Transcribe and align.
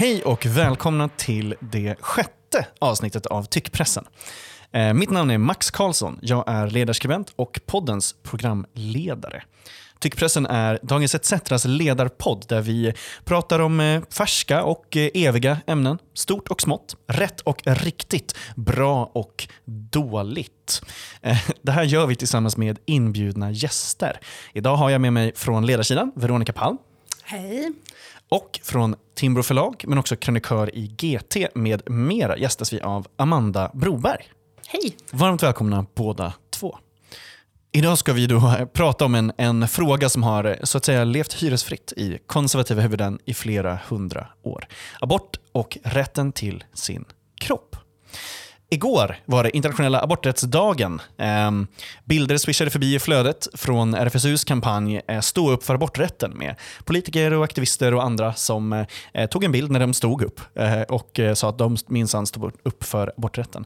Hej 0.00 0.22
och 0.22 0.46
välkomna 0.46 1.08
till 1.08 1.54
det 1.60 1.96
sjätte 2.00 2.66
avsnittet 2.78 3.26
av 3.26 3.44
Tyckpressen. 3.44 4.04
Eh, 4.72 4.92
mitt 4.92 5.10
namn 5.10 5.30
är 5.30 5.38
Max 5.38 5.70
Karlsson. 5.70 6.18
Jag 6.22 6.44
är 6.46 6.66
ledarskribent 6.66 7.32
och 7.36 7.60
poddens 7.66 8.14
programledare. 8.22 9.42
Tyckpressen 9.98 10.46
är 10.46 10.78
Dagens 10.82 11.14
ETCs 11.14 11.64
ledarpodd 11.64 12.44
där 12.48 12.60
vi 12.60 12.94
pratar 13.24 13.58
om 13.58 13.80
eh, 13.80 14.02
färska 14.10 14.62
och 14.62 14.96
eh, 14.96 15.10
eviga 15.14 15.58
ämnen. 15.66 15.98
Stort 16.14 16.48
och 16.48 16.60
smått, 16.60 16.96
rätt 17.06 17.40
och 17.40 17.62
riktigt, 17.64 18.36
bra 18.56 19.10
och 19.14 19.48
dåligt. 19.90 20.82
Eh, 21.22 21.38
det 21.62 21.72
här 21.72 21.84
gör 21.84 22.06
vi 22.06 22.16
tillsammans 22.16 22.56
med 22.56 22.78
inbjudna 22.86 23.50
gäster. 23.50 24.20
Idag 24.52 24.76
har 24.76 24.90
jag 24.90 25.00
med 25.00 25.12
mig 25.12 25.32
från 25.34 25.66
ledarsidan 25.66 26.12
Veronica 26.14 26.52
Palm. 26.52 26.78
Hej. 27.22 27.72
Och 28.30 28.60
från 28.62 28.96
Timbro 29.14 29.42
förlag, 29.42 29.84
men 29.86 29.98
också 29.98 30.16
krönikör 30.16 30.76
i 30.76 30.86
GT 30.86 31.54
med 31.54 31.90
mera 31.90 32.38
gästas 32.38 32.72
vi 32.72 32.80
av 32.80 33.06
Amanda 33.16 33.70
Broberg. 33.74 34.24
Hej. 34.66 34.96
Varmt 35.10 35.42
välkomna 35.42 35.86
båda 35.94 36.32
två. 36.50 36.78
Idag 37.72 37.98
ska 37.98 38.12
vi 38.12 38.26
då 38.26 38.66
prata 38.72 39.04
om 39.04 39.14
en, 39.14 39.32
en 39.36 39.68
fråga 39.68 40.08
som 40.08 40.22
har 40.22 40.58
så 40.62 40.78
att 40.78 40.84
säga 40.84 41.04
levt 41.04 41.32
hyresfritt 41.32 41.92
i 41.96 42.18
konservativa 42.26 42.82
huvuden 42.82 43.18
i 43.24 43.34
flera 43.34 43.78
hundra 43.88 44.26
år. 44.42 44.66
Abort 45.00 45.36
och 45.52 45.78
rätten 45.82 46.32
till 46.32 46.64
sin 46.74 47.04
kropp. 47.40 47.76
Igår 48.72 49.16
var 49.24 49.42
det 49.42 49.56
internationella 49.56 50.00
aborträttsdagen. 50.00 51.02
Ehm, 51.18 51.66
bilder 52.04 52.36
swishade 52.36 52.70
förbi 52.70 52.94
i 52.94 52.98
flödet 52.98 53.48
från 53.54 53.94
RFSUs 53.94 54.44
kampanj 54.44 55.00
eh, 55.08 55.20
Stå 55.20 55.50
upp 55.50 55.64
för 55.64 55.74
aborträtten 55.74 56.38
med 56.38 56.54
politiker 56.84 57.32
och 57.32 57.44
aktivister 57.44 57.94
och 57.94 58.04
andra 58.04 58.34
som 58.34 58.86
eh, 59.12 59.26
tog 59.26 59.44
en 59.44 59.52
bild 59.52 59.70
när 59.70 59.80
de 59.80 59.94
stod 59.94 60.22
upp 60.22 60.40
eh, 60.54 60.82
och 60.82 61.20
sa 61.34 61.48
att 61.48 61.58
de 61.58 61.76
minsann 61.86 62.26
stod 62.26 62.52
upp 62.62 62.84
för 62.84 63.12
aborträtten. 63.16 63.64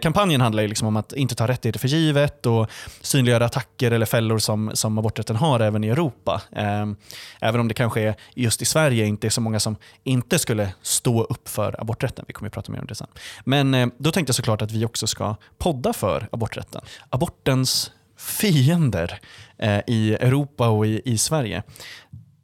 Kampanjen 0.00 0.40
handlar 0.40 0.62
ju 0.62 0.68
liksom 0.68 0.88
om 0.88 0.96
att 0.96 1.12
inte 1.12 1.34
ta 1.34 1.48
rättigheter 1.48 1.80
för 1.80 1.88
givet 1.88 2.46
och 2.46 2.70
synliggöra 3.00 3.44
attacker 3.44 3.90
eller 3.90 4.06
fällor 4.06 4.38
som, 4.38 4.70
som 4.74 4.98
aborträtten 4.98 5.36
har 5.36 5.60
även 5.60 5.84
i 5.84 5.88
Europa. 5.88 6.42
Ehm, 6.56 6.96
även 7.40 7.60
om 7.60 7.68
det 7.68 7.74
kanske 7.74 8.00
är 8.00 8.14
just 8.34 8.62
i 8.62 8.64
Sverige 8.64 9.06
inte 9.06 9.26
är 9.26 9.30
så 9.30 9.40
många 9.40 9.60
som 9.60 9.76
inte 10.04 10.38
skulle 10.38 10.72
stå 10.82 11.22
upp 11.22 11.48
för 11.48 11.80
aborträtten. 11.80 12.24
Vi 12.28 12.32
kommer 12.32 12.48
att 12.48 12.54
prata 12.54 12.72
mer 12.72 12.80
om 12.80 12.86
det 12.86 12.94
sen. 12.94 13.08
Men 13.44 13.92
då 13.98 14.12
tänkte 14.12 14.30
jag 14.30 14.34
såklart 14.44 14.62
att 14.62 14.72
vi 14.72 14.84
också 14.84 15.06
ska 15.06 15.36
podda 15.58 15.92
för 15.92 16.28
aborträtten. 16.32 16.80
Abortens 17.10 17.90
fiender 18.16 19.20
eh, 19.58 19.80
i 19.86 20.14
Europa 20.14 20.68
och 20.68 20.86
i, 20.86 21.02
i, 21.04 21.18
Sverige. 21.18 21.62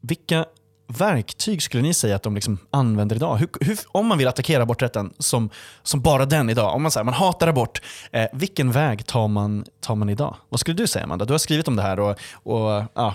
Vilka 0.00 0.44
verktyg 0.86 1.62
skulle 1.62 1.82
ni 1.82 1.94
säga 1.94 2.16
att 2.16 2.22
de 2.22 2.34
liksom 2.34 2.58
använder 2.70 3.16
idag? 3.16 3.36
Hur, 3.36 3.48
hur, 3.60 3.78
om 3.88 4.06
man 4.06 4.18
vill 4.18 4.28
attackera 4.28 4.62
aborträtten 4.62 5.14
som, 5.18 5.50
som 5.82 6.00
bara 6.00 6.26
den 6.26 6.50
idag, 6.50 6.74
om 6.74 6.82
man, 6.82 6.90
säger 6.90 7.04
man 7.04 7.14
hatar 7.14 7.48
abort, 7.48 7.82
eh, 8.12 8.26
vilken 8.32 8.72
väg 8.72 9.06
tar 9.06 9.28
man, 9.28 9.64
tar 9.80 9.94
man 9.94 10.08
idag? 10.08 10.36
Vad 10.48 10.60
skulle 10.60 10.76
du 10.76 10.86
säga 10.86 11.04
Amanda? 11.04 11.24
Du 11.24 11.32
har 11.32 11.38
skrivit 11.38 11.68
om 11.68 11.76
det 11.76 11.82
här 11.82 12.00
och, 12.00 12.18
och 12.32 12.84
ja, 12.94 13.14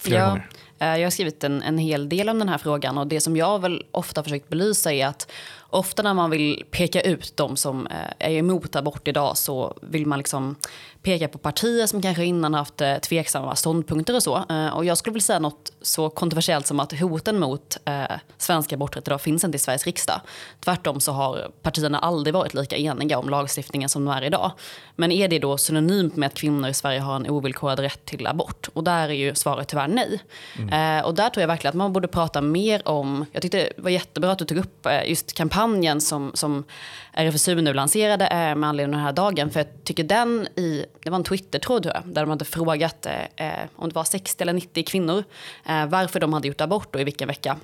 flera 0.00 0.20
ja. 0.20 0.28
gånger. 0.28 0.48
Eh, 0.80 0.96
jag 0.96 1.06
har 1.06 1.10
skrivit 1.10 1.44
en, 1.44 1.62
en 1.62 1.78
hel 1.78 2.08
del 2.08 2.28
om 2.28 2.38
den 2.38 2.48
här 2.48 2.58
frågan 2.58 2.98
och 2.98 3.06
det 3.06 3.20
som 3.20 3.36
jag 3.36 3.58
väl 3.58 3.84
ofta 3.90 4.22
försökt 4.22 4.48
belysa 4.48 4.92
är 4.92 5.06
att 5.06 5.30
ofta 5.70 6.02
när 6.02 6.14
man 6.14 6.30
vill 6.30 6.64
peka 6.70 7.00
ut 7.00 7.36
de 7.36 7.56
som 7.56 7.86
eh, 7.86 8.28
är 8.28 8.30
emot 8.30 8.76
abort 8.76 9.08
idag 9.08 9.36
så 9.36 9.78
vill 9.82 10.06
man 10.06 10.18
liksom 10.18 10.56
peka 11.02 11.28
på 11.28 11.38
partier 11.38 11.86
som 11.86 12.02
kanske 12.02 12.24
innan 12.24 12.54
haft 12.54 12.80
eh, 12.80 12.98
tveksamma 12.98 13.56
ståndpunkter 13.56 14.14
och 14.14 14.22
så. 14.22 14.44
Eh, 14.50 14.68
och 14.68 14.84
jag 14.84 14.98
skulle 14.98 15.12
vilja 15.14 15.24
säga 15.24 15.38
något 15.38 15.72
så 15.82 16.10
kontroversiellt 16.10 16.66
som 16.66 16.80
att 16.80 17.00
hoten 17.00 17.38
mot 17.38 17.76
eh, 17.84 18.04
svenska 18.38 18.74
aborträtt 18.74 19.08
idag 19.08 19.20
finns 19.20 19.44
inte 19.44 19.56
i 19.56 19.58
Sveriges 19.58 19.86
riksdag. 19.86 20.20
Tvärtom 20.60 21.00
så 21.00 21.12
har 21.12 21.50
partierna 21.62 21.98
aldrig 21.98 22.34
varit 22.34 22.54
lika 22.54 22.76
eniga 22.76 23.18
om 23.18 23.28
lagstiftningen 23.28 23.88
som 23.88 24.04
de 24.04 24.10
är 24.10 24.22
idag. 24.22 24.52
Men 24.96 25.12
är 25.12 25.28
det 25.28 25.38
då 25.38 25.58
synonymt 25.58 26.16
med 26.16 26.26
att 26.26 26.34
kvinnor 26.34 26.68
i 26.68 26.74
Sverige 26.74 27.00
har 27.00 27.16
en 27.16 27.30
ovillkorad 27.30 27.78
rätt 27.78 28.04
till 28.04 28.26
abort? 28.26 28.68
Och 28.74 28.84
där 28.84 29.08
är 29.08 29.12
ju 29.12 29.34
svaret 29.34 29.68
tyvärr 29.68 29.88
nej. 29.88 30.20
Mm. 30.58 30.98
Eh, 30.98 31.04
och 31.04 31.14
där 31.14 31.30
tror 31.30 31.42
jag 31.42 31.48
verkligen 31.48 31.68
att 31.68 31.76
man 31.76 31.92
borde 31.92 32.08
prata 32.08 32.40
mer 32.40 32.88
om, 32.88 33.26
jag 33.32 33.42
tyckte 33.42 33.58
det 33.58 33.82
var 33.82 33.90
jättebra 33.90 34.32
att 34.32 34.38
du 34.38 34.44
tog 34.44 34.58
upp 34.58 34.86
eh, 34.86 35.10
just 35.10 35.32
kampanjen 35.32 35.57
som, 36.00 36.30
som 36.34 36.64
RFSU 37.12 37.60
nu 37.60 37.74
lanserade 37.74 38.26
eh, 38.26 38.54
med 38.54 38.68
anledning 38.68 38.94
av 38.94 38.98
den 38.98 39.06
här 39.06 39.12
dagen. 39.12 39.50
För 39.50 39.60
jag 39.60 39.84
tycker 39.84 40.04
den 40.04 40.48
i, 40.56 40.84
det 41.02 41.10
var 41.10 41.16
en 41.16 41.24
Twitter-tråd 41.24 41.82
tror 41.82 41.94
jag, 41.94 42.14
där 42.14 42.22
de 42.22 42.30
hade 42.30 42.44
frågat 42.44 43.06
eh, 43.06 43.46
eh 43.46 43.68
om 43.76 43.88
det 43.88 43.94
var 43.94 44.04
60 44.04 44.42
eller 44.42 44.52
90 44.52 44.84
kvinnor 44.84 45.24
eh, 45.66 45.86
varför 45.86 46.20
de 46.20 46.32
hade 46.32 46.48
gjort 46.48 46.60
abort 46.60 46.94
och 46.94 47.00
i 47.00 47.04
vilken 47.04 47.28
vecka. 47.28 47.56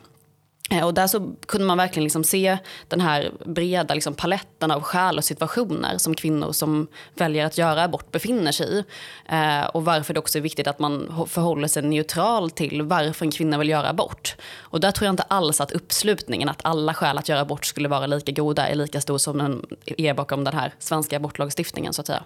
Eh, 0.71 0.85
och 0.85 0.95
där 0.95 1.07
så 1.07 1.35
kunde 1.47 1.67
man 1.67 1.79
verkligen 1.79 2.05
liksom 2.05 2.25
se 2.25 2.59
den 2.89 3.01
här 3.01 3.33
breda 3.45 3.95
liksom 3.95 4.15
paletten 4.15 4.71
av 4.71 4.83
skäl 4.83 5.19
och 5.19 5.25
situationer 5.25 5.99
som 5.99 6.15
kvinnor 6.15 6.53
som 6.53 6.87
väljer 7.15 7.47
att 7.47 7.59
göra 7.59 7.83
abort 7.83 8.13
befinner 8.13 8.53
sig 8.53 8.67
i. 8.67 8.85
Eh, 9.29 9.65
och 9.65 9.85
varför 9.85 10.15
det 10.15 10.21
också 10.21 10.39
är 10.39 10.43
viktigt 10.43 10.67
att 10.67 10.79
man 10.79 11.27
förhåller 11.29 11.69
sig 11.69 11.83
neutral 11.83 12.51
till 12.51 12.83
varför 12.83 13.25
en 13.25 13.31
kvinna 13.31 13.59
vill 13.59 13.69
göra 13.69 13.89
abort. 13.89 14.37
Och 14.59 14.81
där 14.81 14.91
tror 14.91 15.07
jag 15.07 15.13
inte 15.13 15.23
alls 15.23 15.61
att 15.61 15.73
uppslutningen, 15.73 16.49
att 16.49 16.61
alla 16.65 16.95
skäl 16.95 17.19
att 17.19 17.29
göra 17.29 17.41
abort 17.41 17.65
skulle 17.65 17.89
vara 17.89 18.07
lika 18.07 18.33
goda, 18.33 18.69
är 18.69 18.75
lika 18.75 19.01
stor 19.01 19.19
som 19.19 19.39
den 19.39 19.67
är 19.87 20.15
bakom 20.15 20.45
den 20.45 20.55
här 20.55 20.75
svenska 20.79 21.17
abortlagstiftningen 21.17 21.93
så 21.93 22.01
att 22.01 22.07
säga. 22.07 22.25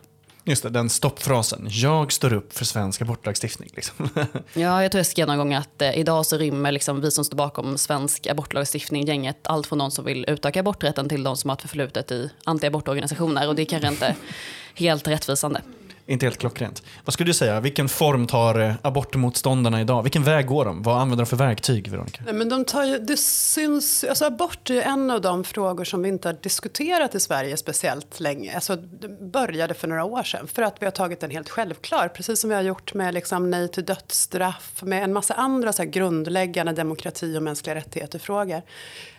Just 0.49 0.63
det, 0.63 0.71
den 0.71 0.91
stoppfrasen. 0.91 1.67
Jag 1.71 2.13
står 2.13 2.33
upp 2.33 2.53
för 2.53 2.65
svensk 2.65 3.03
abortlagstiftning. 3.03 3.71
Liksom. 3.75 4.09
ja, 4.55 4.83
jag 4.83 4.93
tror 4.93 4.99
jag 4.99 5.07
skrev 5.07 5.27
någon 5.27 5.39
gång 5.39 5.55
att 5.55 5.83
eh, 5.83 5.99
idag 5.99 6.27
så 6.27 6.37
rymmer 6.37 6.73
liksom 6.73 7.01
vi 7.01 7.11
som 7.11 7.25
står 7.25 7.37
bakom 7.37 7.79
svensk 7.79 8.27
abortlagstiftning 8.27 9.07
gänget 9.07 9.47
allt 9.47 9.67
från 9.67 9.79
de 9.79 9.91
som 9.91 10.05
vill 10.05 10.25
utöka 10.29 10.61
aborträtten 10.61 11.09
till 11.09 11.23
de 11.23 11.37
som 11.37 11.51
har 11.51 11.57
ett 11.57 11.63
förflutet 11.63 12.11
i 12.11 12.31
antiabortorganisationer. 12.45 13.49
Och 13.49 13.55
det 13.55 13.63
är 13.63 13.67
kanske 13.67 13.89
inte 13.89 14.17
helt 14.75 15.09
rättvisande. 15.09 15.63
Inte 16.09 16.27
helt 16.27 16.39
klockrent. 16.39 16.83
Vad 17.05 17.13
skulle 17.13 17.31
du 17.31 17.35
säga, 17.35 17.61
vilken 17.61 17.89
form 17.89 18.27
tar 18.27 18.61
eh, 18.61 18.75
abortmotståndarna 18.83 19.81
idag? 19.81 20.03
Vilken 20.03 20.25
väg 20.25 20.47
går 20.47 20.65
de? 20.65 20.83
Vad 20.83 21.01
använder 21.01 21.25
de 21.25 21.29
för 21.29 21.37
verktyg, 21.37 21.89
Veronica? 21.89 22.23
Nej, 22.25 22.35
men 22.35 22.49
de 22.49 22.65
tar 22.65 22.85
ju, 22.85 22.99
det 22.99 23.17
syns, 23.17 24.05
alltså 24.05 24.25
abort 24.25 24.71
är 24.71 24.83
en 24.83 25.11
av 25.11 25.21
de 25.21 25.45
frågor 25.45 25.85
som 25.85 26.03
vi 26.03 26.09
inte 26.09 26.29
har 26.29 26.37
diskuterat 26.43 27.15
i 27.15 27.21
Sverige 27.21 27.57
speciellt 27.57 28.21
länge. 28.21 28.55
Alltså, 28.55 28.77
det 28.77 29.09
började 29.21 29.75
för 29.75 29.89
några 29.89 30.05
år 30.05 30.23
sedan 30.23 30.47
för 30.47 30.63
att 30.63 30.77
vi 30.81 30.87
har 30.87 30.91
tagit 30.91 31.21
den 31.21 31.31
helt 31.31 31.49
självklar. 31.49 32.09
Precis 32.09 32.41
som 32.41 32.51
vi 32.51 32.57
har 32.57 32.63
gjort 32.63 32.95
med 32.95 33.15
liksom, 33.15 33.51
nej 33.51 33.69
till 33.69 33.85
dödsstraff, 33.85 34.83
med 34.83 35.05
en 35.05 35.13
massa 35.13 35.35
andra 35.35 35.73
så 35.73 35.83
här, 35.83 35.91
grundläggande 35.91 36.73
demokrati 36.73 37.39
och 37.39 37.43
mänskliga 37.43 37.75
rättigheter-frågor. 37.75 38.63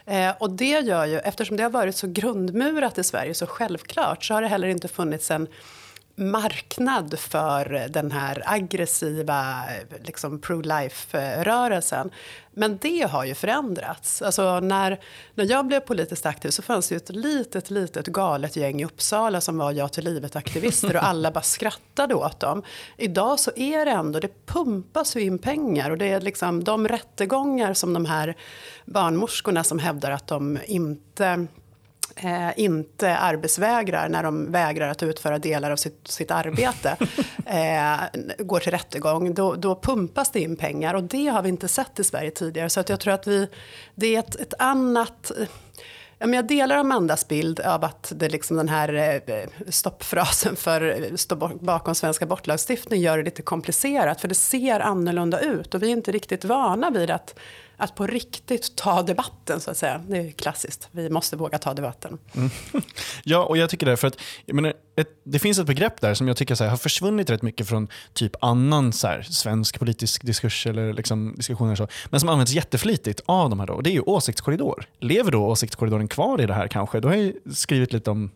Eh, 0.05 0.31
och 0.39 0.51
det 0.51 0.79
gör 0.79 1.05
ju, 1.05 1.19
eftersom 1.19 1.57
det 1.57 1.63
har 1.63 1.69
varit 1.69 1.95
så 1.95 2.07
grundmurat 2.07 2.97
i 2.97 3.03
Sverige, 3.03 3.33
så 3.33 3.45
självklart, 3.45 4.23
så 4.23 4.33
har 4.33 4.41
det 4.41 4.47
heller 4.47 4.67
inte 4.67 4.87
funnits 4.87 5.31
en 5.31 5.47
marknad 6.19 7.19
för 7.19 7.87
den 7.89 8.11
här 8.11 8.43
aggressiva 8.45 9.63
liksom, 10.03 10.41
pro-life-rörelsen. 10.41 12.11
Men 12.51 12.77
det 12.81 13.01
har 13.09 13.25
ju 13.25 13.35
förändrats. 13.35 14.21
Alltså 14.21 14.59
när, 14.59 14.99
när 15.35 15.45
jag 15.45 15.67
blev 15.67 15.79
politiskt 15.79 16.25
aktiv 16.25 16.49
så 16.49 16.61
fanns 16.61 16.87
det 16.87 16.95
ett 16.95 17.09
litet, 17.09 17.69
litet 17.69 18.07
galet 18.07 18.55
gäng 18.55 18.81
i 18.81 18.85
Uppsala 18.85 19.41
som 19.41 19.57
var 19.57 19.71
Ja 19.71 19.87
till 19.87 20.03
livet-aktivister 20.03 20.95
och 20.95 21.03
alla 21.03 21.31
bara 21.31 21.41
skrattade 21.41 22.15
åt 22.15 22.39
dem. 22.39 22.63
Idag 22.97 23.39
så 23.39 23.51
är 23.55 23.85
det 23.85 23.91
ändå, 23.91 24.19
det 24.19 24.45
pumpas 24.45 25.15
ju 25.15 25.21
in 25.21 25.39
pengar 25.39 25.91
och 25.91 25.97
det 25.97 26.05
är 26.05 26.21
liksom 26.21 26.63
de 26.63 26.87
rättegångar 26.87 27.73
som 27.73 27.93
de 27.93 28.05
här 28.05 28.35
barnmorskorna 28.85 29.63
som 29.63 29.79
hävdar 29.79 30.11
att 30.11 30.27
de 30.27 30.59
inte 30.65 31.47
eh, 32.23 32.59
inte 32.59 33.17
arbetsvägrar 33.17 34.09
när 34.09 34.23
de 34.23 34.51
vägrar 34.51 34.89
att 34.89 35.03
utföra 35.03 35.39
delar 35.39 35.71
av 35.71 35.75
sitt, 35.75 36.07
sitt 36.07 36.31
arbete 36.31 36.97
eh, 37.45 38.21
går 38.39 38.59
till 38.59 38.71
rättegång, 38.71 39.33
då, 39.33 39.55
då 39.55 39.75
pumpas 39.75 40.31
det 40.31 40.39
in 40.39 40.55
pengar. 40.55 40.93
Och 40.93 41.03
det 41.03 41.27
har 41.27 41.41
vi 41.41 41.49
inte 41.49 41.67
sett 41.67 41.99
i 41.99 42.03
Sverige 42.03 42.31
tidigare. 42.31 42.69
Så 42.69 42.79
att 42.79 42.89
jag 42.89 42.99
tror 42.99 43.13
att 43.13 43.27
vi, 43.27 43.47
det 43.95 44.15
är 44.15 44.19
ett, 44.19 44.35
ett 44.35 44.53
annat... 44.59 45.31
jag 46.17 46.47
delar 46.47 46.77
Amandas 46.77 47.27
bild 47.27 47.59
av 47.59 47.83
att 47.83 48.13
det 48.15 48.29
liksom 48.29 48.57
den 48.57 48.69
här 48.69 48.93
eh, 49.27 49.49
stoppfrasen 49.69 50.55
för 50.55 51.09
stå 51.17 51.35
bakom 51.61 51.95
svensk 51.95 52.21
abortlagstiftning 52.21 53.01
gör 53.01 53.17
det 53.17 53.23
lite 53.23 53.41
komplicerat. 53.41 54.21
För 54.21 54.27
det 54.27 54.35
ser 54.35 54.79
annorlunda 54.79 55.39
ut 55.39 55.75
och 55.75 55.83
vi 55.83 55.87
är 55.87 55.91
inte 55.91 56.11
riktigt 56.11 56.45
vana 56.45 56.89
vid 56.89 57.11
att 57.11 57.35
att 57.79 57.95
på 57.95 58.07
riktigt 58.07 58.75
ta 58.75 59.03
debatten 59.03 59.59
så 59.61 59.71
att 59.71 59.77
säga. 59.77 60.01
Det 60.07 60.17
är 60.17 60.31
klassiskt. 60.31 60.89
Vi 60.91 61.09
måste 61.09 61.35
våga 61.35 61.57
ta 61.57 61.73
debatten. 61.73 62.17
Mm. 62.35 62.49
Ja, 63.23 63.43
och 63.43 63.57
jag 63.57 63.69
tycker 63.69 63.85
det. 63.85 63.97
För 63.97 64.07
att, 64.07 64.17
jag 64.45 64.55
menar, 64.55 64.73
ett, 64.95 65.07
det 65.23 65.39
finns 65.39 65.59
ett 65.59 65.65
begrepp 65.65 66.01
där 66.01 66.13
som 66.13 66.27
jag 66.27 66.37
tycker 66.37 66.55
så 66.55 66.63
här, 66.63 66.71
har 66.71 66.77
försvunnit 66.77 67.29
rätt 67.29 67.41
mycket 67.41 67.67
från 67.67 67.87
typ 68.13 68.43
annan 68.43 68.93
så 68.93 69.07
här, 69.07 69.21
svensk 69.21 69.79
politisk 69.79 70.25
diskurs 70.25 70.67
eller 70.67 70.93
liksom, 70.93 71.33
diskussioner. 71.37 71.75
Så, 71.75 71.87
men 72.09 72.19
som 72.19 72.29
används 72.29 72.51
jätteflitigt 72.51 73.21
av 73.25 73.49
de 73.49 73.59
här. 73.59 73.67
Då, 73.67 73.73
och 73.73 73.83
det 73.83 73.89
är 73.89 73.93
ju 73.93 74.01
åsiktskorridor. 74.01 74.85
Lever 74.99 75.31
då 75.31 75.45
åsiktskorridoren 75.45 76.07
kvar 76.07 76.41
i 76.41 76.45
det 76.45 76.53
här 76.53 76.67
kanske? 76.67 76.99
Du 76.99 77.07
har 77.07 77.15
ju 77.15 77.33
skrivit 77.53 77.93
lite 77.93 78.11
om 78.11 78.31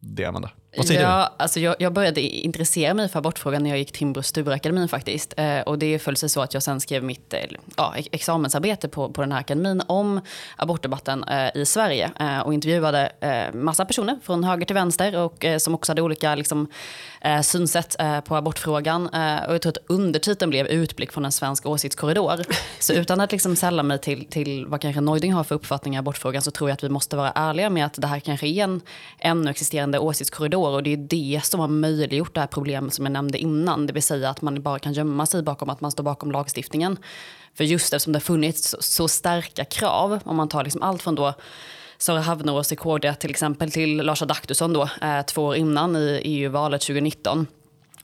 det, 0.00 0.24
Amanda? 0.24 0.50
Vad 0.76 0.86
säger 0.86 1.02
ja, 1.02 1.28
du? 1.38 1.42
Alltså 1.42 1.60
jag, 1.60 1.76
jag, 1.78 1.92
började 1.92 2.20
intressera 2.20 2.94
mig 2.94 3.08
för 3.08 3.18
abortfrågan 3.18 3.62
när 3.62 3.70
jag 3.70 3.78
gick 3.78 3.92
Timbro 3.92 4.22
Stureakademin 4.22 4.88
faktiskt. 4.88 5.34
Eh, 5.36 5.60
och 5.60 5.78
det 5.78 5.98
föll 5.98 6.16
sig 6.16 6.28
så 6.28 6.40
att 6.40 6.54
jag 6.54 6.62
sen 6.62 6.80
skrev 6.80 7.04
mitt 7.04 7.34
eh, 7.34 7.40
ja, 7.76 7.94
examensarbete 8.12 8.88
på, 8.88 9.12
på 9.12 9.20
den 9.20 9.32
här 9.32 9.40
akademin 9.40 9.82
om 9.86 10.20
abortdebatten 10.56 11.24
eh, 11.24 11.56
i 11.56 11.66
Sverige. 11.66 12.10
Eh, 12.20 12.40
och 12.40 12.54
intervjuade 12.54 13.12
eh, 13.20 13.54
massa 13.54 13.84
personer 13.84 14.18
från 14.22 14.44
höger 14.44 14.66
till 14.66 14.74
vänster 14.74 15.16
och 15.16 15.44
eh, 15.44 15.58
som 15.58 15.74
också 15.74 15.92
hade 15.92 16.02
olika 16.02 16.34
liksom, 16.34 16.68
eh, 17.20 17.40
synsätt 17.40 17.96
eh, 17.98 18.20
på 18.20 18.36
abortfrågan. 18.36 19.08
Eh, 19.14 19.44
och 19.48 19.54
jag 19.54 19.62
tror 19.62 19.70
att 19.70 19.90
undertiteln 19.90 20.50
blev 20.50 20.66
Utblick 20.66 21.12
från 21.12 21.24
en 21.24 21.32
svensk 21.32 21.66
åsiktskorridor. 21.66 22.44
Så 22.78 22.92
utan 22.92 23.20
att 23.20 23.32
liksom 23.32 23.56
sälla 23.56 23.82
mig 23.82 23.98
till, 23.98 24.26
till 24.26 24.66
vad 24.66 24.80
kanske 24.80 25.00
Neuding 25.00 25.32
har 25.32 25.44
för 25.44 25.54
uppfattning 25.54 25.94
i 25.94 25.98
abortfrågan 25.98 26.42
så 26.42 26.50
tror 26.50 26.70
jag 26.70 26.74
att 26.74 26.84
vi 26.84 26.88
måste 26.88 27.16
vara 27.16 27.32
ärliga 27.34 27.70
med 27.70 27.86
att 27.86 27.94
det 27.96 28.06
här 28.06 28.20
kanske 28.20 28.46
är 28.46 28.64
en 28.64 28.80
ännu 29.18 29.50
existerande 29.50 29.98
åsiktskorridor 29.98 30.63
år 30.64 30.72
och 30.72 30.82
det 30.82 30.92
är 30.92 30.96
det 30.96 31.40
som 31.44 31.60
har 31.60 31.68
möjliggjort 31.68 32.34
det 32.34 32.40
här 32.40 32.46
problemet 32.46 32.94
som 32.94 33.04
jag 33.04 33.12
nämnde 33.12 33.38
innan. 33.38 33.86
Det 33.86 33.92
vill 33.92 34.02
säga 34.02 34.30
att 34.30 34.42
man 34.42 34.62
bara 34.62 34.78
kan 34.78 34.92
gömma 34.92 35.26
sig 35.26 35.42
bakom 35.42 35.70
att 35.70 35.80
man 35.80 35.90
står 35.90 36.04
bakom 36.04 36.32
lagstiftningen. 36.32 36.96
För 37.54 37.64
just 37.64 37.92
eftersom 37.92 38.12
det 38.12 38.16
har 38.16 38.20
funnits 38.20 38.76
så, 38.80 39.08
starka 39.08 39.64
krav, 39.64 40.20
om 40.24 40.36
man 40.36 40.48
tar 40.48 40.64
liksom 40.64 40.82
allt 40.82 41.02
från 41.02 41.14
då 41.14 41.34
Sara 41.98 42.20
Havnås 42.20 42.72
i 42.72 42.76
KD 42.76 43.14
till 43.14 43.30
exempel 43.30 43.70
till 43.70 43.96
Lars 43.96 44.22
Adaktusson 44.22 44.72
då, 44.72 44.88
eh, 45.02 45.22
två 45.22 45.44
år 45.44 45.56
innan 45.56 45.96
i 45.96 46.20
EU-valet 46.24 46.80
2019 46.80 47.46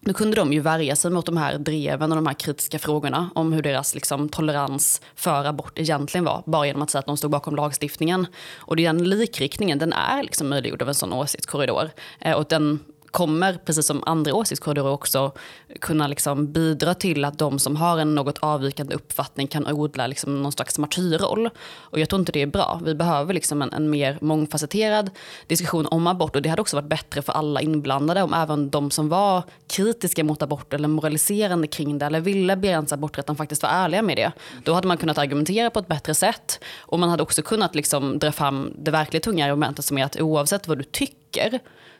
då 0.00 0.12
kunde 0.12 0.36
de 0.36 0.52
ju 0.52 0.60
värja 0.60 0.96
sig 0.96 1.10
mot 1.10 1.26
de 1.26 1.36
här 1.36 1.58
dreven 1.58 2.12
och 2.12 2.16
de 2.16 2.26
här 2.26 2.34
kritiska 2.34 2.78
frågorna 2.78 3.30
om 3.34 3.52
hur 3.52 3.62
deras 3.62 3.94
liksom, 3.94 4.28
tolerans 4.28 5.00
för 5.14 5.44
abort 5.44 5.78
egentligen 5.78 6.24
var, 6.24 6.42
bara 6.46 6.66
genom 6.66 6.82
att 6.82 6.90
säga 6.90 7.00
att 7.00 7.06
de 7.06 7.16
stod 7.16 7.30
bakom 7.30 7.56
lagstiftningen. 7.56 8.26
Och 8.56 8.76
den 8.76 9.08
likriktningen, 9.08 9.78
den 9.78 9.92
är 9.92 10.22
liksom 10.22 10.48
möjliggjord 10.48 10.82
av 10.82 10.88
en 10.88 10.94
sån 10.94 11.12
åsiktskorridor. 11.12 11.90
Eh, 12.18 12.36
och 12.36 12.44
den 12.48 12.80
kommer, 13.10 13.58
precis 13.64 13.86
som 13.86 14.02
andra 14.06 14.34
åsiktskorridorer 14.34 14.90
också, 14.90 15.32
kunna 15.80 16.06
liksom 16.06 16.52
bidra 16.52 16.94
till 16.94 17.24
att 17.24 17.38
de 17.38 17.58
som 17.58 17.76
har 17.76 17.98
en 17.98 18.14
något 18.14 18.38
avvikande 18.38 18.94
uppfattning 18.94 19.46
kan 19.46 19.66
odla 19.66 20.06
liksom 20.06 20.42
någon 20.42 20.52
slags 20.52 20.78
martyrroll. 20.78 21.50
Och 21.78 21.98
jag 21.98 22.08
tror 22.08 22.20
inte 22.20 22.32
det 22.32 22.42
är 22.42 22.46
bra. 22.46 22.80
Vi 22.84 22.94
behöver 22.94 23.34
liksom 23.34 23.62
en, 23.62 23.72
en 23.72 23.90
mer 23.90 24.18
mångfacetterad 24.20 25.10
diskussion 25.46 25.86
om 25.86 26.06
abort 26.06 26.36
och 26.36 26.42
det 26.42 26.48
hade 26.48 26.62
också 26.62 26.76
varit 26.76 26.88
bättre 26.88 27.22
för 27.22 27.32
alla 27.32 27.60
inblandade 27.60 28.22
om 28.22 28.34
även 28.34 28.70
de 28.70 28.90
som 28.90 29.08
var 29.08 29.42
kritiska 29.66 30.24
mot 30.24 30.42
abort 30.42 30.72
eller 30.72 30.88
moraliserande 30.88 31.66
kring 31.66 31.98
det 31.98 32.06
eller 32.06 32.20
ville 32.20 32.56
begränsa 32.56 32.94
aborträtten 32.94 33.36
faktiskt 33.36 33.62
var 33.62 33.70
ärliga 33.70 34.02
med 34.02 34.16
det. 34.16 34.32
Då 34.64 34.72
hade 34.72 34.88
man 34.88 34.96
kunnat 34.96 35.18
argumentera 35.18 35.70
på 35.70 35.78
ett 35.78 35.88
bättre 35.88 36.14
sätt 36.14 36.60
och 36.80 36.98
man 36.98 37.08
hade 37.08 37.22
också 37.22 37.42
kunnat 37.42 37.74
liksom 37.74 38.18
dra 38.18 38.32
fram 38.32 38.72
det 38.78 38.90
verkligt 38.90 39.22
tunga 39.22 39.46
argumentet 39.46 39.84
som 39.84 39.98
är 39.98 40.04
att 40.04 40.20
oavsett 40.20 40.68
vad 40.68 40.78
du 40.78 40.84
tycker 40.84 41.20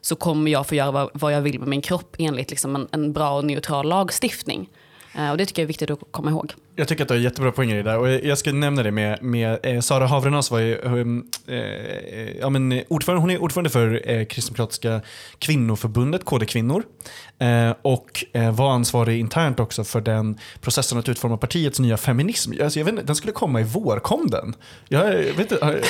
så 0.01 0.17
kommer 0.17 0.51
jag 0.51 0.67
få 0.67 0.75
göra 0.75 0.91
vad, 0.91 1.11
vad 1.15 1.33
jag 1.33 1.41
vill 1.41 1.59
med 1.59 1.69
min 1.69 1.83
kropp 1.83 2.17
enligt 2.19 2.51
liksom 2.51 2.77
en, 2.77 2.89
en 2.91 3.13
bra 3.13 3.37
och 3.37 3.45
neutral 3.45 3.89
lagstiftning. 3.89 4.69
Eh, 5.15 5.31
och 5.31 5.37
det 5.37 5.47
tycker 5.47 5.63
jag 5.63 5.65
är 5.65 5.69
viktigt 5.69 5.91
att 5.91 6.01
komma 6.11 6.31
ihåg. 6.31 6.55
Jag 6.81 6.89
tycker 6.89 7.03
att 7.03 7.09
du 7.09 7.15
har 7.15 7.21
jättebra 7.21 7.53
poänger 7.53 7.75
i 7.75 7.83
det 7.83 7.91
där. 7.91 7.99
Och 7.99 8.11
jag 8.11 8.39
ska 8.39 8.53
nämna 8.53 8.83
det 8.83 8.91
med, 8.91 9.23
med 9.23 9.59
eh, 9.63 9.81
Sara 9.81 10.07
Havrenas 10.07 10.51
var 10.51 10.59
ju, 10.59 10.79
um, 10.79 11.27
eh, 11.47 11.59
ja, 12.41 12.51
men 12.51 12.83
ordförande, 12.89 13.21
hon 13.21 13.31
är 13.31 13.43
ordförande 13.43 13.71
för 13.71 14.11
eh, 14.11 14.25
Kristdemokratiska 14.25 15.01
kvinnoförbundet, 15.39 16.25
KD 16.25 16.47
Kvinnor. 16.47 16.83
Eh, 17.39 17.75
och 17.83 18.25
eh, 18.33 18.55
var 18.55 18.73
ansvarig 18.73 19.21
internt 19.21 19.61
också 19.61 19.85
för 19.85 20.01
den 20.01 20.39
processen 20.61 20.99
att 20.99 21.09
utforma 21.09 21.37
partiets 21.37 21.79
nya 21.81 21.97
feminism. 21.97 22.53
Alltså, 22.63 22.79
jag 22.79 22.85
vet 22.85 22.93
inte, 22.93 23.05
den 23.05 23.17
skulle 23.17 23.33
komma 23.33 23.61
i 23.61 23.65
vår, 23.65 23.99
kom 23.99 24.31
den? 24.31 24.55
Jag, 24.89 25.09
vet 25.13 25.53
inte, 25.53 25.83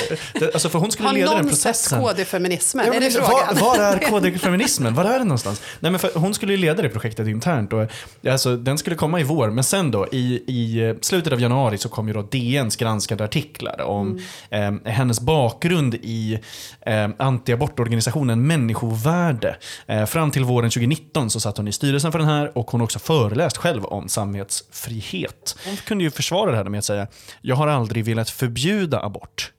alltså, 0.53 0.69
för 0.69 0.79
hon 0.79 0.91
skulle 0.91 1.07
har 1.07 1.15
leda 1.15 1.35
den 1.35 1.47
processen. 1.47 1.97
Har 1.97 2.05
någon 2.05 2.15
KD-feminismen? 2.15 2.85
Ja, 2.87 2.93
är 2.93 2.99
det 2.99 3.11
frågan? 3.11 3.55
Var, 3.55 3.77
var 3.77 3.79
är 3.79 3.99
KD-feminismen? 3.99 4.95
Var 4.95 5.05
är 5.05 5.19
den 5.19 5.27
någonstans? 5.27 5.61
Nej, 5.79 5.91
men 5.91 5.99
för, 5.99 6.11
hon 6.15 6.33
skulle 6.33 6.57
leda 6.57 6.81
det 6.81 6.89
projektet 6.89 7.27
internt. 7.27 7.73
Och, 7.73 7.87
alltså, 8.29 8.55
den 8.55 8.77
skulle 8.77 8.95
komma 8.95 9.19
i 9.19 9.23
vår, 9.23 9.49
men 9.49 9.63
sen 9.63 9.91
då 9.91 10.07
i, 10.11 10.43
i 10.47 10.80
slutet 11.01 11.33
av 11.33 11.41
januari 11.41 11.77
så 11.77 11.89
kom 11.89 12.07
ju 12.07 12.13
då 12.13 12.21
DNs 12.21 12.75
granskade 12.75 13.23
artiklar 13.23 13.81
om 13.81 14.19
mm. 14.49 14.85
eh, 14.85 14.91
hennes 14.91 15.21
bakgrund 15.21 15.95
i 15.95 16.39
eh, 16.81 17.09
antiabortorganisationen 17.17 18.47
Människovärde. 18.47 19.57
Eh, 19.85 20.05
fram 20.05 20.31
till 20.31 20.43
våren 20.43 20.69
2019 20.69 21.29
så 21.29 21.39
satt 21.39 21.57
hon 21.57 21.67
i 21.67 21.71
styrelsen 21.71 22.11
för 22.11 22.19
den 22.19 22.27
här 22.27 22.57
och 22.57 22.71
hon 22.71 22.79
har 22.81 22.85
också 22.85 22.99
föreläst 22.99 23.57
själv 23.57 23.85
om 23.85 24.09
samvetsfrihet. 24.09 25.57
Hon 25.65 25.77
kunde 25.77 26.03
ju 26.03 26.11
försvara 26.11 26.51
det 26.51 26.57
här 26.57 26.63
med 26.63 26.77
att 26.77 26.85
säga, 26.85 27.07
jag 27.41 27.55
har 27.55 27.67
aldrig 27.67 28.05
velat 28.05 28.29
förbjuda 28.29 28.99
abort. 28.99 29.51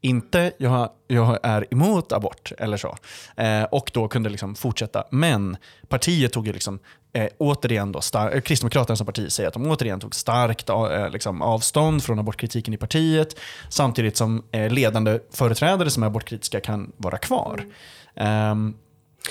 Inte 0.00 0.52
jag, 0.58 0.90
jag 1.06 1.38
är 1.42 1.66
emot 1.70 2.12
abort 2.12 2.52
eller 2.58 2.76
så. 2.76 2.96
Eh, 3.36 3.62
och 3.62 3.90
då 3.94 4.08
kunde 4.08 4.30
liksom 4.30 4.54
fortsätta. 4.54 5.04
Men 5.10 5.56
partiet 5.88 6.32
tog 6.32 6.46
ju 6.46 6.52
liksom, 6.52 6.78
eh, 7.12 7.28
återigen 7.38 7.92
då, 7.92 8.00
star- 8.00 8.40
Kristdemokraterna 8.40 8.96
som 8.96 9.06
parti 9.06 9.32
säger 9.32 9.48
att 9.48 9.54
de 9.54 9.66
återigen 9.66 10.00
tog 10.00 10.14
starkt 10.14 10.68
eh, 10.68 11.10
liksom 11.10 11.42
avstånd 11.42 12.02
från 12.04 12.18
abortkritiken 12.18 12.74
i 12.74 12.76
partiet. 12.76 13.36
Samtidigt 13.68 14.16
som 14.16 14.42
eh, 14.52 14.70
ledande 14.70 15.18
företrädare 15.30 15.90
som 15.90 16.02
är 16.02 16.06
abortkritiska 16.06 16.60
kan 16.60 16.92
vara 16.96 17.18
kvar. 17.18 17.64
Mm. 18.14 18.74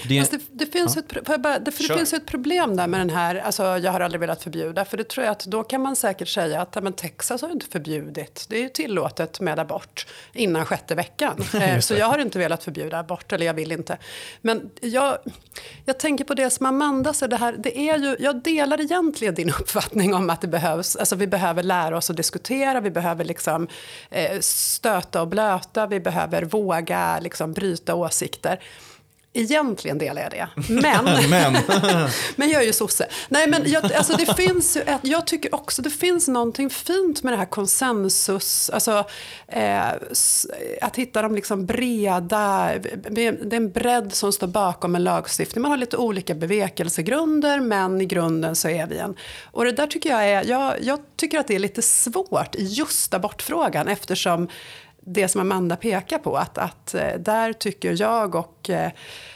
Det, 0.03 0.31
det, 0.31 0.41
det, 0.51 0.65
finns 0.65 0.95
ja. 0.95 1.01
ett, 1.01 1.41
bara, 1.41 1.59
det, 1.59 1.65
det 1.65 1.71
finns 1.71 2.13
ett 2.13 2.25
problem 2.25 2.75
där 2.75 2.87
med 2.87 2.99
den 2.99 3.09
här, 3.09 3.35
alltså, 3.35 3.63
jag 3.63 3.91
har 3.91 3.99
aldrig 3.99 4.19
velat 4.19 4.43
förbjuda. 4.43 4.85
För 4.85 4.97
det 4.97 5.03
tror 5.09 5.25
jag 5.25 5.31
att 5.31 5.45
då 5.45 5.63
kan 5.63 5.81
man 5.81 5.95
säkert 5.95 6.27
säga 6.27 6.61
att 6.61 6.83
men 6.83 6.93
Texas 6.93 7.41
har 7.41 7.49
inte 7.49 7.65
förbjudit. 7.65 8.45
Det 8.49 8.57
är 8.57 8.61
ju 8.61 8.69
tillåtet 8.69 9.39
med 9.39 9.59
abort 9.59 10.07
innan 10.33 10.65
sjätte 10.65 10.95
veckan. 10.95 11.43
eh, 11.53 11.79
så 11.79 11.93
jag 11.93 12.05
har 12.05 12.17
inte 12.17 12.39
velat 12.39 12.63
förbjuda 12.63 12.99
abort, 12.99 13.33
eller 13.33 13.45
jag 13.45 13.53
vill 13.53 13.71
inte. 13.71 13.97
Men 14.41 14.69
jag, 14.81 15.17
jag 15.85 15.99
tänker 15.99 16.25
på 16.25 16.33
det 16.33 16.49
som 16.49 16.65
Amanda 16.65 17.13
sa, 17.13 17.27
det 17.27 17.37
här, 17.37 17.55
det 17.59 17.79
är 17.79 17.97
ju, 17.97 18.15
jag 18.19 18.43
delar 18.43 18.81
egentligen 18.81 19.35
din 19.35 19.49
uppfattning 19.59 20.13
om 20.13 20.29
att 20.29 20.41
det 20.41 20.47
behövs, 20.47 20.95
alltså 20.95 21.15
vi 21.15 21.27
behöver 21.27 21.63
lära 21.63 21.97
oss 21.97 22.09
att 22.09 22.17
diskutera, 22.17 22.81
vi 22.81 22.91
behöver 22.91 23.25
liksom, 23.25 23.67
eh, 24.09 24.39
stöta 24.39 25.21
och 25.21 25.27
blöta, 25.27 25.87
vi 25.87 25.99
behöver 25.99 26.43
våga 26.43 27.19
liksom, 27.19 27.53
bryta 27.53 27.95
åsikter. 27.95 28.59
Egentligen 29.37 29.97
delar 29.97 30.21
jag 30.21 30.31
det. 30.31 30.47
Men, 30.81 31.29
men. 31.29 31.53
men 32.35 32.49
jag 32.49 32.61
är 32.61 32.65
ju 32.65 32.73
sosse. 32.73 33.07
Nej, 33.29 33.47
men 33.47 33.61
jag, 33.65 33.93
alltså 33.93 34.17
det 34.17 34.35
finns 34.35 34.75
ett, 34.75 34.99
jag 35.01 35.27
tycker 35.27 35.55
också 35.55 35.81
det 35.81 35.89
finns 35.89 36.27
någonting 36.27 36.69
fint 36.69 37.23
med 37.23 37.33
det 37.33 37.37
här 37.37 37.45
konsensus. 37.45 38.69
Alltså, 38.69 39.05
eh, 39.47 39.87
att 40.81 40.95
hitta 40.95 41.21
de 41.21 41.35
liksom 41.35 41.65
breda... 41.65 42.71
Det 43.09 43.27
är 43.27 43.53
en 43.53 43.71
bredd 43.71 44.13
som 44.13 44.31
står 44.31 44.47
bakom 44.47 44.95
en 44.95 45.03
lagstiftning. 45.03 45.61
Man 45.61 45.71
har 45.71 45.77
lite 45.77 45.97
olika 45.97 46.35
bevekelsegrunder, 46.35 47.59
men 47.59 48.01
i 48.01 48.05
grunden 48.05 48.55
så 48.55 48.69
är 48.69 48.87
vi 48.87 48.97
en... 48.97 49.15
Och 49.51 49.65
det 49.65 49.71
där 49.71 49.87
tycker 49.87 50.09
jag 50.09 50.29
är... 50.29 50.43
Jag, 50.45 50.73
jag 50.81 50.99
tycker 51.15 51.39
att 51.39 51.47
det 51.47 51.55
är 51.55 51.59
lite 51.59 51.81
svårt 51.81 52.55
i 52.55 52.63
just 52.63 53.13
abortfrågan 53.13 53.87
eftersom 53.87 54.49
det 55.05 55.27
som 55.27 55.41
Amanda 55.41 55.75
pekar 55.75 56.17
på, 56.17 56.37
att, 56.37 56.57
att 56.57 56.93
eh, 56.93 57.13
där 57.19 57.53
tycker 57.53 58.01
jag 58.01 58.35
och 58.35 58.69
eh, 58.69 58.91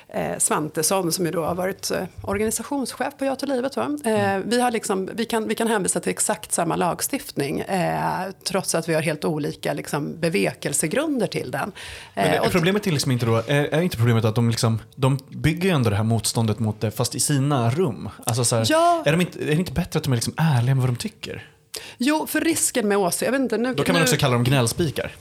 eh, 0.08 0.38
Svantesson, 0.38 1.12
som 1.12 1.26
ju 1.26 1.32
då 1.32 1.46
har 1.46 1.56
varit 1.56 1.92
eh, 1.92 2.04
organisationschef 2.22 3.18
på 3.18 3.26
Ja 3.26 3.36
till 3.36 3.50
livet, 3.50 3.76
va? 3.76 3.98
Eh, 4.06 4.12
mm. 4.12 4.50
vi, 4.50 4.62
har 4.62 4.72
liksom, 4.72 5.10
vi, 5.14 5.26
kan, 5.26 5.48
vi 5.48 5.56
kan 5.56 5.68
hänvisa 5.68 6.00
till 6.00 6.10
exakt 6.10 6.52
samma 6.52 6.76
lagstiftning, 6.76 7.60
eh, 7.60 8.32
trots 8.44 8.76
att 8.76 8.90
vi 8.90 8.94
har 8.94 9.02
helt 9.02 9.26
olika 9.26 9.74
liksom, 9.74 10.20
bevekelsegrunder 10.20 11.28
till 11.28 11.52
den. 11.52 11.72
Men 12.14 12.26
är 12.26 12.50
problemet 12.50 12.88
är 12.88 12.92
liksom 12.92 13.12
inte 13.12 13.26
då, 13.26 13.36
är, 13.36 13.74
är 13.74 13.82
inte 13.82 13.98
problemet 13.98 14.26
att 14.26 14.36
de, 14.36 14.50
liksom, 14.50 14.80
de 14.96 15.20
bygger 15.30 15.74
ändå 15.74 15.90
det 15.90 15.96
här 15.96 16.04
motståndet 16.04 16.60
mot 16.60 16.82
det, 16.82 16.92
fast 16.92 17.16
i 17.16 17.20
sina 17.20 17.70
rum? 17.70 18.10
Alltså 18.26 18.46
så 18.46 18.56
här, 18.56 18.66
ja. 18.70 19.04
är, 19.06 19.12
de 19.12 19.22
inte, 19.22 19.44
är 19.44 19.46
det 19.46 19.54
inte 19.54 19.72
bättre 19.72 19.98
att 19.98 20.04
de 20.04 20.14
är 20.14 20.18
liksom 20.18 20.34
ärliga 20.38 20.76
med 20.76 20.82
vad 20.82 20.90
de 20.90 20.96
tycker? 20.96 21.50
Jo, 21.98 22.28
för 22.28 22.42
risken 22.42 22.88
med 22.88 22.98
åsikter, 22.98 23.26
jag 23.26 23.32
vet 23.32 23.42
inte, 23.42 23.58
nu, 23.58 23.74
Då 23.74 23.84
kan 23.84 23.94
man 23.94 24.02
också 24.02 24.18
kalla 24.18 24.34
dem 24.34 24.44
gnällspikar. 24.44 25.12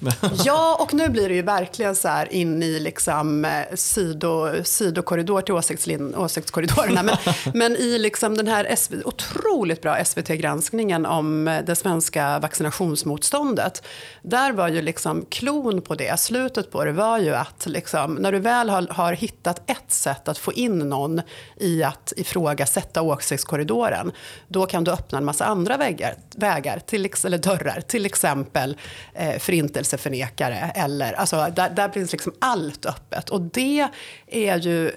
ja, 0.44 0.76
och 0.82 0.94
nu 0.94 1.08
blir 1.08 1.28
det 1.28 1.34
ju 1.34 1.42
verkligen 1.42 1.96
så 1.96 2.08
här 2.08 2.32
in 2.32 2.62
i 2.62 2.80
liksom 2.80 3.44
eh, 3.44 3.50
sido, 3.74 4.64
sidokorridor 4.64 5.40
till 5.40 5.54
åsiktslin, 5.54 6.14
åsiktskorridorerna. 6.14 7.02
Men, 7.02 7.16
men 7.54 7.76
i 7.76 7.98
liksom 7.98 8.36
den 8.36 8.48
här 8.48 8.76
SV, 8.76 8.94
otroligt 9.04 9.82
bra 9.82 10.04
SVT-granskningen 10.04 11.06
om 11.06 11.48
eh, 11.48 11.64
det 11.64 11.76
svenska 11.76 12.38
vaccinationsmotståndet. 12.38 13.82
Där 14.22 14.52
var 14.52 14.68
ju 14.68 14.82
liksom 14.82 15.26
klon 15.30 15.82
på 15.82 15.94
det, 15.94 16.20
slutet 16.20 16.70
på 16.70 16.84
det 16.84 16.92
var 16.92 17.18
ju 17.18 17.34
att 17.34 17.66
liksom, 17.66 18.14
när 18.14 18.32
du 18.32 18.38
väl 18.38 18.70
har, 18.70 18.86
har 18.90 19.12
hittat 19.12 19.70
ett 19.70 19.92
sätt 19.92 20.28
att 20.28 20.38
få 20.38 20.52
in 20.52 20.78
någon 20.78 21.22
i 21.56 21.82
att 21.82 22.12
ifrågasätta 22.16 23.02
åsiktskorridoren, 23.02 24.12
då 24.48 24.66
kan 24.66 24.84
du 24.84 24.90
öppna 24.90 25.18
en 25.18 25.24
massa 25.24 25.44
andra 25.44 25.76
väggar 25.76 26.14
vägar, 26.38 26.78
till, 26.78 27.10
eller 27.24 27.38
dörrar. 27.38 27.80
Till 27.80 28.06
exempel 28.06 28.76
eh, 29.14 29.38
förintelseförnekare. 29.38 30.72
Eller, 30.74 31.12
alltså, 31.12 31.46
där, 31.56 31.70
där 31.70 31.88
finns 31.88 32.12
liksom 32.12 32.32
allt 32.38 32.86
öppet. 32.86 33.30
Och 33.30 33.40
det 33.40 33.88
är 34.26 34.58
ju 34.58 34.88
eh, 34.88 34.92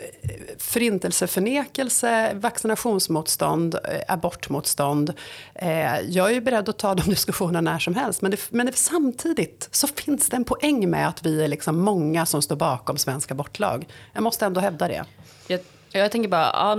förintelseförnekelse, 0.57 2.33
vaccinationsmotstånd, 2.33 3.75
eh, 3.75 4.13
abortmotstånd. 4.13 5.13
Eh, 5.55 5.99
jag 5.99 6.29
är 6.29 6.33
ju 6.33 6.41
beredd 6.41 6.69
att 6.69 6.77
ta 6.77 6.95
de 6.95 7.03
diskussionerna 7.09 7.71
när 7.71 7.79
som 7.79 7.95
helst. 7.95 8.21
Men, 8.21 8.31
det, 8.31 8.51
men 8.51 8.65
det, 8.65 8.75
samtidigt 8.75 9.69
så 9.71 9.87
finns 9.87 10.29
det 10.29 10.35
en 10.35 10.43
poäng 10.43 10.89
med 10.89 11.07
att 11.07 11.25
vi 11.25 11.43
är 11.43 11.47
liksom 11.47 11.79
många 11.79 12.25
som 12.25 12.41
står 12.41 12.55
bakom 12.55 12.97
svensk 12.97 13.31
abortlag. 13.31 13.87
Jag 14.13 14.23
måste 14.23 14.45
ändå 14.45 14.61
hävda 14.61 14.87
det. 14.87 15.05
Jag 15.47 15.59
jag 15.99 16.11
tänker 16.11 16.29
bara, 16.29 16.51
ja, 16.53 16.77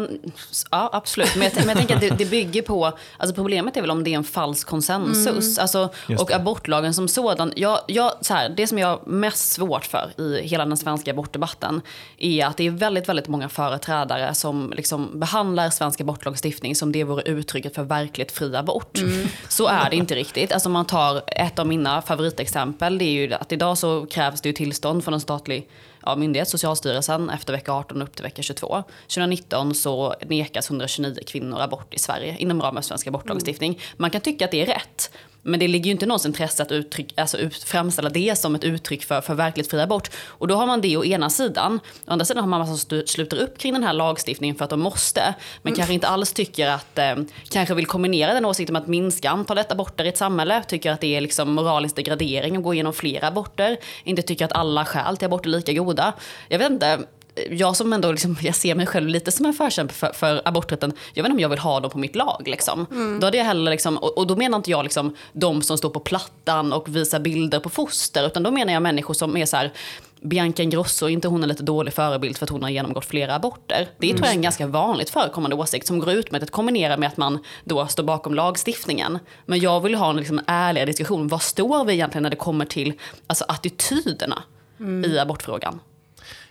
ja 0.70 0.90
absolut. 0.92 1.36
Men 1.36 1.44
jag, 1.44 1.56
men 1.56 1.68
jag 1.68 1.76
tänker 1.76 1.94
att 1.94 2.00
det, 2.00 2.18
det, 2.18 2.30
bygger 2.30 2.62
på, 2.62 2.92
alltså 3.16 3.34
problemet 3.34 3.76
är 3.76 3.80
väl 3.80 3.90
om 3.90 4.04
det 4.04 4.12
är 4.12 4.16
en 4.16 4.24
falsk 4.24 4.66
konsensus. 4.66 5.58
Mm. 5.58 5.62
Alltså, 5.62 5.90
och 6.18 6.32
abortlagen 6.32 6.94
som 6.94 7.08
sådan. 7.08 7.52
Jag, 7.56 7.80
jag, 7.86 8.12
så 8.20 8.34
här, 8.34 8.48
det 8.48 8.66
som 8.66 8.78
jag 8.78 8.88
har 8.88 9.00
mest 9.06 9.52
svårt 9.52 9.84
för 9.84 10.20
i 10.20 10.42
hela 10.42 10.64
den 10.64 10.76
svenska 10.76 11.10
abortdebatten 11.10 11.80
är 12.18 12.46
att 12.46 12.56
det 12.56 12.66
är 12.66 12.70
väldigt, 12.70 13.08
väldigt 13.08 13.28
många 13.28 13.48
företrädare 13.48 14.34
som 14.34 14.72
liksom 14.76 15.20
behandlar 15.20 15.70
svensk 15.70 16.00
abortlagstiftning 16.00 16.74
som 16.74 16.92
det 16.92 17.04
vore 17.04 17.22
uttrycket 17.22 17.74
för 17.74 17.82
verkligt 17.82 18.32
fri 18.32 18.56
abort. 18.56 18.98
Mm. 18.98 19.28
Så 19.48 19.66
är 19.66 19.90
det 19.90 19.96
inte 19.96 20.14
riktigt. 20.14 20.52
Alltså 20.52 20.68
man 20.68 20.84
tar 20.84 21.22
ett 21.26 21.58
av 21.58 21.66
mina 21.66 22.02
favoritexempel, 22.02 22.98
det 22.98 23.04
är 23.04 23.12
ju 23.12 23.34
att 23.34 23.52
idag 23.52 23.78
så 23.78 24.06
krävs 24.06 24.40
det 24.40 24.48
ju 24.48 24.52
tillstånd 24.52 25.04
från 25.04 25.14
en 25.14 25.20
statlig 25.20 25.68
ja, 26.06 26.16
myndighet, 26.16 26.48
Socialstyrelsen, 26.48 27.30
efter 27.30 27.52
vecka 27.52 27.72
18 27.72 28.02
upp 28.02 28.16
till 28.16 28.22
vecka 28.22 28.42
22. 28.42 28.82
2019 29.02 29.74
så 29.74 30.14
nekas 30.26 30.70
129 30.70 31.22
kvinnor 31.26 31.60
abort 31.60 31.94
i 31.94 31.98
Sverige 31.98 32.36
inom 32.38 32.62
ramen 32.62 32.82
för 32.82 32.88
svensk 32.88 33.06
abortlagstiftning. 33.06 33.80
Man 33.96 34.10
kan 34.10 34.20
tycka 34.20 34.44
att 34.44 34.50
det 34.50 34.62
är 34.62 34.66
rätt, 34.66 35.10
men 35.42 35.60
det 35.60 35.68
ligger 35.68 35.84
ju 35.86 35.90
inte 35.90 36.06
någons 36.06 36.26
intresse 36.26 36.62
att 36.62 36.72
uttryck, 36.72 37.14
alltså 37.16 37.38
ut, 37.38 37.64
framställa 37.64 38.08
det 38.08 38.38
som 38.38 38.54
ett 38.54 38.64
uttryck 38.64 39.04
för, 39.04 39.20
för 39.20 39.34
verkligt 39.34 39.70
fri 39.70 39.80
abort. 39.80 40.10
Och 40.26 40.48
då 40.48 40.54
har 40.54 40.66
man 40.66 40.80
det 40.80 40.96
å 40.96 41.04
ena 41.04 41.30
sidan. 41.30 41.80
Å 42.06 42.10
andra 42.12 42.24
sidan 42.24 42.42
har 42.42 42.48
man 42.48 42.60
massa 42.60 42.76
som 42.76 43.02
sluter 43.06 43.36
upp 43.36 43.58
kring 43.58 43.72
den 43.72 43.84
här 43.84 43.92
lagstiftningen 43.92 44.56
för 44.56 44.64
att 44.64 44.70
de 44.70 44.80
måste. 44.80 45.34
Men 45.62 45.70
mm. 45.70 45.76
kanske 45.76 45.94
inte 45.94 46.08
alls 46.08 46.32
tycker 46.32 46.68
att, 46.68 46.98
eh, 46.98 47.14
kanske 47.50 47.74
vill 47.74 47.86
kombinera 47.86 48.34
den 48.34 48.44
åsikten 48.44 48.72
med 48.72 48.82
att 48.82 48.88
minska 48.88 49.30
antalet 49.30 49.72
aborter 49.72 50.04
i 50.04 50.08
ett 50.08 50.18
samhälle. 50.18 50.62
Tycker 50.68 50.92
att 50.92 51.00
det 51.00 51.16
är 51.16 51.20
liksom 51.20 51.54
moralisk 51.54 51.96
degradering 51.96 52.56
att 52.56 52.62
gå 52.62 52.74
igenom 52.74 52.92
flera 52.92 53.28
aborter. 53.28 53.76
Inte 54.04 54.22
tycker 54.22 54.44
att 54.44 54.52
alla 54.52 54.84
skäl 54.84 55.16
till 55.16 55.26
abort 55.26 55.46
är 55.46 55.50
lika 55.50 55.72
goda. 55.72 56.12
Jag 56.48 56.58
vet 56.58 56.70
inte, 56.70 56.98
jag 57.50 57.76
som 57.76 57.92
ändå 57.92 58.10
liksom, 58.12 58.36
jag 58.40 58.54
ser 58.54 58.74
mig 58.74 58.86
själv 58.86 59.08
lite 59.08 59.32
som 59.32 59.46
en 59.46 59.52
förkämpe 59.52 59.94
för, 59.94 60.12
för 60.12 60.42
aborträtten, 60.44 60.92
jag 61.14 61.22
vet 61.22 61.30
inte 61.30 61.36
om 61.36 61.40
jag 61.40 61.48
vill 61.48 61.58
ha 61.58 61.80
dem 61.80 61.90
på 61.90 61.98
mitt 61.98 62.16
lag. 62.16 62.42
Liksom. 62.46 62.86
Mm. 62.90 63.20
Då 63.20 63.26
hade 63.26 63.36
jag 63.36 63.44
heller, 63.44 63.70
liksom, 63.70 63.98
och, 63.98 64.18
och, 64.18 64.26
då 64.26 64.36
menar 64.36 64.56
inte 64.58 64.70
jag 64.70 64.82
liksom, 64.82 65.16
de 65.32 65.62
som 65.62 65.78
står 65.78 65.90
på 65.90 66.00
plattan 66.00 66.72
och 66.72 66.96
visar 66.96 67.20
bilder 67.20 67.60
på 67.60 67.68
foster, 67.68 68.26
utan 68.26 68.42
då 68.42 68.50
menar 68.50 68.72
jag 68.72 68.82
människor 68.82 69.14
som 69.14 69.36
är 69.36 69.46
så 69.46 69.56
här, 69.56 69.72
Bianca 70.20 70.62
Ingrosso, 70.62 71.08
inte 71.08 71.28
hon 71.28 71.42
en 71.42 71.48
lite 71.48 71.62
dålig 71.62 71.94
förebild 71.94 72.36
för 72.36 72.46
att 72.46 72.50
hon 72.50 72.62
har 72.62 72.70
genomgått 72.70 73.04
flera 73.04 73.34
aborter? 73.34 73.88
Det 73.98 74.06
mm. 74.06 74.16
tror 74.16 74.26
jag 74.26 74.32
är 74.32 74.36
en 74.36 74.42
ganska 74.42 74.66
vanligt 74.66 75.10
förekommande 75.10 75.56
åsikt 75.56 75.86
som 75.86 75.98
går 75.98 76.10
ut 76.10 76.30
med 76.30 76.42
att 76.42 76.50
kombinera 76.50 76.96
med 76.96 77.08
att 77.08 77.16
man 77.16 77.38
då 77.64 77.86
står 77.86 78.02
bakom 78.02 78.34
lagstiftningen. 78.34 79.18
Men 79.46 79.60
jag 79.60 79.80
vill 79.80 79.94
ha 79.94 80.10
en 80.10 80.16
liksom 80.16 80.40
ärligare 80.46 80.86
diskussion. 80.86 81.28
Vad 81.28 81.42
står 81.42 81.84
vi 81.84 81.92
egentligen 81.92 82.22
när 82.22 82.30
det 82.30 82.36
kommer 82.36 82.64
till 82.64 82.92
alltså, 83.26 83.44
attityderna 83.48 84.42
mm. 84.80 85.10
i 85.10 85.18
abortfrågan? 85.18 85.80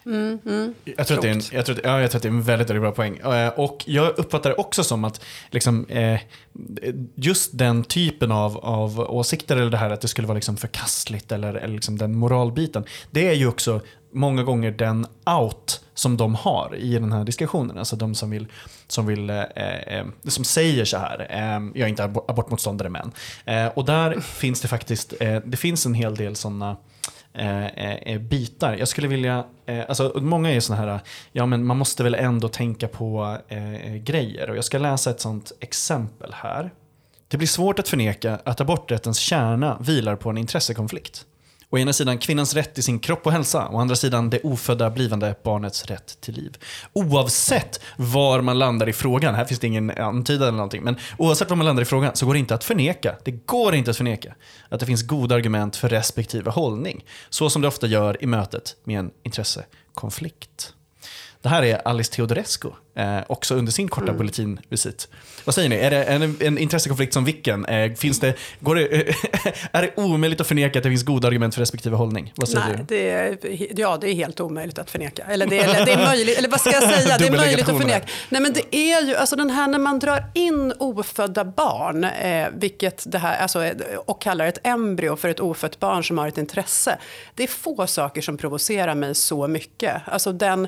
Mm, 0.05 0.39
mm. 0.45 0.73
Jag, 0.83 1.07
tror 1.07 1.17
att 1.17 1.21
det 1.21 1.29
är 1.29 1.33
en, 1.33 1.41
jag, 1.51 1.65
tror 1.65 1.77
att, 1.77 1.83
ja, 1.83 2.01
jag 2.01 2.11
tror 2.11 2.19
att 2.19 2.23
det 2.23 2.29
är 2.29 2.33
en 2.33 2.41
väldigt, 2.41 2.69
väldigt 2.69 2.81
bra 2.81 2.91
poäng. 2.91 3.17
Eh, 3.17 3.47
och 3.47 3.83
jag 3.87 4.19
uppfattar 4.19 4.49
det 4.49 4.55
också 4.55 4.83
som 4.83 5.03
att 5.03 5.21
liksom, 5.49 5.85
eh, 5.85 6.19
just 7.15 7.57
den 7.57 7.83
typen 7.83 8.31
av, 8.31 8.57
av 8.57 8.99
åsikter, 8.99 9.57
eller 9.57 9.71
det 9.71 9.77
här 9.77 9.89
att 9.89 10.01
det 10.01 10.07
skulle 10.07 10.27
vara 10.27 10.35
liksom 10.35 10.57
förkastligt, 10.57 11.31
eller, 11.31 11.53
eller 11.53 11.75
liksom 11.75 11.97
den 11.97 12.15
moralbiten, 12.15 12.83
det 13.11 13.27
är 13.27 13.33
ju 13.33 13.47
också 13.47 13.81
många 14.13 14.43
gånger 14.43 14.71
den 14.71 15.07
out 15.25 15.81
som 15.93 16.17
de 16.17 16.35
har 16.35 16.75
i 16.75 16.93
den 16.93 17.11
här 17.11 17.23
diskussionen. 17.23 17.77
Alltså 17.77 17.95
de 17.95 18.15
som 18.15 18.29
vill, 18.29 18.47
som, 18.87 19.05
vill, 19.05 19.29
eh, 19.29 19.41
eh, 19.87 20.05
som 20.27 20.43
säger 20.43 20.85
så 20.85 20.97
här, 20.97 21.27
eh, 21.29 21.79
jag 21.79 21.85
är 21.85 21.87
inte 21.87 22.03
abortmotståndare 22.03 22.89
men. 22.89 23.11
Eh, 23.45 23.67
och 23.67 23.85
där 23.85 24.19
finns 24.19 24.61
det 24.61 24.67
faktiskt, 24.67 25.13
det 25.45 25.57
finns 25.57 25.85
en 25.85 25.93
hel 25.93 26.15
del 26.15 26.35
sådana 26.35 26.77
Eh, 27.33 27.65
eh, 27.65 27.93
eh, 27.93 28.19
bitar. 28.19 28.75
Jag 28.75 28.87
skulle 28.87 29.07
vilja, 29.07 29.45
eh, 29.65 29.83
alltså 29.89 30.11
många 30.15 30.51
är 30.51 30.59
sådana 30.59 30.81
här, 30.81 30.95
eh, 30.95 31.01
ja 31.31 31.45
men 31.45 31.65
man 31.65 31.77
måste 31.77 32.03
väl 32.03 32.15
ändå 32.15 32.47
tänka 32.47 32.87
på 32.87 33.37
eh, 33.47 33.95
grejer. 33.95 34.49
Och 34.49 34.57
jag 34.57 34.63
ska 34.63 34.77
läsa 34.77 35.09
ett 35.09 35.21
sådant 35.21 35.51
exempel 35.59 36.33
här. 36.33 36.71
Det 37.27 37.37
blir 37.37 37.47
svårt 37.47 37.79
att 37.79 37.87
förneka 37.87 38.39
att 38.43 38.61
aborträttens 38.61 39.19
kärna 39.19 39.77
vilar 39.81 40.15
på 40.15 40.29
en 40.29 40.37
intressekonflikt. 40.37 41.25
Å 41.73 41.77
ena 41.77 41.93
sidan 41.93 42.17
kvinnans 42.17 42.53
rätt 42.53 42.73
till 42.73 42.83
sin 42.83 42.99
kropp 42.99 43.25
och 43.25 43.31
hälsa, 43.31 43.67
å 43.69 43.77
andra 43.77 43.95
sidan 43.95 44.29
det 44.29 44.39
ofödda 44.43 44.89
blivande 44.89 45.35
barnets 45.43 45.85
rätt 45.85 46.21
till 46.21 46.33
liv. 46.33 46.57
Oavsett 46.93 47.79
var 47.97 48.41
man 48.41 48.59
landar 48.59 48.89
i 48.89 48.93
frågan, 48.93 49.35
här 49.35 49.45
finns 49.45 49.59
det 49.59 49.67
ingen 49.67 49.91
antydan 49.91 50.47
eller 50.47 50.57
någonting, 50.57 50.83
men 50.83 50.95
oavsett 51.17 51.49
var 51.49 51.57
man 51.57 51.65
landar 51.65 51.83
i 51.83 51.85
frågan 51.85 52.15
så 52.15 52.25
går 52.25 52.33
det 52.33 52.39
inte 52.39 52.55
att 52.55 52.63
förneka, 52.63 53.15
det 53.23 53.31
går 53.31 53.75
inte 53.75 53.91
att 53.91 53.97
förneka 53.97 54.35
att 54.69 54.79
det 54.79 54.85
finns 54.85 55.07
goda 55.07 55.35
argument 55.35 55.75
för 55.75 55.89
respektive 55.89 56.51
hållning. 56.51 57.05
Så 57.29 57.49
som 57.49 57.61
det 57.61 57.67
ofta 57.67 57.87
gör 57.87 58.23
i 58.23 58.25
mötet 58.25 58.75
med 58.83 58.99
en 58.99 59.11
intressekonflikt. 59.23 60.73
Det 61.41 61.49
här 61.49 61.63
är 61.63 61.87
Alice 61.87 62.11
Teodorescu, 62.11 62.69
eh, 62.95 63.19
också 63.27 63.55
under 63.55 63.71
sin 63.71 63.87
korta 63.87 64.07
mm. 64.07 64.17
bulletinvisit. 64.17 65.07
Vad 65.45 65.55
säger 65.55 65.69
ni, 65.69 65.75
är 65.75 65.91
det 65.91 66.03
en, 66.03 66.37
en 66.39 66.57
intressekonflikt 66.57 67.13
som 67.13 67.25
vilken? 67.25 67.65
Eh, 67.65 67.93
finns 67.93 68.19
det, 68.19 68.33
går 68.59 68.75
det, 68.75 68.87
är 69.71 69.81
det 69.81 69.91
omöjligt 69.95 70.41
att 70.41 70.47
förneka 70.47 70.79
att 70.79 70.83
det 70.83 70.89
finns 70.89 71.03
goda 71.03 71.27
argument 71.27 71.53
för 71.55 71.61
respektive 71.61 71.95
hållning? 71.95 72.33
Vad 72.35 72.49
säger 72.49 72.65
Nej, 72.65 72.77
du? 72.77 72.83
Det 72.83 73.09
är, 73.09 73.37
ja, 73.79 73.97
det 74.01 74.09
är 74.09 74.13
helt 74.13 74.39
omöjligt 74.39 74.79
att 74.79 74.89
förneka. 74.89 75.23
Eller 75.23 75.47
det 75.47 75.59
är, 75.59 75.85
det 75.85 75.91
är 75.91 76.05
möjligt, 76.05 76.37
eller 76.37 76.49
vad 76.49 76.61
ska 76.61 76.71
jag 76.71 76.83
säga, 76.83 77.17
det 77.17 77.27
är 77.27 77.31
möjligt 77.37 77.69
att 77.69 77.77
förneka. 77.77 78.05
Nej, 78.29 78.41
men 78.41 78.53
det 78.53 78.75
är 78.75 79.01
ju, 79.01 79.15
alltså 79.15 79.35
den 79.35 79.49
här 79.49 79.67
när 79.67 79.79
man 79.79 79.99
drar 79.99 80.23
in 80.33 80.73
ofödda 80.79 81.45
barn, 81.45 82.03
eh, 82.03 82.47
vilket 82.53 83.11
det 83.11 83.17
här, 83.17 83.37
alltså, 83.37 83.71
och 84.05 84.21
kallar 84.21 84.45
ett 84.45 84.59
embryo 84.63 85.15
för 85.15 85.29
ett 85.29 85.39
ofött 85.39 85.79
barn 85.79 86.03
som 86.03 86.17
har 86.17 86.27
ett 86.27 86.37
intresse. 86.37 86.97
Det 87.35 87.43
är 87.43 87.47
få 87.47 87.87
saker 87.87 88.21
som 88.21 88.37
provocerar 88.37 88.95
mig 88.95 89.15
så 89.15 89.47
mycket. 89.47 90.01
Alltså 90.05 90.31
den 90.31 90.67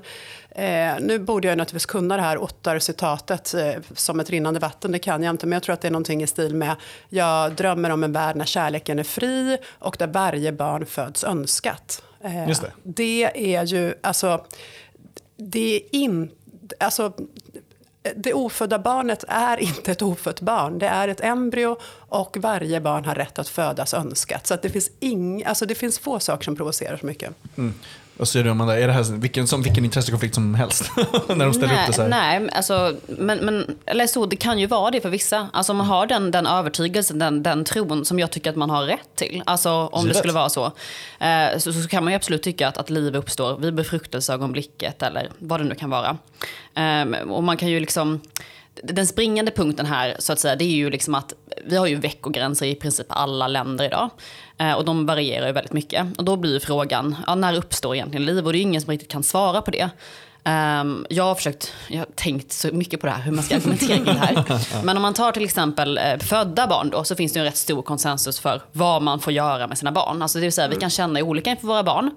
Eh, 0.56 0.96
nu 1.00 1.20
borde 1.20 1.48
jag 1.48 1.58
naturligtvis 1.58 1.86
kunna 1.86 2.16
det 2.16 2.22
här 2.22 2.38
Ottar-citatet 2.38 3.54
eh, 3.54 3.74
som 3.96 4.20
ett 4.20 4.30
rinnande 4.30 4.60
vatten, 4.60 4.92
det 4.92 5.00
kan 5.00 5.24
jag 5.24 5.34
inte, 5.34 5.46
men 5.46 5.54
jag 5.54 5.64
tror 5.64 5.74
att 5.74 5.82
det 5.82 5.88
är 5.88 5.92
någonting 5.92 6.24
i 6.24 6.28
stil 6.28 6.56
med 6.56 6.76
jag 7.10 7.56
drömmer 7.56 7.90
om 7.90 8.04
en 8.04 8.14
värld 8.14 8.36
när 8.36 8.46
kärleken 8.46 9.00
är 9.00 9.04
fri 9.04 9.58
och 9.80 9.96
där 10.00 10.08
varje 10.08 10.52
barn 10.52 10.86
föds 10.86 11.24
önskat. 11.24 12.04
Eh, 12.24 12.48
Just 12.48 12.62
det. 12.62 12.72
det 12.84 13.56
är 13.56 13.64
ju, 13.66 13.94
alltså, 14.02 14.46
det 15.38 15.76
är 15.76 15.82
inte, 15.92 16.76
alltså, 16.80 17.14
det 18.16 18.34
ofödda 18.34 18.80
barnet 18.80 19.24
är 19.28 19.58
inte 19.58 19.92
ett 19.92 20.02
ofött 20.02 20.42
barn. 20.42 20.80
Det 20.80 20.88
är 20.88 21.08
ett 21.08 21.22
embryo 21.22 21.78
och 21.96 22.38
varje 22.40 22.82
barn 22.82 23.06
har 23.06 23.16
rätt 23.16 23.40
att 23.40 23.48
födas 23.48 23.94
önskat. 23.94 24.48
Så 24.48 24.54
att 24.54 24.62
det, 24.62 24.70
finns 24.70 24.92
ing, 25.00 25.44
alltså 25.46 25.66
det 25.66 25.76
finns 25.76 26.00
få 26.00 26.20
saker 26.20 26.44
som 26.44 26.56
provocerar 26.56 26.98
så 26.98 27.06
mycket. 27.06 27.34
Mm. 27.58 27.74
Vad 28.18 28.28
säger 28.28 28.44
du 28.44 28.52
Amanda? 28.52 28.80
Är 28.80 28.88
det 28.88 28.94
här 28.94 29.04
vilken, 29.04 29.48
som 29.48 29.62
vilken 29.62 29.86
intressekonflikt 29.86 30.36
som 30.36 30.56
helst? 30.56 30.92
när 31.28 31.46
de 31.46 31.54
ställer 31.54 31.74
nej, 31.74 31.82
upp 31.82 31.88
det 31.88 31.94
så 31.94 32.02
här? 32.02 32.10
Nej, 32.10 32.50
alltså, 32.52 32.96
men, 33.08 33.38
men 33.38 33.78
eller 33.86 34.08
så, 34.08 34.26
det 34.26 34.36
kan 34.36 34.60
ju 34.60 34.68
vara 34.68 34.92
det 34.92 35.02
för 35.02 35.10
vissa. 35.10 35.50
Alltså 35.54 35.74
man 35.74 35.86
har 35.86 36.06
den, 36.06 36.32
den 36.32 36.48
övertygelsen, 36.48 37.20
den, 37.20 37.44
den 37.44 37.64
tron 37.64 38.06
som 38.06 38.20
jag 38.20 38.32
tycker 38.32 38.50
att 38.50 38.56
man 38.56 38.70
har 38.70 38.84
rätt 38.84 39.16
till. 39.16 39.44
Alltså 39.46 39.70
om 39.72 40.02
Givet. 40.02 40.14
det 40.14 40.20
skulle 40.20 40.34
vara 40.34 40.50
så. 40.50 40.66
Eh, 41.20 41.58
så. 41.58 41.74
Så 41.74 41.88
kan 41.88 42.04
man 42.04 42.14
ju 42.14 42.18
absolut 42.18 42.44
tycka 42.44 42.68
att, 42.68 42.78
att 42.78 42.90
liv 42.90 43.16
uppstår 43.16 43.58
vid 43.58 43.74
befruktelseögonblicket 43.74 45.04
eller 45.04 45.30
vad 45.40 45.60
det 45.60 45.64
nu 45.64 45.76
kan 45.76 45.90
vara. 45.90 46.18
Eh, 46.76 47.22
och 47.30 47.44
man 47.44 47.58
kan 47.58 47.70
ju 47.70 47.80
liksom 47.80 48.22
den 48.84 49.08
springande 49.08 49.52
punkten 49.52 49.86
här 49.86 50.16
så 50.20 50.34
att 50.34 50.40
säga, 50.40 50.56
det 50.56 50.66
är 50.66 50.76
ju 50.76 50.90
liksom 50.90 51.16
att 51.16 51.34
vi 51.66 51.76
har 51.76 51.88
ju 51.88 51.96
veckogränser 51.96 52.66
i 52.66 52.76
princip 52.76 53.08
alla 53.10 53.48
länder 53.48 53.86
idag. 53.86 54.10
Eh, 54.58 54.74
och 54.74 54.86
de 54.86 55.06
varierar 55.06 55.48
ju 55.48 55.54
väldigt 55.54 55.74
mycket. 55.74 56.18
Och 56.18 56.26
då 56.26 56.36
blir 56.36 56.60
frågan, 56.60 57.16
ja, 57.28 57.36
när 57.36 57.56
uppstår 57.56 57.96
egentligen 57.96 58.26
liv? 58.26 58.46
Och 58.46 58.54
det 58.54 58.60
är 58.60 58.62
ingen 58.62 58.82
som 58.82 58.92
riktigt 58.92 59.12
kan 59.12 59.24
svara 59.24 59.62
på 59.62 59.72
det. 59.72 59.90
Um, 60.46 61.06
jag 61.10 61.24
har 61.24 61.36
försökt, 61.36 61.74
jag 61.88 61.98
har 61.98 62.06
tänkt 62.16 62.52
så 62.52 62.68
mycket 62.72 63.02
på 63.02 63.08
det 63.08 63.14
här, 63.14 63.22
hur 63.22 63.32
man 63.32 63.44
ska 63.44 63.56
argumentera 63.56 63.96
kring 63.96 64.06
det 64.06 64.12
här. 64.12 64.44
Men 64.84 64.98
om 64.98 65.02
man 65.02 65.14
tar 65.14 65.32
till 65.32 65.44
exempel 65.44 65.98
eh, 65.98 66.18
födda 66.20 66.68
barn 66.68 66.90
då, 66.90 67.04
så 67.04 67.16
finns 67.16 67.34
det 67.34 67.40
en 67.40 67.46
rätt 67.46 67.58
stor 67.58 67.82
konsensus 67.82 68.40
för 68.40 68.62
vad 68.72 69.02
man 69.02 69.20
får 69.20 69.34
göra 69.34 69.68
med 69.68 69.78
sina 69.78 69.92
barn. 69.92 70.22
Alltså 70.22 70.38
det 70.38 70.42
vill 70.42 70.54
säga, 70.54 70.68
vi 70.68 70.76
kan 70.76 70.90
känna 70.90 71.20
olika 71.20 71.50
inför 71.50 71.68
våra 71.68 71.84
barn. 71.84 72.12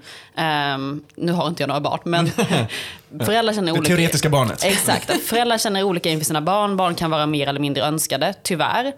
Um, 0.74 1.04
nu 1.14 1.32
har 1.32 1.48
inte 1.48 1.62
jag 1.62 1.68
några 1.68 1.80
barn, 1.80 2.00
men 2.04 2.30
föräldrar 3.24 3.54
känner 3.54 3.72
olika. 3.72 3.82
Det 3.82 3.96
teoretiska 3.96 4.28
barnet. 4.28 4.64
Exakt. 4.64 5.22
Föräldrar 5.22 5.58
känner 5.58 5.82
olika 5.82 6.10
inför 6.10 6.24
sina 6.24 6.40
barn. 6.40 6.76
Barn 6.76 6.94
kan 6.94 7.10
vara 7.10 7.26
mer 7.26 7.48
eller 7.48 7.60
mindre 7.60 7.84
önskade, 7.84 8.34
tyvärr. 8.42 8.86
Um, 8.86 8.94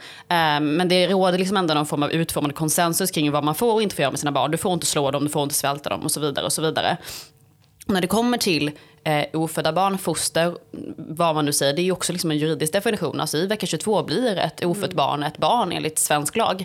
men 0.77 0.89
det 0.89 1.07
råder 1.07 1.39
liksom 1.39 1.57
ändå 1.57 1.75
någon 1.75 1.87
form 1.87 2.03
av 2.03 2.11
utformad 2.11 2.55
konsensus 2.55 3.11
kring 3.11 3.31
vad 3.31 3.45
man 3.45 3.55
får 3.55 3.73
och 3.73 3.83
inte 3.83 3.95
får 3.95 4.03
göra 4.03 4.11
med 4.11 4.21
sina 4.21 4.33
barn. 4.33 4.51
Du 4.51 4.59
får 4.59 4.73
inte 4.73 4.87
slå 4.87 5.11
dem, 5.11 5.25
du 5.25 5.31
får 5.31 5.43
inte 5.43 5.55
svälta 5.55 5.91
dem 5.91 6.01
och 6.01 6.11
så 6.11 6.21
vidare. 6.21 6.47
och 6.47 6.53
så 6.53 6.63
vidare. 6.63 6.97
När 7.89 8.01
det 8.01 8.07
kommer 8.07 8.39
till 8.39 8.71
eh, 9.05 9.25
ofödda 9.33 9.73
barn, 9.73 9.99
foster, 9.99 10.55
vad 10.97 11.35
man 11.35 11.45
nu 11.45 11.53
säger, 11.53 11.73
det 11.73 11.83
är 11.83 11.85
ju 11.85 11.93
också 11.93 12.13
liksom 12.13 12.31
en 12.31 12.39
juridisk 12.39 12.73
definition. 12.73 13.21
Alltså 13.21 13.37
i 13.37 13.47
vecka 13.47 13.67
22 13.67 14.03
blir 14.03 14.37
ett 14.37 14.65
ofött 14.65 14.85
mm. 14.85 14.97
barn 14.97 15.23
ett 15.23 15.39
barn 15.39 15.73
enligt 15.73 15.99
svensk 15.99 16.37
lag. 16.37 16.65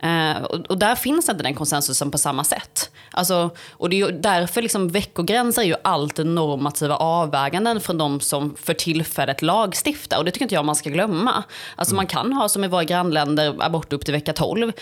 Eh, 0.00 0.42
och, 0.42 0.70
och, 0.70 0.78
där 0.78 0.94
finns 0.94 1.28
inte 1.28 1.42
den 1.42 1.54
konsensusen 1.54 2.10
på 2.10 2.18
samma 2.18 2.44
sätt. 2.44 2.90
Alltså, 3.10 3.50
och 3.70 3.90
det 3.90 3.96
är 3.96 4.06
ju 4.06 4.18
därför 4.18 4.62
liksom 4.62 4.88
veckogränser 4.88 5.62
är 5.62 5.66
ju 5.66 5.74
alltid 5.84 6.26
normativa 6.26 6.96
avväganden 6.96 7.80
från 7.80 7.98
de 7.98 8.20
som 8.20 8.54
för 8.56 8.74
tillfället 8.74 9.42
lagstiftar. 9.42 10.18
Och 10.18 10.24
det 10.24 10.30
tycker 10.30 10.44
inte 10.44 10.54
jag 10.54 10.64
man 10.64 10.76
ska 10.76 10.90
glömma. 10.90 11.44
Alltså 11.76 11.92
mm. 11.92 11.96
man 11.96 12.06
kan 12.06 12.32
ha 12.32 12.48
som 12.48 12.64
i 12.64 12.68
våra 12.68 12.84
grannländer 12.84 13.56
abort 13.58 13.92
upp 13.92 14.04
till 14.04 14.14
vecka 14.14 14.32
12. 14.32 14.72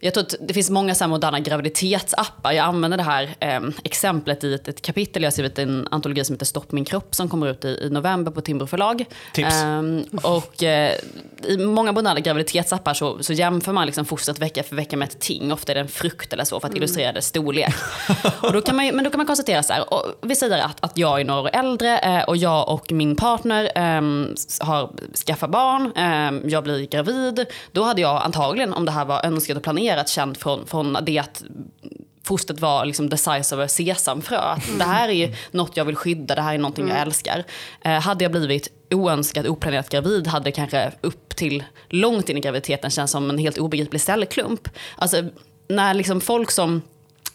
Jag 0.00 0.14
tror 0.14 0.24
att 0.24 0.34
det 0.40 0.54
finns 0.54 0.70
många 0.70 0.94
så 0.94 1.08
moderna 1.08 1.40
graviditetsappar. 1.40 2.52
Jag 2.52 2.64
använder 2.64 2.96
det 2.96 3.02
här 3.02 3.34
eh, 3.40 3.60
exemplet 3.84 4.44
i 4.44 4.54
ett, 4.54 4.68
ett, 4.68 4.82
kapitel 4.82 5.22
jag 5.22 5.26
har 5.26 5.32
skrivit 5.32 5.58
i 5.58 5.62
en 5.62 5.88
antologi 5.90 6.24
som 6.24 6.34
heter 6.34 6.46
Stopp 6.46 6.72
min 6.72 6.84
kropp 6.84 7.14
som 7.14 7.28
kommer 7.28 7.50
ut 7.50 7.64
i, 7.64 7.68
i 7.68 7.90
november 7.90 8.32
på 8.32 8.40
Timbro 8.40 8.66
förlag. 8.66 9.04
Tips. 9.34 9.62
Eh, 9.62 9.82
och 10.22 10.62
eh, 10.62 10.92
i 11.46 11.56
många 11.56 11.92
moderna 11.92 12.20
graviditetsappar 12.20 12.94
så, 12.94 13.22
så 13.22 13.32
jämför 13.32 13.72
man 13.72 13.86
liksom 13.86 14.04
fostret 14.04 14.38
vecka 14.38 14.62
för 14.62 14.76
vecka 14.76 14.96
med 14.96 15.08
ett 15.08 15.20
ting. 15.20 15.52
Ofta 15.52 15.72
är 15.72 15.74
det 15.74 15.80
en 15.80 15.88
frukt 15.88 16.32
eller 16.32 16.44
så 16.44 16.60
för 16.60 16.66
att 16.66 16.72
mm. 16.72 16.76
illustrera 16.76 17.12
dess 17.12 17.26
storlek. 17.26 17.74
och 18.40 18.52
då 18.52 18.60
kan 18.60 18.76
man, 18.76 18.86
men 18.86 19.04
då 19.04 19.10
kan 19.10 19.18
man 19.18 19.26
konstatera 19.26 19.62
så 19.62 19.72
här, 19.72 19.94
och 19.94 20.04
vi 20.22 20.36
säger 20.36 20.58
att, 20.58 20.84
att 20.84 20.98
jag 20.98 21.20
är 21.20 21.24
några 21.24 21.40
år 21.40 21.50
äldre 21.52 21.98
eh, 21.98 22.22
och 22.22 22.36
jag 22.36 22.68
och 22.68 22.92
min 22.92 23.16
partner 23.16 23.72
ehm, 23.74 24.34
har 24.60 24.90
skaffat 25.26 25.50
barn, 25.50 25.92
ehm, 25.96 26.42
jag 26.44 26.64
blir 26.64 26.86
gravid. 26.86 27.46
Då 27.72 27.82
hade 27.82 28.00
jag 28.00 28.22
antagligen, 28.22 28.72
om 28.72 28.84
det 28.84 28.92
här 28.92 29.04
var 29.04 29.26
önskat 29.26 29.56
och 29.56 29.62
planerat, 29.62 29.87
planerat 29.88 30.08
känt 30.08 30.38
från, 30.38 30.66
från 30.66 30.96
det 31.02 31.18
att 31.18 31.42
fostret 32.22 32.60
var 32.60 32.84
liksom 32.84 33.10
the 33.10 33.16
size 33.16 33.56
of 33.56 33.64
a 33.64 33.68
sesamfrö. 33.68 34.52
Mm. 34.52 34.78
Det 34.78 34.84
här 34.84 35.08
är 35.08 35.36
något 35.50 35.76
jag 35.76 35.84
vill 35.84 35.96
skydda, 35.96 36.34
det 36.34 36.42
här 36.42 36.54
är 36.54 36.58
någonting 36.58 36.84
mm. 36.84 36.96
jag 36.96 37.06
älskar. 37.06 37.44
Eh, 37.80 38.00
hade 38.00 38.24
jag 38.24 38.32
blivit 38.32 38.68
oönskat, 38.90 39.46
oplanerat 39.46 39.88
gravid 39.88 40.26
hade 40.26 40.52
kanske 40.52 40.92
upp 41.00 41.36
till 41.36 41.64
långt 41.88 42.28
in 42.28 42.36
i 42.36 42.40
graviditeten 42.40 42.90
känts 42.90 43.12
som 43.12 43.30
en 43.30 43.38
helt 43.38 43.58
obegriplig 43.58 44.00
cellklump. 44.00 44.68
Alltså, 44.96 45.22
när 45.68 45.94
liksom 45.94 46.20
folk 46.20 46.50
som 46.50 46.82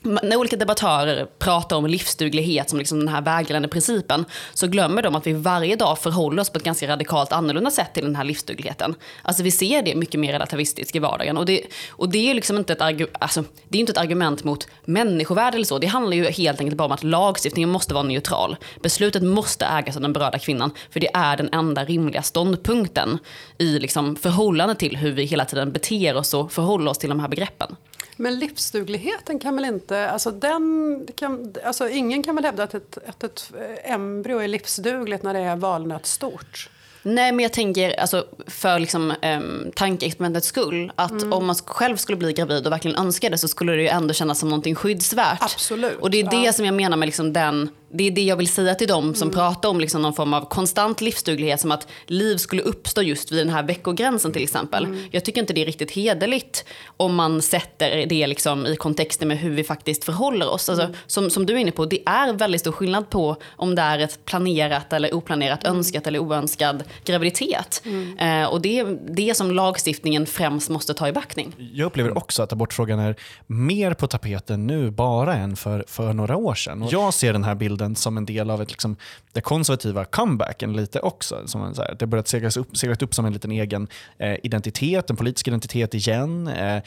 när 0.03 0.36
olika 0.36 0.55
debattörer 0.55 1.27
pratar 1.39 1.75
om 1.75 1.86
livsduglighet 1.86 2.69
som 2.69 2.79
liksom 2.79 3.00
den 3.00 3.07
här 3.07 3.22
vägledande 3.22 3.67
principen 3.67 4.25
så 4.53 4.67
glömmer 4.67 5.01
de 5.01 5.15
att 5.15 5.27
vi 5.27 5.33
varje 5.33 5.75
dag 5.75 6.00
förhåller 6.00 6.41
oss 6.41 6.50
på 6.50 6.57
ett 6.57 6.63
ganska 6.63 6.88
radikalt 6.88 7.31
annorlunda 7.31 7.72
sätt 7.72 7.93
till 7.93 8.03
den 8.03 8.15
här 8.15 8.24
livsdugligheten. 8.24 8.95
Alltså 9.22 9.43
vi 9.43 9.51
ser 9.51 9.81
det 9.81 9.95
mycket 9.95 10.19
mer 10.19 10.31
relativistiskt 10.31 10.95
i 10.95 11.00
vardagen. 11.00 11.38
Och 11.38 11.45
det, 11.45 11.62
och 11.89 12.10
det 12.10 12.29
är 12.29 12.33
liksom 12.33 12.57
inte 12.57 12.74
ett, 12.74 13.07
alltså, 13.19 13.43
det 13.69 13.77
är 13.77 13.79
inte 13.79 13.91
ett 13.91 13.98
argument 13.98 14.43
mot 14.43 14.67
människovärde 14.86 15.55
eller 15.55 15.65
så. 15.65 15.79
Det 15.79 15.88
handlar 15.88 16.17
ju 16.17 16.25
helt 16.25 16.60
enkelt 16.60 16.77
bara 16.77 16.86
om 16.86 16.91
att 16.91 17.03
lagstiftningen 17.03 17.69
måste 17.69 17.93
vara 17.93 18.03
neutral. 18.03 18.57
Beslutet 18.81 19.24
måste 19.24 19.65
ägas 19.65 19.95
av 19.95 20.01
den 20.01 20.13
berörda 20.13 20.39
kvinnan 20.39 20.72
för 20.89 21.00
det 21.00 21.10
är 21.13 21.38
den 21.38 21.50
enda 21.51 21.86
rimliga 21.86 22.22
ståndpunkten 22.22 23.19
i 23.57 23.79
liksom 23.79 24.15
förhållande 24.15 24.75
till 24.75 24.98
hur 24.98 25.12
vi 25.12 25.24
hela 25.24 25.45
tiden 25.45 25.72
beter 25.72 26.15
oss 26.15 26.33
och 26.33 26.51
förhåller 26.51 26.91
oss 26.91 26.98
till 26.98 27.10
de 27.10 27.19
här 27.19 27.27
begreppen. 27.27 27.75
Men 28.24 28.39
livsdugligheten 28.39 29.39
kan 29.39 29.56
väl 29.56 29.65
inte... 29.65 30.10
Alltså 30.10 30.32
den 30.32 31.08
kan, 31.15 31.53
alltså 31.65 31.89
ingen 31.89 32.24
kan 32.24 32.36
väl 32.36 32.46
hävda 32.46 32.63
att 32.63 32.74
ett, 32.74 32.98
att 33.08 33.24
ett 33.24 33.51
embryo 33.84 34.38
är 34.38 34.48
livsdugligt 34.48 35.24
när 35.24 35.34
det 35.34 35.39
är 35.39 35.56
valnötsstort? 35.56 36.70
Nej, 37.01 37.32
men 37.32 37.44
jag 37.44 37.53
tänker 37.53 38.00
alltså, 38.00 38.25
för 38.48 38.80
liksom, 38.80 39.13
um, 39.24 39.72
tankeexperimentets 39.75 40.48
skull. 40.48 40.92
Att 40.96 41.12
mm. 41.12 41.34
om 41.34 41.46
man 41.46 41.56
själv 41.56 41.98
skulle 41.98 42.18
bli 42.18 42.34
gravid 42.34 42.65
och 42.65 42.72
verkligen 42.72 42.98
önska 42.98 43.30
det 43.30 43.38
så 43.38 43.48
skulle 43.48 43.72
det 43.72 43.82
ju 43.82 43.88
ändå 43.88 44.13
kännas 44.13 44.39
som 44.39 44.50
någonting 44.50 44.75
skyddsvärt. 44.75 45.42
Absolut. 45.42 46.00
Och 46.00 46.12
det 46.12 46.20
är 46.20 46.30
det 46.30 46.46
ja. 46.46 46.53
som 46.53 46.65
jag 46.65 46.74
menar 46.74 46.98
med 46.98 47.06
liksom 47.06 47.34
den 47.34 47.70
det 47.93 48.03
är 48.03 48.12
det 48.12 48.23
jag 48.23 48.35
vill 48.35 48.47
säga 48.47 48.75
till 48.75 48.88
dem 48.88 49.15
som 49.15 49.27
mm. 49.27 49.35
pratar 49.35 49.69
om 49.69 49.79
liksom 49.79 50.01
någon 50.01 50.13
form 50.13 50.33
av 50.33 50.50
konstant 50.50 51.01
livsduglighet 51.01 51.59
som 51.59 51.71
att 51.71 51.88
liv 52.07 52.38
skulle 52.38 52.62
uppstå 52.62 53.01
just 53.01 53.31
vid 53.31 53.39
den 53.39 53.50
här 53.50 53.63
veckogränsen 53.63 54.33
till 54.33 54.43
exempel. 54.43 54.85
Mm. 54.85 55.00
Jag 55.12 55.25
tycker 55.25 55.41
inte 55.41 55.53
det 55.53 55.62
är 55.62 55.65
riktigt 55.65 55.91
hederligt 55.91 56.65
om 56.97 57.15
man 57.15 57.41
sätter 57.41 58.05
det 58.05 58.27
liksom 58.27 58.65
i 58.65 58.75
kontexten 58.75 59.27
med 59.27 59.38
hur 59.38 59.50
vi 59.50 59.63
faktiskt 59.63 60.03
förhåller 60.03 60.50
oss. 60.50 60.69
Alltså, 60.69 60.85
mm. 60.85 60.97
som, 61.07 61.29
som 61.29 61.45
du 61.45 61.53
är 61.53 61.57
inne 61.57 61.71
på, 61.71 61.85
det 61.85 62.03
är 62.05 62.33
väldigt 62.33 62.62
stor 62.62 62.71
skillnad 62.71 63.09
på 63.09 63.35
om 63.50 63.75
det 63.75 63.81
är 63.81 64.00
ett 64.00 64.25
planerat 64.25 64.93
eller 64.93 65.13
oplanerat, 65.13 65.63
mm. 65.63 65.77
önskat 65.77 66.07
eller 66.07 66.19
oönskad 66.19 66.83
graviditet. 67.05 67.81
Mm. 67.85 68.17
Eh, 68.17 68.50
och 68.50 68.62
det 68.62 68.79
är 68.79 69.00
det 69.09 69.38
som 69.38 69.51
lagstiftningen 69.51 70.25
främst 70.25 70.69
måste 70.69 70.93
ta 70.93 71.07
i 71.07 71.12
backning. 71.12 71.55
Jag 71.73 71.85
upplever 71.85 72.17
också 72.17 72.43
att 72.43 72.53
abortfrågan 72.53 73.00
är 73.00 73.15
mer 73.47 73.93
på 73.93 74.07
tapeten 74.07 74.67
nu 74.67 74.91
bara 74.91 75.35
än 75.35 75.55
för, 75.55 75.85
för 75.88 76.13
några 76.13 76.35
år 76.35 76.55
sedan. 76.55 76.83
Och 76.83 76.93
jag 76.93 77.13
ser 77.13 77.33
den 77.33 77.43
här 77.43 77.55
bilden 77.55 77.83
tiden 77.84 77.96
som 77.96 78.18
en 78.18 78.25
del 78.25 78.50
av 78.50 78.62
ett, 78.62 78.72
liksom, 78.72 78.96
det 79.34 79.42
konservativa 79.42 80.06
comebacken 80.06 80.74
lite 80.74 81.00
också. 81.00 81.48
Som 81.48 81.63
en, 81.63 81.75
så 81.75 81.82
här, 81.82 81.96
det 82.00 82.06
har 82.06 82.08
börjat 82.08 82.28
seglas 82.28 82.58
upp, 82.58 82.78
seglat 82.78 83.02
upp 83.02 83.13
som 83.13 83.25
en 83.25 83.34
liten 83.34 83.52
egen 83.52 83.88
eh, 84.20 84.36
identitet, 84.44 85.10
en 85.10 85.15
politisk 85.15 85.48
identitet 85.48 85.93
igen. 85.93 86.48
Eh, 86.48 86.82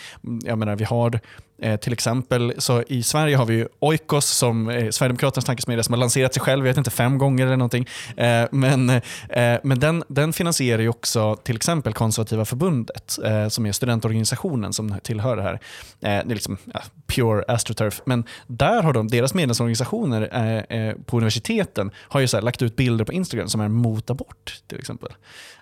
jag 0.45 0.59
menar, 0.59 0.77
vi 0.77 0.85
har 0.85 1.21
Eh, 1.59 1.77
till 1.77 1.93
exempel, 1.93 2.55
så 2.59 2.83
i 2.83 3.03
Sverige 3.03 3.37
har 3.37 3.47
vi 3.47 3.67
Oikos 3.81 4.27
som 4.27 4.69
är 4.69 4.91
Sverigedemokraternas 4.91 5.45
tankesmedja 5.45 5.83
som 5.83 5.93
har 5.93 5.99
lanserat 5.99 6.35
sig 6.35 6.43
själv, 6.43 6.67
jag 6.67 6.71
vet 6.71 6.79
inte, 6.79 6.91
fem 6.91 7.19
gånger 7.19 7.47
eller 7.47 7.57
någonting. 7.57 7.87
Eh, 8.17 8.45
men 8.51 8.91
eh, 8.91 9.59
men 9.63 9.81
den, 9.81 10.05
den 10.09 10.33
finansierar 10.33 10.83
ju 10.83 10.89
också 10.89 11.37
till 11.37 11.57
exempel 11.57 11.93
Konservativa 11.93 12.45
förbundet 12.45 13.19
eh, 13.25 13.49
som 13.49 13.67
är 13.67 13.73
studentorganisationen 13.73 14.73
som 14.73 14.95
tillhör 15.03 15.37
det 15.37 15.43
här. 15.43 15.55
Eh, 15.55 15.59
det 16.01 16.09
är 16.09 16.35
liksom 16.35 16.57
ja, 16.75 16.81
pure 17.07 17.45
astroturf. 17.49 18.03
Men 18.05 18.25
där 18.47 18.83
har 18.83 18.93
de, 18.93 19.09
deras 19.09 19.35
medlemsorganisationer 19.35 20.29
eh, 20.33 20.79
eh 20.79 20.95
på 21.07 21.17
universiteten 21.17 21.91
har 21.97 22.21
ju 22.21 22.29
så 22.29 22.41
lagt 22.41 22.63
ut 22.63 22.77
bilder 22.77 23.05
på 23.05 23.13
Instagram 23.13 23.49
som 23.49 23.61
är 23.61 23.69
mot 23.69 24.11
abort 24.11 24.61
till 24.67 24.79
exempel. 24.79 25.13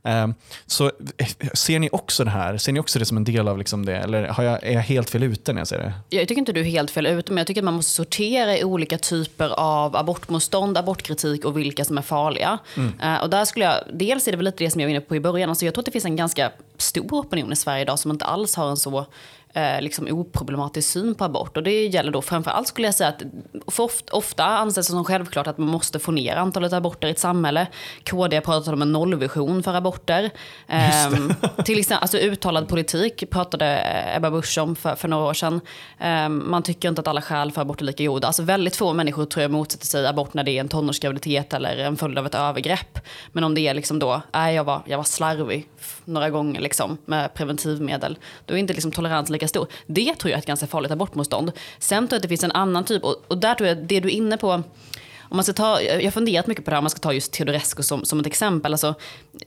Eh, 0.05 0.29
så 0.67 0.93
ser 1.53 1.79
ni 1.79 1.89
också 1.93 2.25
det 2.25 2.31
här? 2.31 2.57
Ser 2.57 2.73
ni 2.73 2.81
också 2.81 2.99
det 2.99 3.05
som 3.05 3.17
en 3.17 3.25
del 3.25 3.49
av 3.49 3.59
liksom 3.59 3.87
det? 3.87 3.97
Eller 3.97 4.29
har 4.29 4.45
jag, 4.45 4.63
är 4.63 4.73
jag 4.73 4.81
helt 4.81 5.11
fel 5.11 5.23
ute 5.23 5.53
när 5.53 5.61
jag 5.61 5.69
säger 5.69 5.83
det? 5.83 5.84
Jag 6.11 6.29
tycker 6.29 6.39
inte 6.39 6.53
du 6.53 6.61
är 6.61 6.65
helt 6.65 6.91
fel 6.91 7.07
ute, 7.07 7.33
men 7.33 7.39
jag 7.39 7.47
tycker 7.47 7.61
att 7.61 7.65
man 7.65 7.75
måste 7.75 7.93
sortera 7.93 8.59
i 8.59 8.65
olika 8.65 8.99
typer 8.99 9.49
av 9.61 9.97
abortmotstånd, 9.97 10.79
abortkritik 10.79 11.45
och 11.45 11.59
vilka 11.59 11.85
som 11.85 11.99
är 11.99 12.03
farliga. 12.03 12.59
Mm. 12.77 12.93
Uh, 13.03 13.23
och 13.23 13.31
där 13.31 13.45
skulle 13.45 13.65
jag, 13.65 13.75
dels 13.93 14.29
är 14.29 14.33
det 14.33 14.37
väl 14.37 14.45
lite 14.45 14.65
det 14.65 14.71
som 14.71 14.81
jag 14.81 14.89
var 14.89 14.91
inne 14.91 15.01
på 15.01 15.17
i 15.17 15.21
början, 15.21 15.49
alltså 15.49 15.65
jag 15.65 15.75
tror 15.75 15.83
att 15.83 15.87
det 15.87 15.93
finns 15.93 16.05
en 16.05 16.17
ganska 16.17 16.51
stor 16.79 17.13
opinion 17.13 17.53
i 17.53 17.57
Sverige 17.57 17.83
idag 17.83 17.99
som 17.99 18.11
inte 18.11 18.25
alls 18.25 18.57
har 18.57 18.71
en 18.71 18.77
så 18.77 19.07
eh, 19.55 19.81
liksom 19.81 20.07
oproblematisk 20.11 20.91
syn 20.91 21.15
på 21.15 21.25
abort. 21.25 21.57
Och 21.57 21.63
det 21.63 21.87
gäller 21.87 22.13
då 22.13 22.23
framförallt 22.23 22.69
skulle 22.69 22.89
jag 22.89 22.95
säga 22.95 23.09
att 23.09 23.23
för 23.67 23.83
ofta, 23.83 24.17
ofta 24.17 24.45
anses 24.45 24.87
det 24.87 24.93
som 24.93 25.05
självklart 25.05 25.47
att 25.47 25.59
man 25.59 25.69
måste 25.69 25.99
få 25.99 26.13
ner 26.13 26.37
antalet 26.37 26.73
aborter 26.73 27.09
i 27.09 27.11
ett 27.11 27.19
samhälle. 27.19 27.67
KD 28.05 28.41
pratat 28.41 28.75
om 28.75 28.83
en 28.83 28.93
nollvision 28.93 29.63
för 29.63 29.75
aborter. 29.75 30.31
Eh, 30.69 31.11
till 31.65 31.79
exempel, 31.79 32.03
alltså 32.03 32.19
uttalad 32.19 32.69
politik 32.69 33.31
pratade 33.31 33.83
Ebba 34.17 34.31
Busch 34.31 34.59
om 34.59 34.77
för, 34.77 34.95
för 34.95 35.09
några 35.09 35.25
år 35.25 35.35
sedan. 35.35 35.61
Eh, 35.99 36.29
man 36.29 36.63
tycker 36.63 36.89
inte 36.89 37.01
att 37.01 37.09
alla 37.09 37.23
skäl 37.23 37.53
för 37.53 37.61
abort 37.61 37.81
är 37.81 37.85
lika 37.85 38.05
goda. 38.05 38.27
Alltså 38.27 38.43
väldigt 38.43 38.77
få 38.77 38.93
människor 38.93 39.25
tror 39.25 39.43
jag 39.43 39.51
motsätter 39.51 39.87
sig 39.87 40.07
abort 40.07 40.35
när 40.35 40.45
det 40.45 40.51
är 40.51 40.61
en 40.61 40.69
tonårsgraviditet 40.69 41.55
eller 41.55 41.77
en 41.77 41.97
följd 41.97 42.19
av 42.19 42.27
ett 42.27 42.35
övergrepp. 42.35 42.99
Men 43.33 43.45
om 43.45 43.55
det 43.55 43.61
är 43.61 43.75
liksom 43.75 43.99
då, 43.99 44.23
äh, 44.35 44.51
jag, 44.51 44.65
var, 44.65 44.83
jag 44.87 44.97
var 44.97 45.05
slarvig 45.05 45.69
några 46.05 46.31
gånger 46.31 46.61
liksom, 46.61 46.99
med 47.05 47.35
preventivmedel, 47.35 48.19
då 48.47 48.55
är 48.55 48.59
inte 48.59 48.73
liksom 48.73 48.93
tolerans 48.93 49.31
lika 49.31 49.44
stor. 49.49 49.67
Det 49.87 50.15
tror 50.15 50.31
jag 50.31 50.37
är 50.37 50.41
ett 50.41 50.47
ganska 50.47 50.67
farligt 50.67 50.91
abortmotstånd. 50.91 51.53
Sen 51.79 52.09
tror 52.09 52.17
jag 52.17 52.19
att 52.19 52.23
det 52.23 52.29
finns 52.29 52.45
en 52.45 52.53
annan 52.53 52.85
typ, 52.85 53.05
och, 53.05 53.23
och 53.29 53.39
där 53.39 53.55
tror 53.55 53.69
jag 53.69 53.77
det 53.77 54.01
du 54.01 54.09
är 54.09 54.13
inne 54.13 54.37
på, 54.37 54.63
om 55.35 55.37
man 55.37 55.45
ska 55.45 55.53
ta, 55.53 55.81
jag 55.83 56.05
har 56.05 56.11
funderat 56.11 56.47
mycket 56.47 56.65
på 56.65 56.71
det 56.71 56.75
här, 56.75 56.79
om 56.79 56.85
man 56.85 56.91
ska 56.91 56.99
ta 56.99 57.13
just 57.13 57.33
Teodorescu 57.33 57.83
som, 57.83 58.05
som 58.05 58.21
ett 58.21 58.27
exempel. 58.27 58.73
Alltså, 58.73 58.95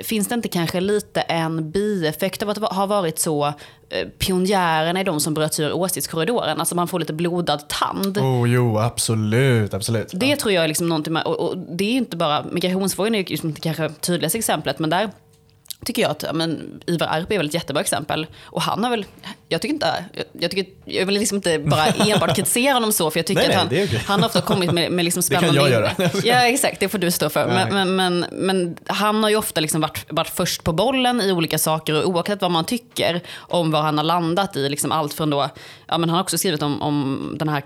finns 0.04 0.28
det 0.28 0.36
inte 0.36 0.48
kanske 0.48 0.80
lite 0.80 1.22
en 1.22 1.72
bieffekt 1.72 2.44
av 2.44 2.50
att 2.50 2.58
ha 2.58 2.86
varit 2.86 3.20
så 3.20 3.46
eh, 3.90 4.08
pionjärerna 4.18 5.00
är 5.00 5.04
de 5.04 5.20
som 5.20 5.34
bröt 5.34 5.60
ur 5.60 5.74
åsiktskorridoren. 5.74 6.60
Alltså 6.60 6.76
man 6.76 6.88
får 6.88 7.00
lite 7.00 7.14
blodad 7.14 7.70
tand. 7.70 8.18
Oh, 8.18 8.50
jo, 8.50 8.78
absolut. 8.78 9.74
absolut. 9.74 10.12
Det 10.14 10.36
tror 10.36 10.54
jag 10.54 10.64
är 10.64 10.68
liksom 10.68 10.90
någonting 10.90 11.14
med, 11.14 11.24
och, 11.24 11.40
och 11.40 11.58
det 11.58 11.84
är 11.84 11.94
inte 11.94 12.18
bara, 12.18 12.46
migrationsfrågan 12.52 13.16
är 13.16 13.20
ju 13.20 13.26
liksom 13.26 13.54
kanske 13.54 13.90
tydligaste 13.90 14.38
exemplet, 14.38 14.80
men 14.80 14.90
där 14.90 15.10
tycker 15.86 16.02
jag 16.02 16.12
att 16.12 16.36
men, 16.36 16.82
Ivar 16.86 17.08
Arpi 17.08 17.34
är 17.34 17.38
väl 17.38 17.48
ett 17.48 17.54
jättebra 17.54 17.82
exempel. 17.82 18.28
Och 18.44 18.62
han 18.62 18.84
har 18.84 18.92
väl, 18.92 19.06
jag 19.50 19.62
tycker 19.62 19.74
inte, 19.74 20.06
jag, 20.32 20.52
tycker, 20.52 20.74
jag 20.86 21.06
vill 21.06 21.16
liksom 21.20 21.36
inte 21.36 21.60
bara 21.60 21.86
enbart 22.08 22.36
kritisera 22.36 22.74
honom 22.74 22.92
så, 22.92 23.12
för 23.12 23.20
jag 23.20 23.26
tycker 23.26 23.48
nej, 23.48 23.56
att 23.56 23.56
han, 23.56 23.68
okay. 23.68 24.00
han 24.06 24.20
har 24.20 24.28
ofta 24.28 24.42
kommit 24.42 24.72
med, 24.72 24.92
med 24.92 25.06
liksom 25.06 25.24
spännande... 25.24 25.48
Det 25.54 25.60
kan 25.60 25.72
jag 25.72 25.82
göra. 25.82 26.12
ja, 26.24 26.48
exakt, 26.48 26.80
det 26.80 26.90
får 26.90 26.98
du 26.98 27.12
stå 27.12 27.30
för. 27.30 27.48
Men, 27.48 27.74
men, 27.74 27.96
men, 27.96 28.26
men, 28.32 28.78
han 28.88 29.24
har 29.24 29.30
ju 29.30 29.36
ofta 29.36 29.62
liksom 29.62 29.82
varit, 29.82 30.06
varit 30.10 30.30
först 30.30 30.64
på 30.64 30.74
bollen 30.74 31.22
i 31.22 31.32
olika 31.32 31.58
saker 31.58 31.94
och 31.94 32.10
oavsett 32.10 32.42
vad 32.42 32.52
man 32.52 32.66
tycker 32.66 33.22
om 33.38 33.72
vad 33.72 33.82
han 33.82 33.98
har 33.98 34.06
landat 34.06 34.56
i, 34.56 34.70
liksom 34.70 34.92
allt 34.92 35.14
från 35.14 35.30
då, 35.30 35.50
ja 35.88 35.98
men 35.98 36.10
han 36.10 36.18
har 36.18 36.24
också 36.24 36.38
skrivit 36.38 36.62
om, 36.62 36.82
om 36.82 37.36
den 37.40 37.50
här 37.50 37.64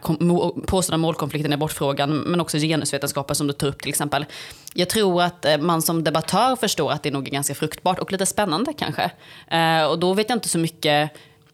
påstådda 0.68 0.98
målkonflikten 0.98 1.52
i 1.52 1.56
abortfrågan, 1.56 2.18
men 2.18 2.42
också 2.42 2.58
genusvetenskapen 2.58 3.36
som 3.36 3.48
du 3.48 3.54
tar 3.54 3.68
upp 3.68 3.82
till 3.82 3.90
exempel. 3.90 4.26
Jag 4.74 4.90
tror 4.90 5.24
att 5.24 5.46
eh, 5.46 5.58
man 5.58 5.82
som 5.82 6.04
debattör 6.04 6.56
förstår 6.56 6.92
att 6.92 7.04
det 7.04 7.12
nog 7.12 7.28
är 7.28 7.32
ganska 7.32 7.56
fruktbart 7.56 8.00
och 8.00 8.12
lite 8.12 8.26
spännande 8.26 8.74
kanske. 8.74 9.12
Eh, 9.48 9.84
och 9.84 10.00
då 10.00 10.14
vet 10.14 10.30
jag 10.30 10.36
inte 10.36 10.50
så 10.50 10.58
mycket 10.58 11.12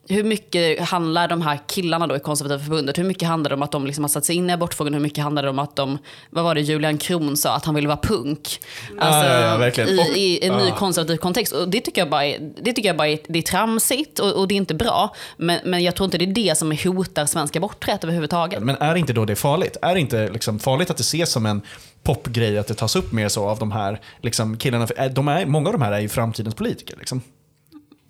hur 0.10 0.24
mycket 0.24 0.80
handlar 0.82 1.28
de 1.28 1.42
här 1.42 1.60
killarna 1.68 2.08
då 2.08 2.16
i 2.16 2.20
konservativa 2.20 2.60
förbundet, 2.64 2.98
hur 2.98 3.04
mycket 3.04 3.28
handlar 3.28 3.50
det 3.50 3.56
om 3.56 3.62
att 3.62 3.72
de 3.72 3.86
liksom 3.86 4.04
har 4.04 4.10
satt 4.10 4.26
sig 4.26 4.36
in 4.36 4.50
i 4.50 4.54
abortfrågan, 4.54 4.94
hur 4.94 5.02
mycket 5.02 5.24
handlar 5.24 5.44
det 5.44 5.50
om 5.50 5.60
att 5.60 5.76
de, 5.76 5.98
vad 6.30 6.44
var 6.44 6.56
det 6.56 6.62
Julian 6.62 6.98
Kron 6.98 7.38
sa, 7.38 7.56
att 7.56 7.66
han 7.66 7.76
ville 7.76 7.88
vara 7.88 7.98
punk? 8.04 8.60
Alltså, 9.00 9.30
ja, 9.32 9.40
ja, 9.42 9.58
verkligen. 9.58 9.90
I, 9.90 10.00
Och- 10.00 10.18
I 10.18 10.46
en 10.46 10.58
ny 10.58 10.68
ja. 10.68 10.76
konservativ 10.76 11.18
kontext. 11.18 11.54
Och 11.54 11.70
det 11.70 11.82
tycker 11.82 12.02
jag 12.02 12.10
bara 12.10 12.26
är, 12.26 12.52
det 12.62 12.74
tycker 12.74 12.90
jag 12.90 12.98
bara 12.98 13.08
är, 13.08 13.20
det 13.28 13.40
är 13.40 13.44
tramsigt 13.44 14.20
och, 14.20 14.34
och 14.34 14.48
det 14.48 14.56
är 14.56 14.58
inte 14.58 14.74
bra. 14.76 15.16
Men, 15.38 15.60
men 15.66 15.84
jag 15.84 15.96
tror 15.96 16.06
inte 16.06 16.18
det 16.18 16.26
är 16.26 16.34
det 16.50 16.58
som 16.58 16.72
hotar 16.84 17.26
svensk 17.26 17.56
aborträtt 17.56 18.04
överhuvudtaget. 18.04 18.64
Men 18.64 18.76
är 18.76 18.96
inte 18.96 19.14
då 19.14 19.26
det 19.26 19.36
farligt? 19.36 19.78
Är 19.82 19.94
det 19.94 20.00
inte 20.00 20.30
liksom 20.30 20.60
farligt 20.60 20.90
att 20.90 20.98
det 20.98 21.02
ses 21.02 21.32
som 21.32 21.46
en 21.46 21.62
popgrej 22.04 22.58
att 22.58 22.68
det 22.68 22.74
tas 22.74 22.96
upp 22.96 23.12
mer 23.12 23.28
så 23.30 23.46
av 23.50 23.60
de 23.60 23.72
här 23.72 24.02
liksom, 24.22 24.58
killarna? 24.58 24.88
För, 24.88 24.96
är- 25.00 25.10
de 25.10 25.28
är, 25.28 25.46
många 25.46 25.68
av 25.70 25.74
de 25.74 25.82
här 25.82 25.92
är 25.92 26.00
ju 26.00 26.10
framtidens 26.10 26.56
politiker. 26.56 26.96
Liksom. 27.00 27.22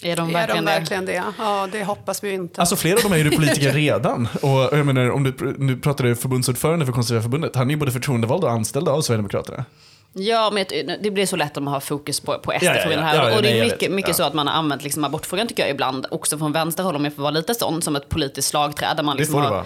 Är 0.02 0.16
de 0.16 0.30
Är 0.30 0.34
verkligen, 0.34 0.66
de 0.66 0.72
det? 0.72 0.80
verkligen 0.80 1.06
det? 1.06 1.24
Ja, 1.38 1.68
det 1.72 1.84
hoppas 1.84 2.24
vi 2.24 2.32
inte. 2.34 2.62
Alltså 2.62 2.76
flera 2.76 2.96
av 2.98 3.04
dem 3.04 3.12
är 3.14 3.18
ju 3.18 3.32
politiker 3.32 3.74
redan. 3.74 4.28
Och 4.42 4.50
jag 4.78 4.86
menar, 4.86 5.10
om 5.12 5.24
du 5.24 5.56
nu 5.58 5.78
pratar 5.78 6.04
du 6.04 6.16
förbundsordförande 6.16 6.86
för 6.86 6.94
konservativa 6.94 7.22
förbundet. 7.24 7.56
Han 7.56 7.68
är 7.68 7.72
ju 7.72 7.78
både 7.78 7.92
förtroendevald 7.92 8.44
och 8.44 8.52
anställd 8.52 8.90
av 8.90 9.02
Sverigedemokraterna. 9.02 9.66
Ja, 10.18 10.52
men 10.54 10.66
det- 11.02 11.12
blir 11.12 11.26
så 11.26 11.36
lätt 11.36 11.58
om 11.58 11.64
man 11.64 11.74
har 11.74 11.80
fokus 11.80 12.20
på, 12.20 12.40
på 12.40 12.52
SD-frågan 12.52 13.04
här. 13.04 13.16
Ja, 13.16 13.30
ja, 13.30 13.36
och 13.36 13.42
det 13.42 13.60
är 13.60 13.64
mycket, 13.66 13.92
mycket 13.92 14.16
så 14.16 14.24
att 14.24 14.34
man 14.34 14.48
har 14.48 14.54
använt 14.54 14.84
liksom 14.84 15.04
abortfrågan 15.04 15.48
tycker 15.48 15.64
jag 15.64 15.70
ibland, 15.70 16.06
också 16.12 16.38
från 16.38 16.52
vänsterhåll 16.52 16.96
om 16.96 17.04
jag 17.06 17.14
får 17.14 17.22
vara 17.22 17.32
lite 17.32 17.54
sån, 17.56 17.82
som 17.82 17.96
ett 17.96 18.10
politiskt 18.10 18.48
slagträd. 18.48 18.98
Där 18.98 19.04
man 19.04 19.18
liksom 19.18 19.36
har, 19.42 19.64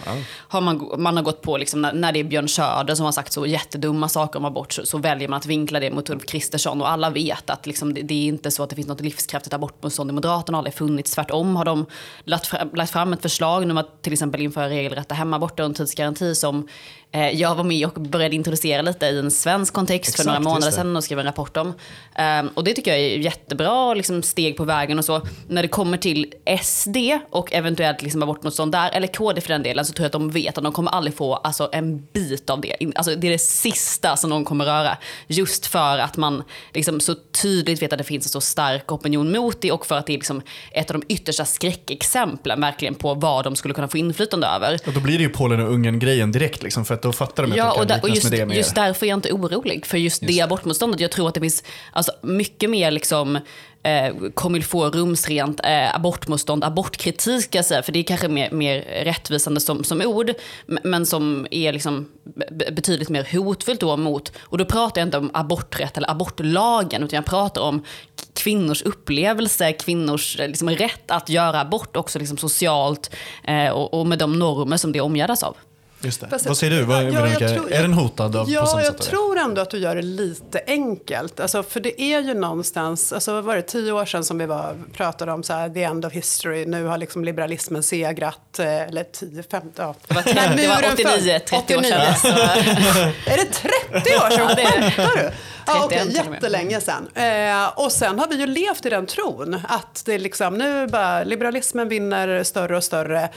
har 0.48 0.62
man, 0.62 0.92
man 0.98 1.16
har 1.18 1.24
gått 1.24 1.42
på, 1.42 1.58
liksom, 1.58 1.82
när, 1.82 1.94
när 1.94 2.12
det 2.12 2.20
är 2.20 2.24
Björn 2.24 2.48
Söder 2.48 2.96
som 2.96 3.06
har 3.06 3.12
sagt 3.12 3.34
så 3.34 3.46
jättedumma 3.46 4.10
saker 4.10 4.40
om 4.40 4.46
abort, 4.46 4.74
så, 4.74 4.86
så 4.86 4.98
väljer 4.98 5.28
man 5.28 5.38
att 5.38 5.46
vinkla 5.46 5.80
det 5.80 5.92
mot 5.92 6.10
Ulf 6.10 6.26
Kristersson. 6.26 6.82
Och 6.82 6.90
alla 6.90 7.10
vet 7.10 7.50
att 7.50 7.68
liksom, 7.68 7.94
det, 7.94 8.02
det 8.02 8.14
är 8.14 8.28
inte 8.28 8.52
så 8.52 8.64
att 8.64 8.70
det 8.70 8.76
finns 8.76 8.88
något 8.88 9.02
livskraftigt 9.02 9.54
abortmotstånd 9.54 10.10
i 10.10 10.14
Moderaterna, 10.14 10.56
har 10.56 10.60
aldrig 10.60 10.74
funnits. 10.76 11.12
Tvärtom 11.12 11.56
har 11.56 11.66
de 11.66 11.86
lagt 12.24 12.48
fram, 12.48 12.70
lagt 12.74 12.92
fram 12.92 13.14
ett 13.14 13.22
förslag 13.22 13.64
om 13.64 13.78
att 13.78 14.02
till 14.02 14.14
exempel 14.14 14.42
införa 14.42 14.70
regelrätta 14.70 15.16
hemaborter 15.16 15.64
och 15.64 15.70
en 15.70 15.74
tidsgaranti 15.74 16.36
som 16.36 16.68
jag 17.12 17.56
var 17.56 17.64
med 17.64 17.86
och 17.86 18.02
började 18.02 18.36
introducera 18.36 18.82
lite 18.82 19.06
i 19.06 19.20
en 19.20 19.32
svensk 19.32 19.74
kontext 19.74 20.16
för 20.16 20.24
några 20.24 20.40
månader 20.40 20.72
sedan 20.72 20.96
och 20.96 21.04
skrev 21.04 21.20
en 21.20 21.26
rapport 21.26 21.58
om. 21.58 21.74
Ehm, 22.16 22.48
och 22.48 22.64
det 22.64 22.74
tycker 22.74 22.92
jag 22.92 23.00
är 23.00 23.18
jättebra 23.18 23.94
liksom, 23.94 24.24
steg 24.24 24.58
på 24.58 24.64
vägen 24.64 25.00
och 25.00 25.06
så. 25.06 25.22
När 25.48 25.62
det 25.62 25.68
kommer 25.68 25.98
till 25.98 26.34
SD 26.64 26.98
och 27.30 27.54
eventuellt 27.54 28.02
liksom, 28.02 28.24
abortmotstånd 28.24 28.72
där, 28.72 28.90
eller 28.94 29.08
KD 29.08 29.42
för 29.42 29.50
den 29.50 29.64
delen, 29.64 29.86
så 29.86 29.94
tror 29.94 30.04
jag 30.04 30.08
att 30.08 30.12
de 30.12 30.30
vet 30.30 30.58
att 30.58 30.64
de 30.64 30.74
kommer 30.74 30.92
aldrig 30.92 31.16
få 31.16 31.36
alltså, 31.36 31.70
en 31.72 32.06
bit 32.14 32.50
av 32.50 32.62
det. 32.62 32.76
Alltså, 32.96 33.16
det 33.16 33.28
är 33.28 33.32
det 33.32 33.42
sista 33.42 34.18
som 34.18 34.30
de 34.30 34.46
kommer 34.46 34.66
röra. 34.66 34.98
Just 35.28 35.66
för 35.66 35.98
att 35.98 36.18
man 36.18 36.44
liksom, 36.74 37.00
så 37.00 37.16
tydligt 37.42 37.82
vet 37.82 37.94
att 37.94 37.98
det 37.98 38.04
finns 38.04 38.26
en 38.26 38.30
så 38.30 38.42
stark 38.42 38.92
opinion 38.92 39.32
mot 39.32 39.62
det 39.62 39.72
och 39.72 39.86
för 39.86 39.98
att 39.98 40.06
det 40.06 40.14
är 40.14 40.18
liksom, 40.18 40.42
ett 40.72 40.92
av 40.92 41.00
de 41.00 41.14
yttersta 41.14 41.46
skräckexemplen 41.46 42.62
verkligen 42.62 42.96
på 42.96 43.14
vad 43.14 43.44
de 43.44 43.56
skulle 43.56 43.74
kunna 43.74 43.88
få 43.88 43.98
inflytande 43.98 44.48
över. 44.48 44.80
Och 44.86 44.94
då 44.94 45.00
blir 45.00 45.18
det 45.18 45.24
ju 45.24 45.30
Polen 45.30 45.62
och 45.62 45.72
Ungern-grejen 45.74 46.32
direkt. 46.32 46.64
Liksom, 46.64 46.86
för 46.86 47.01
att 47.10 47.12
då 47.14 47.26
fattar 47.26 47.48
de 47.48 47.56
Ja, 47.56 47.66
att 47.72 47.78
och, 47.78 47.82
det 47.82 47.86
där, 47.88 47.96
kan 47.96 48.02
och 48.02 48.10
liknas 48.10 48.24
just, 48.24 48.32
med 48.32 48.40
det 48.40 48.46
mer. 48.46 48.56
just 48.56 48.76
därför 48.76 49.06
är 49.06 49.10
jag 49.10 49.18
inte 49.18 49.32
orolig 49.34 49.86
för 49.86 49.98
just, 49.98 50.22
det 50.28 50.42
abortmotståndet. 50.42 51.00
Jag 51.00 51.12
tror 51.12 51.28
att 51.28 51.34
det 51.34 51.40
finns 51.42 51.64
alltså, 51.92 52.12
mycket 52.22 52.70
mer 52.70 52.92
liksom, 52.92 53.36
eh, 53.84 54.30
kommer 54.34 54.62
få 54.62 54.90
rumsrent 54.90 55.60
eh, 55.64 55.96
abortmotstånd, 55.96 56.64
abortkritik 56.64 57.44
ska 57.44 57.58
jag 57.58 57.66
säga, 57.66 57.84
för 57.84 57.92
det 57.92 58.00
är 58.00 58.04
kanske 58.04 58.28
mer, 58.28 58.52
mer 58.52 59.04
rättvisande 59.04 59.60
som, 59.60 59.84
som 59.84 60.02
ord, 60.02 60.32
men 60.66 61.06
som 61.06 61.48
är 61.52 61.74
liksom 61.74 62.08
be- 62.50 62.72
betydligt 62.72 63.10
mer 63.10 63.28
hotfullt 63.38 63.80
då 63.80 63.98
mot, 63.98 64.32
och 64.40 64.58
då 64.58 64.66
pratar 64.66 65.02
jag 65.02 65.08
inte 65.08 65.18
om 65.18 65.32
aborträtt 65.34 65.98
eller 65.98 66.12
abortlagen, 66.12 67.04
utan 67.04 67.18
jag 67.18 67.26
pratar 67.26 67.62
om 67.62 67.86
kvinnors 68.34 68.82
upplevelse, 68.82 69.72
kvinnors 69.74 70.40
eh, 70.40 70.48
liksom, 70.48 70.70
rätt 70.70 71.12
att 71.12 71.30
göra 71.30 71.62
abort 71.62 71.96
också 71.96 72.20
liksom, 72.20 72.38
socialt 72.38 73.16
eh, 73.44 73.70
och, 73.70 73.94
och 73.94 74.08
med 74.08 74.18
de 74.20 74.40
normer 74.40 74.78
som 74.78 74.92
det 74.92 75.02
omgärdas 75.02 75.44
av. 75.44 75.58
Just 76.04 76.22
det. 76.22 76.28
Fast- 76.28 76.46
Vad 76.48 76.58
säger 76.58 76.78
du? 76.78 76.84
Vad, 76.84 76.98
Ja, 76.98 77.04
jag 77.04 77.12
Veronica? 77.12 77.48
tror- 77.50 77.72
är 77.72 77.82
den 77.82 77.94
hotad 77.94 78.36
av, 78.36 78.46
på 78.46 78.52
Ja, 78.52 78.66
samma 78.66 78.84
jag 78.84 78.94
sätt? 78.94 79.02
tror 79.10 79.38
ändå 79.38 79.62
att 79.62 79.70
du 79.70 79.78
gör 79.78 79.96
det 79.96 80.02
lite 80.02 80.62
enkelt. 80.68 81.40
Alltså, 81.40 81.64
för 81.64 81.80
det 81.80 82.02
är 82.02 82.20
ju 82.22 82.34
någonstans, 82.34 83.14
alltså, 83.14 83.34
vad 83.34 83.44
var 83.44 83.56
det 83.56 83.62
tio 83.62 83.92
år 83.92 84.06
sedan 84.06 84.24
som 84.24 84.38
vi 84.38 84.46
var, 84.46 84.76
pratade 84.94 85.32
om 85.32 85.44
så 85.44 85.54
här, 85.54 85.70
the 85.70 85.84
end 85.84 86.06
of 86.06 86.14
history, 86.14 86.66
nu 86.66 86.86
har 86.86 86.98
liksom 86.98 87.26
liberalismen 87.26 87.84
segrat, 87.84 88.60
eh, 88.60 88.82
eller 88.82 89.04
10, 89.04 89.44
15, 89.52 89.72
ja. 89.78 89.96
Det 90.08 90.14
var, 90.14 90.58
det 90.58 90.68
var 90.68 90.92
89, 90.94 91.40
30 91.50 91.78
år 91.78 91.82
sedan. 91.84 92.16
Så, 92.16 92.28
Är 93.32 93.38
det 93.38 93.46
30 93.46 94.16
år 94.16 94.30
sedan? 94.30 94.46
Ja, 94.50 94.56
det 94.56 94.62
är 94.62 94.82
det. 94.82 94.92
Skämtar 94.92 95.16
du? 95.24 95.30
Ja, 95.68 95.84
okej, 95.86 95.98
31 95.98 96.14
till 96.14 96.20
och 96.20 96.26
med. 96.26 96.34
jättelänge 96.36 96.82
sedan. 96.82 97.08
Eh, 97.16 97.68
och 97.86 97.92
sen 97.92 98.20
har 98.20 98.28
vi 98.28 98.36
ju 98.36 98.46
levt 98.46 98.86
i 98.86 98.90
den 98.90 99.06
tron 99.06 99.62
att 99.68 100.04
det 100.06 100.18
liksom, 100.18 100.58
nu 100.58 100.88
bara 100.88 101.24
liberalismen 101.24 101.90
vinner 101.90 102.44
större 102.44 102.78
och 102.78 102.84
större 102.84 103.30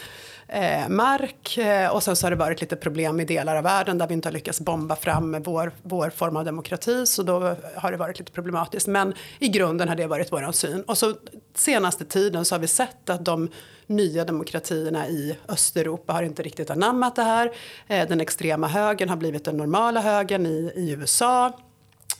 eh, 0.54 0.88
mark 0.88 1.58
eh, 1.58 1.88
och 1.88 2.02
sen 2.02 2.16
så 2.16 2.26
har 2.26 2.30
det 2.30 2.36
varit 2.36 2.60
lite 2.60 2.76
problem 2.76 3.20
i 3.20 3.24
delar 3.24 3.56
av 3.56 3.64
världen 3.64 3.98
där 3.98 4.06
vi 4.06 4.14
inte 4.14 4.28
har 4.28 4.32
lyckats 4.32 4.60
bomba 4.60 4.96
fram 4.96 5.42
vår, 5.42 5.72
vår 5.82 6.10
form 6.10 6.36
av 6.36 6.44
demokrati 6.44 7.06
så 7.06 7.22
då 7.22 7.56
har 7.76 7.90
det 7.90 7.96
varit 7.96 8.18
lite 8.18 8.32
problematiskt. 8.32 8.86
Men 8.86 9.14
i 9.38 9.48
grunden 9.48 9.88
har 9.88 9.96
det 9.96 10.06
varit 10.06 10.32
vår 10.32 10.52
syn. 10.52 10.82
Och 10.82 10.98
så 10.98 11.14
senaste 11.54 12.04
tiden 12.04 12.44
så 12.44 12.54
har 12.54 12.60
vi 12.60 12.66
sett 12.66 13.10
att 13.10 13.24
de 13.24 13.48
nya 13.86 14.24
demokratierna 14.24 15.08
i 15.08 15.36
Östeuropa 15.48 16.12
har 16.12 16.22
inte 16.22 16.42
riktigt 16.42 16.70
anammat 16.70 17.16
det 17.16 17.22
här. 17.22 17.52
Eh, 17.86 18.08
den 18.08 18.20
extrema 18.20 18.68
högern 18.68 19.08
har 19.08 19.16
blivit 19.16 19.44
den 19.44 19.56
normala 19.56 20.00
högern 20.00 20.46
i, 20.46 20.72
i 20.76 20.90
USA. 20.90 21.52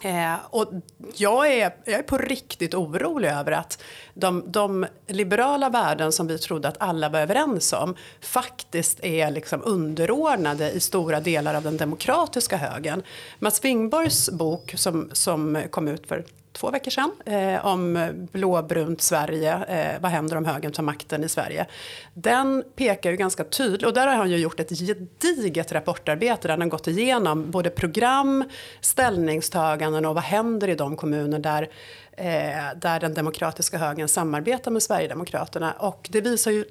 Eh, 0.05 0.35
och 0.51 0.73
jag 1.15 1.53
är, 1.53 1.75
jag 1.85 1.99
är 1.99 2.03
på 2.03 2.19
riktigt 2.19 2.75
orolig 2.75 3.29
över 3.29 3.53
att 3.53 3.83
de, 4.15 4.45
de 4.47 4.87
liberala 5.07 5.69
värden 5.69 6.13
som 6.13 6.27
vi 6.27 6.39
trodde 6.39 6.69
att 6.69 6.77
alla 6.81 7.09
var 7.09 7.21
överens 7.21 7.73
om 7.73 7.95
faktiskt 8.21 9.05
är 9.05 9.31
liksom 9.31 9.63
underordnade 9.65 10.71
i 10.71 10.81
stora 10.81 11.21
delar 11.21 11.55
av 11.55 11.63
den 11.63 11.77
demokratiska 11.77 12.57
högern. 12.57 13.03
Mats 13.39 13.65
Wingborgs 13.65 14.31
bok 14.31 14.75
som, 14.77 15.11
som 15.13 15.63
kom 15.71 15.89
ut 15.89 16.07
för 16.07 16.25
två 16.55 16.71
veckor 16.71 16.91
sedan 16.91 17.11
eh, 17.27 17.67
om 17.67 18.09
blåbrunt 18.33 19.03
Sverige, 19.03 19.65
eh, 19.65 20.01
vad 20.01 20.11
händer 20.11 20.37
om 20.37 20.45
högern 20.45 20.73
tar 20.73 20.83
makten 20.83 21.25
i 21.25 21.29
Sverige. 21.29 21.67
Den 22.15 22.65
pekar 22.77 23.11
ju 23.11 23.17
ganska 23.17 23.45
tydligt, 23.45 23.87
och 23.87 23.95
där 23.95 24.07
har 24.07 24.15
han 24.15 24.31
ju 24.31 24.37
gjort 24.37 24.61
ett 24.61 24.71
gediget 24.79 25.73
rapportarbete 25.73 26.49
där 26.49 26.51
han 26.51 26.61
har 26.61 26.69
gått 26.69 26.87
igenom 26.87 27.51
både 27.51 27.71
program, 27.71 28.45
ställningstaganden 28.81 30.07
och 30.07 30.15
vad 30.15 30.25
händer 30.25 30.69
i 30.69 30.75
de 30.75 30.97
kommuner 30.97 31.39
där 31.39 31.69
eh, 32.17 32.77
där 32.77 33.01
den 33.01 33.15
demokratiska 33.15 33.79
högern 33.79 34.09
samarbetar 34.09 34.71
med 34.71 34.83
Sverigedemokraterna. 34.83 35.73
Och 35.73 36.09
det 36.13 36.21
visar 36.21 36.51
ju 36.51 36.65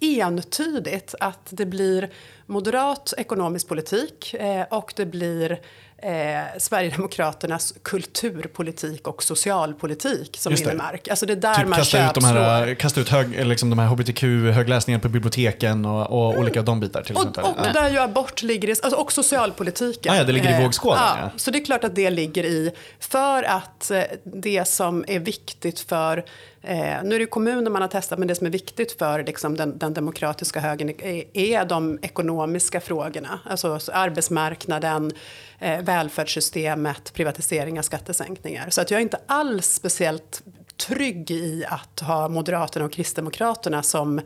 entydigt 0.00 1.14
att 1.20 1.46
det 1.50 1.66
blir 1.66 2.10
moderat 2.46 3.14
ekonomisk 3.16 3.68
politik 3.68 4.34
eh, 4.34 4.64
och 4.70 4.92
det 4.96 5.06
blir 5.06 5.60
eh, 6.02 6.58
Sverigedemokraternas 6.58 7.74
kulturpolitik 7.82 9.08
och 9.08 9.22
socialpolitik 9.22 10.36
som 10.38 10.52
Just 10.52 10.64
det. 10.64 10.74
mark. 10.74 11.08
Alltså 11.08 11.26
det 11.26 11.32
är 11.32 11.36
där 11.36 11.54
Typ 11.54 11.68
man 11.68 11.78
kasta 11.78 12.08
ut, 12.08 12.14
de 12.14 12.24
här, 12.24 12.34
köpslår. 12.66 12.74
kasta 12.74 13.00
ut 13.00 13.08
hög, 13.08 13.46
liksom 13.46 13.70
de 13.70 13.78
här 13.78 13.86
hbtq-högläsningarna 13.86 15.02
på 15.02 15.08
biblioteken 15.08 15.84
och, 15.84 16.10
och 16.10 16.38
olika 16.38 16.62
de 16.62 16.80
bitar 16.80 17.02
till 17.02 17.16
exempel. 17.16 17.44
Och, 17.44 17.50
och 17.50 17.72
där 17.74 17.90
ju 17.90 17.98
abort 17.98 18.42
ligger 18.42 18.68
i, 18.68 18.70
alltså 18.70 18.94
också 18.94 19.22
socialpolitiken. 19.22 20.12
Ah, 20.12 20.16
ja, 20.16 20.24
det 20.24 20.32
ligger 20.32 20.50
i 20.50 20.52
Eh, 20.52 20.62
vågskålen, 20.62 21.02
ja. 21.02 21.30
Så 21.36 21.50
det 21.50 21.58
är 21.58 21.64
klart 21.64 21.84
att 21.84 21.94
det 21.94 22.10
ligger 22.10 22.44
i, 22.44 22.72
för 23.00 23.42
att 23.42 23.90
eh, 23.90 24.02
det 24.24 24.68
som 24.68 25.04
är 25.08 25.18
viktigt 25.18 25.80
för, 25.80 26.24
eh, 26.62 27.02
nu 27.04 27.14
är 27.14 27.18
det 27.18 27.26
kommuner 27.26 27.70
man 27.70 27.82
har 27.82 27.88
testat, 27.88 28.18
men 28.18 28.28
det 28.28 28.34
som 28.34 28.46
är 28.46 28.50
viktigt 28.50 28.92
för 28.92 29.24
liksom, 29.24 29.56
den, 29.56 29.78
den 29.78 29.94
demokratiska 29.94 30.60
högern 30.60 30.88
är, 30.88 31.24
är 31.32 31.64
de 31.64 31.98
ekonomiska 32.02 32.80
frågorna. 32.80 33.40
Alltså 33.44 33.78
arbetsmarknaden, 33.92 35.12
eh, 35.58 35.82
välfärdssystemet, 35.82 37.12
privatiseringar, 37.12 37.82
skattesänkningar. 37.82 38.70
Så 38.70 38.80
att 38.80 38.90
jag 38.90 38.98
är 38.98 39.02
inte 39.02 39.20
alls 39.26 39.66
speciellt 39.66 40.42
trygg 40.76 41.30
i 41.30 41.64
att 41.68 42.00
ha 42.00 42.28
Moderaterna 42.28 42.84
och 42.84 42.92
Kristdemokraterna 42.92 43.82
som 43.82 44.20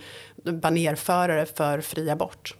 banerförare 0.44 1.46
för 1.46 1.80
fri 1.80 2.10
abort. 2.10 2.54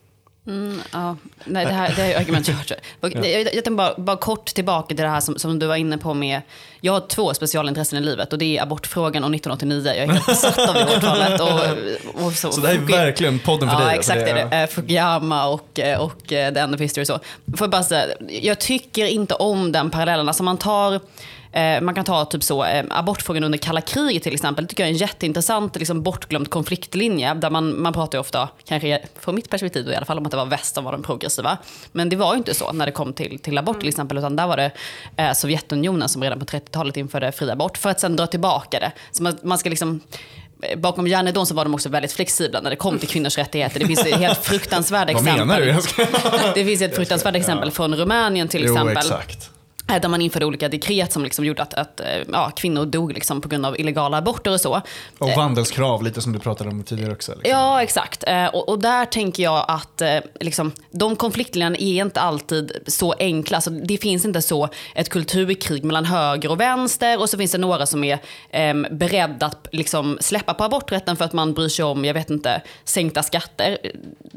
Mm, 0.47 0.81
ja. 0.93 1.17
Nej, 1.45 1.65
det 1.67 1.73
här, 1.73 1.89
det 1.97 2.03
här 2.03 2.11
är 2.11 2.19
argument 2.21 2.49
jag 2.49 2.55
har 2.55 2.59
hört. 2.59 2.73
Och 3.01 3.27
Jag, 3.27 3.55
jag 3.55 3.77
bara, 3.77 3.95
bara 3.97 4.17
kort 4.17 4.47
tillbaka 4.47 4.87
till 4.87 4.97
det 5.05 5.09
här 5.09 5.21
som, 5.21 5.39
som 5.39 5.59
du 5.59 5.67
var 5.67 5.77
inne 5.77 5.99
på 5.99 6.15
med... 6.15 6.41
Jag 6.81 6.93
har 6.93 7.01
två 7.01 7.35
specialintressen 7.35 7.99
i 7.99 8.03
livet 8.03 8.33
och 8.33 8.39
det 8.39 8.59
är 8.59 8.63
abortfrågan 8.63 9.25
och 9.25 9.35
1989. 9.35 9.83
Jag 9.87 9.97
är 9.97 10.07
helt 10.13 10.27
besatt 10.27 10.59
av 10.59 10.75
det 10.75 10.97
årtalet. 10.97 11.41
Och, 11.41 12.25
och 12.25 12.33
så, 12.33 12.53
Så 12.53 12.61
det 12.61 12.69
här 12.69 12.75
är 12.75 12.79
verkligen 12.79 13.39
podden 13.39 13.71
för 13.71 13.81
ja, 13.81 13.87
dig. 13.87 13.99
exakt 13.99 14.19
alltså, 14.21 14.35
det 14.35 14.41
är 14.41 14.51
det. 14.51 14.57
Eh, 14.63 14.67
Fukuyama 14.69 15.47
och, 15.49 15.79
eh, 15.79 16.01
och 16.01 16.33
eh, 16.33 16.55
The 16.55 16.61
End 16.61 16.75
of 16.75 16.81
History. 16.81 17.05
Så. 17.05 17.13
Får 17.57 17.61
jag, 17.61 17.71
bara 17.71 17.83
säga, 17.83 18.07
jag 18.29 18.59
tycker 18.59 19.07
inte 19.07 19.35
om 19.35 19.73
den 19.73 19.91
parallellen. 19.91 20.29
Alltså 20.29 20.43
man 20.43 20.59
tar... 20.59 21.01
eh, 21.55 21.81
Man 21.81 21.95
kan 21.95 22.05
ta 22.05 22.25
typ 22.25 22.43
så, 22.43 22.65
eh, 22.65 22.85
abortfrågan 22.91 23.45
under 23.45 23.59
kalla 23.59 23.81
kriget 23.81 24.23
till 24.23 24.35
exempel. 24.35 24.65
Det 24.65 24.69
tycker 24.69 24.83
jag 24.83 24.89
är 24.89 24.93
en 24.93 24.99
jätteintressant 24.99 25.77
liksom, 25.77 26.03
bortglömd 26.03 26.51
konfliktlinje. 26.51 27.35
Där 27.35 27.51
man, 27.51 27.83
man 27.83 27.93
pratar 27.93 28.19
ju 28.19 28.21
ofta, 28.21 28.49
kanske 28.69 29.03
från 29.21 29.35
mitt 29.35 29.51
perspektiv 29.51 29.85
då, 29.85 29.93
i 29.93 29.97
alla 29.97 30.07
fall, 30.07 30.19
om 30.19 30.25
att 30.25 30.31
det 30.31 30.37
var 30.37 30.47
väst 30.47 30.75
som 30.75 30.85
var 30.85 30.93
de 30.93 31.03
progressiva. 31.03 31.59
Men 31.93 32.09
det 32.09 32.17
var 32.17 32.33
ju 32.35 32.39
inte 32.39 32.55
så 32.55 32.73
när 32.73 32.87
det 32.87 32.93
kom 32.93 33.13
till, 33.13 33.39
till 33.39 33.59
abort 33.59 33.81
till 33.81 33.89
exempel. 33.89 34.19
Utan 34.19 34.37
där 34.37 34.47
var 34.47 34.57
det 34.57 34.71
eh, 35.17 35.33
Sovjetunionen 35.33 36.09
som 36.09 36.23
redan 36.23 36.39
på 36.39 36.45
30-talet 36.45 36.97
införde 36.97 37.33
fri 37.33 37.51
abort. 37.51 37.79
För 37.79 37.91
att 37.91 38.01
sen 38.01 38.17
dra 38.17 38.27
tillbaka 38.27 38.81
det. 38.81 38.93
Så 39.11 39.23
man, 39.23 39.39
man 39.43 39.59
ska 39.59 39.71
liksom 39.71 40.01
bakom 40.77 41.07
järnridån 41.07 41.47
så 41.47 41.55
var 41.55 41.65
de 41.65 41.75
också 41.75 41.89
väldigt 41.89 42.13
flexibla 42.13 42.61
när 42.61 42.71
det 42.71 42.77
kom 42.77 42.99
till 42.99 43.09
kvinnors 43.09 43.39
rättigheter. 43.39 43.81
Det 43.81 43.87
finns 43.87 44.05
helt 44.05 44.39
fruktansvärda 44.39 45.13
Vad 45.13 45.23
exempel. 45.23 45.47
menar 45.47 45.61
du? 45.61 45.73
Det 46.55 46.65
finns 46.65 46.83
ett 46.83 46.97
fruktansvärt 46.97 47.35
exempel 47.37 47.71
från 47.71 47.95
Rumänien 47.95 48.49
till 48.49 48.65
Jo, 48.65 48.73
exempel. 48.73 48.97
exakt. 48.97 49.51
Eh, 49.91 50.01
Där 50.01 50.09
man 50.09 50.21
införde 50.23 50.47
olika 50.47 50.69
dekret 50.69 51.13
som 51.13 51.25
liksom 51.25 51.45
gjorde 51.45 51.63
att, 51.63 51.75
att 51.75 52.01
eh, 52.01 52.07
ja, 52.33 52.51
kvinnor 52.57 52.87
dog 52.87 53.13
liksom 53.13 53.41
på 53.41 53.49
grund 53.49 53.67
av 53.67 53.81
illegala 53.81 54.17
aborter 54.17 54.53
och 54.53 54.61
så. 54.61 54.81
Och 55.19 55.31
vandelskrav, 55.37 56.03
lite 56.03 56.21
som 56.23 56.33
du 56.33 56.39
pratade 56.39 56.71
om 56.71 56.83
tidigare 56.83 57.13
också. 57.13 57.33
Liksom. 57.33 57.51
Ja, 57.51 57.83
exakt. 57.83 58.25
Eh, 58.27 58.47
Och, 58.47 58.69
och 58.69 58.79
där 58.79 59.05
tänker 59.07 59.43
jag 59.43 59.65
att 59.69 60.01
eh, 60.01 60.19
liksom, 60.41 60.73
de 60.91 61.17
konfliktlinjerna 61.17 61.77
är 61.77 62.03
inte 62.05 62.21
alltid 62.21 62.73
så 62.87 63.15
enkla. 63.19 63.57
Alltså, 63.57 63.71
det 63.71 63.99
finns 63.99 64.25
inte 64.25 64.43
så 64.43 64.69
ett 64.95 65.09
kulturkrig 65.09 65.85
mellan 65.85 66.05
höger 66.05 66.51
och 66.51 66.61
vänster 66.61 67.21
och 67.21 67.31
så 67.31 67.39
finns 67.39 67.53
det 67.53 67.59
några 67.59 67.87
som 67.87 68.05
är 68.05 68.19
eh, 68.51 68.75
beredda 68.91 69.47
att 69.47 69.69
liksom, 69.73 70.19
släppa 70.21 70.55
på 70.55 70.65
aborträtten 70.65 71.17
för 71.17 71.25
att 71.25 71.33
man 71.33 71.55
bryr 71.55 71.69
sig 71.69 71.85
om, 71.85 72.05
jag 72.05 72.15
vet 72.15 72.31
inte, 72.31 72.63
sänkta 72.85 73.23
skatter. 73.23 73.79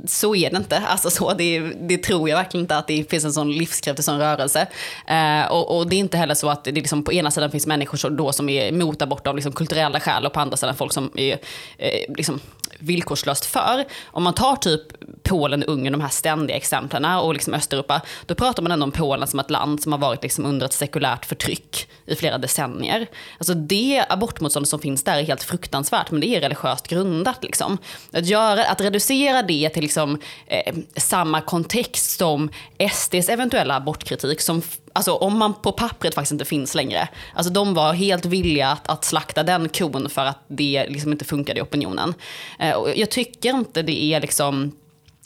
Så 0.06 0.36
är 0.36 0.50
det 0.50 0.58
inte. 0.58 0.80
Alltså, 0.80 1.10
så, 1.10 1.34
det, 1.34 1.60
det 1.60 1.98
tror 1.98 2.30
jag 2.30 2.38
verkligen 2.38 2.64
inte 2.64 2.78
att 2.78 2.88
det 2.88 3.10
finns 3.10 3.26
en 3.26 3.34
sån 3.34 3.52
livskraftig 3.52 4.06
sån 4.06 4.20
rörelse. 4.20 4.68
Eh, 5.08 5.52
och, 5.52 5.78
och 5.78 5.88
det 5.88 5.96
är 5.96 6.00
inte 6.00 6.18
heller 6.18 6.36
så 6.36 6.50
att 6.50 6.64
det 6.64 6.72
liksom, 6.72 7.04
på 7.04 7.14
ena 7.14 7.32
sidan 7.32 7.52
finns 7.52 7.68
människor 7.68 7.98
som, 7.98 8.18
då 8.18 8.32
som 8.32 8.50
är 8.50 8.68
emot 8.68 9.02
abort 9.02 9.28
av 9.28 9.36
liksom, 9.36 9.52
kulturella 9.52 10.00
skäl 10.00 10.26
och 10.26 10.34
på 10.34 10.40
andra 10.40 10.58
sidan 10.58 10.76
folk 10.76 10.94
som 10.94 11.12
är 11.16 11.40
eh, 11.78 12.14
liksom, 12.16 12.40
villkorslöst 12.80 13.46
för. 13.46 13.86
Om 14.06 14.24
man 14.24 14.34
tar 14.34 14.56
typ 14.56 14.82
Polen, 15.24 15.64
Ungern, 15.64 15.92
de 15.92 16.02
här 16.02 16.10
ständiga 16.10 16.58
exemplen 16.58 17.06
och 17.06 17.34
liksom 17.34 17.54
Östeuropa, 17.54 18.02
då 18.26 18.36
pratar 18.36 18.64
man 18.64 18.72
ändå 18.72 18.84
om 18.84 18.92
Polen 18.92 19.28
som 19.28 19.40
ett 19.40 19.50
land 19.50 19.82
som 19.82 19.92
har 19.92 20.00
varit 20.00 20.24
liksom 20.24 20.46
under 20.46 20.66
ett 20.66 20.74
sekulärt 20.74 21.26
förtryck 21.26 21.90
i 22.06 22.16
flera 22.16 22.38
decennier. 22.38 23.08
Alltså 23.38 23.54
det 23.54 24.06
abortmotstånd 24.10 24.68
som 24.68 24.80
finns 24.80 25.04
där 25.04 25.18
är 25.18 25.24
helt 25.24 25.44
fruktansvärt, 25.44 26.12
men 26.12 26.22
det 26.22 26.28
är 26.28 26.42
religiöst 26.42 26.88
grundat. 26.88 27.44
Liksom. 27.44 27.78
Att, 28.12 28.26
göra, 28.26 28.66
att 28.66 28.82
reducera 28.82 29.42
det 29.42 29.70
till 29.70 29.84
liksom, 29.84 30.20
eh, 30.48 30.76
samma 30.96 31.42
kontext 31.42 32.18
som 32.18 32.50
SDs 32.92 33.30
eventuella 33.30 33.76
abortkritik, 33.76 34.42
som 34.42 34.62
Alltså 34.98 35.14
om 35.16 35.38
man 35.38 35.54
på 35.54 35.72
pappret 35.72 36.16
faktiskt 36.16 36.32
inte 36.32 36.46
finns 36.46 36.76
längre. 36.76 37.08
Alltså 37.34 37.54
de 37.54 37.74
var 37.74 37.94
helt 37.94 38.26
villiga 38.26 38.68
att, 38.68 38.88
att 38.88 39.06
slakta 39.06 39.44
den 39.44 39.70
kon 39.70 40.10
för 40.10 40.26
att 40.26 40.40
det 40.48 40.86
liksom 40.90 41.12
inte 41.12 41.26
funkade 41.26 41.60
i 41.60 41.64
opinionen. 41.64 42.14
Eh, 42.60 42.72
och 42.72 42.90
jag 42.96 43.10
tycker 43.10 43.50
inte 43.50 43.82
det 43.82 44.04
är 44.04 44.22
liksom 44.22 44.72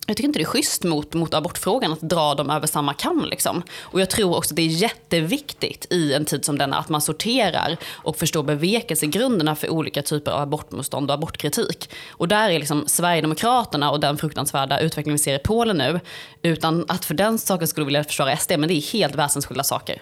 jag 0.08 0.18
tycker 0.18 0.28
inte 0.28 0.40
det 0.40 0.44
är 0.44 0.46
schysst 0.46 0.84
mot, 0.84 1.14
mot 1.14 1.34
abortfrågan 1.34 1.94
att 1.94 2.02
dra 2.02 2.36
dem 2.36 2.50
över 2.50 2.68
samma 2.68 2.94
kam. 2.94 3.26
Liksom. 3.26 3.64
Och 3.82 4.02
jag 4.02 4.10
tror 4.10 4.38
också 4.38 4.54
att 4.54 4.56
det 4.56 4.62
är 4.62 4.68
jätteviktigt 4.68 5.88
i 5.90 6.14
en 6.14 6.26
tid 6.26 6.46
som 6.46 6.58
denna 6.58 6.78
att 6.78 6.90
man 6.90 7.02
sorterar 7.02 7.78
och 7.92 8.18
förstår 8.18 8.44
bevekelsegrunderna 8.44 9.56
för 9.56 9.70
olika 9.70 10.02
typer 10.02 10.32
av 10.32 10.42
abortmotstånd 10.42 11.10
och 11.10 11.14
abortkritik. 11.14 11.90
Och 12.10 12.28
där 12.28 12.50
är 12.50 12.60
liksom 12.60 12.84
Sverigedemokraterna 12.88 13.92
och 13.92 14.00
den 14.00 14.18
fruktansvärda 14.18 14.80
utveckling 14.80 15.14
vi 15.14 15.20
ser 15.20 15.36
i 15.36 15.40
Polen 15.40 15.78
nu, 15.78 16.00
utan 16.42 16.86
att 16.88 17.06
för 17.06 17.14
den 17.14 17.38
saken 17.38 17.68
skulle 17.68 17.86
vilja 17.86 18.04
försvara 18.04 18.38
SD, 18.38 18.52
men 18.58 18.68
det 18.68 18.74
är 18.74 18.94
helt 18.94 19.16
väsensskilda 19.16 19.64
saker. 19.64 20.02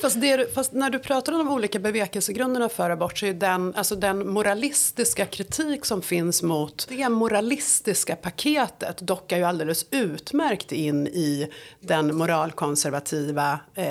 Fast, 0.00 0.20
det, 0.20 0.54
fast 0.54 0.72
när 0.72 0.90
du 0.90 0.98
pratar 0.98 1.32
om 1.32 1.38
de 1.38 1.48
olika 1.48 1.78
bevekelsegrunderna 1.78 2.68
för 2.68 2.90
abort 2.90 3.18
så 3.18 3.26
är 3.26 3.34
den, 3.34 3.74
alltså 3.74 3.96
den 3.96 4.28
moralistiska 4.28 5.26
kritik 5.26 5.84
som 5.84 6.02
finns 6.02 6.42
mot 6.42 6.86
det 6.88 7.08
moralistiska 7.08 8.16
paketet 8.16 8.98
dockar 8.98 9.39
ju 9.40 9.46
alldeles 9.46 9.86
utmärkt 9.90 10.72
in 10.72 11.06
i 11.06 11.48
den 11.80 12.16
moralkonservativa 12.16 13.60
eh, 13.74 13.84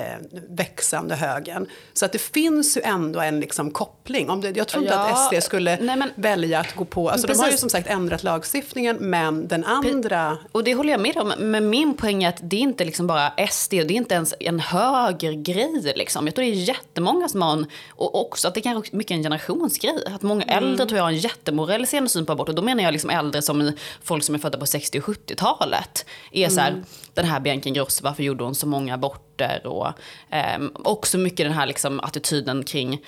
växande 0.48 1.14
högen. 1.14 1.66
Så 1.92 2.04
att 2.04 2.12
det 2.12 2.18
finns 2.18 2.76
ju 2.76 2.80
ändå 2.80 3.20
en 3.20 3.40
liksom 3.40 3.70
koppling. 3.70 4.30
Om 4.30 4.40
det, 4.40 4.56
jag 4.56 4.68
tror 4.68 4.82
inte 4.82 4.94
Ja, 4.94 5.00
att 5.10 5.34
SD 5.34 5.42
skulle 5.46 5.78
nej 5.80 5.96
men- 5.96 6.10
välja 6.14 6.60
att 6.60 6.74
gå 6.74 6.84
på, 6.84 7.10
alltså 7.10 7.26
de 7.26 7.38
har 7.38 7.50
ju 7.50 7.56
som 7.56 7.68
sagt 7.70 7.88
ändrat 7.88 8.22
lagstiftningen 8.22 8.96
men 9.00 9.48
den 9.48 9.64
andra 9.64 10.38
Och 10.52 10.64
det 10.64 10.74
håller 10.74 10.90
jag 10.90 11.00
med 11.00 11.16
om, 11.16 11.32
men 11.38 11.70
min 11.70 11.94
poäng 11.94 12.22
är 12.24 12.28
att 12.28 12.38
det 12.42 12.56
är 12.56 12.60
inte 12.60 12.84
liksom 12.84 13.06
bara 13.06 13.32
SD 13.50 13.74
och 13.74 13.86
det 13.86 13.94
är 13.94 13.96
inte 13.96 14.14
ens 14.14 14.34
en 14.40 14.60
högergrej. 14.60 15.92
Liksom. 15.96 16.26
Jag 16.26 16.34
tror 16.34 16.44
det 16.44 16.50
är 16.50 16.54
jättemånga 16.54 17.28
som 17.28 17.42
har 17.42 17.52
en, 17.52 17.66
och 17.90 18.20
också 18.20 18.48
att 18.48 18.54
det 18.54 18.60
kan 18.60 18.74
vara 18.74 18.84
mycket 18.92 19.14
en 19.14 19.22
generationsgrej. 19.22 20.02
Att 20.14 20.22
många 20.22 20.44
äldre 20.44 20.86
tror 20.86 20.96
jag 20.96 21.04
har 21.04 21.10
en 21.10 21.18
jättemoraliserande 21.18 22.10
syn 22.10 22.26
på 22.26 22.32
abort 22.32 22.48
och 22.48 22.54
då 22.54 22.62
menar 22.62 22.82
jag 22.84 22.92
liksom 22.92 23.10
äldre 23.10 23.42
som 23.42 23.72
folk 24.02 24.24
som 24.24 24.34
är 24.34 24.38
födda 24.38 24.58
på 24.58 24.66
60 24.66 24.98
och 24.98 25.04
70-talet. 25.40 26.06
Är 26.32 26.48
så 26.48 26.60
här, 26.60 26.82
den 27.14 27.24
här 27.24 27.40
Bianca 27.40 27.68
Ingrosso, 27.68 28.04
varför 28.04 28.22
gjorde 28.22 28.44
hon 28.44 28.54
så 28.54 28.66
många 28.66 28.94
aborter? 28.94 29.66
Och 29.66 29.92
ehm, 30.30 30.72
också 30.74 31.18
mycket 31.18 31.46
den 31.46 31.52
här 31.52 31.66
liksom 31.66 32.00
attityden 32.00 32.64
kring 32.64 33.04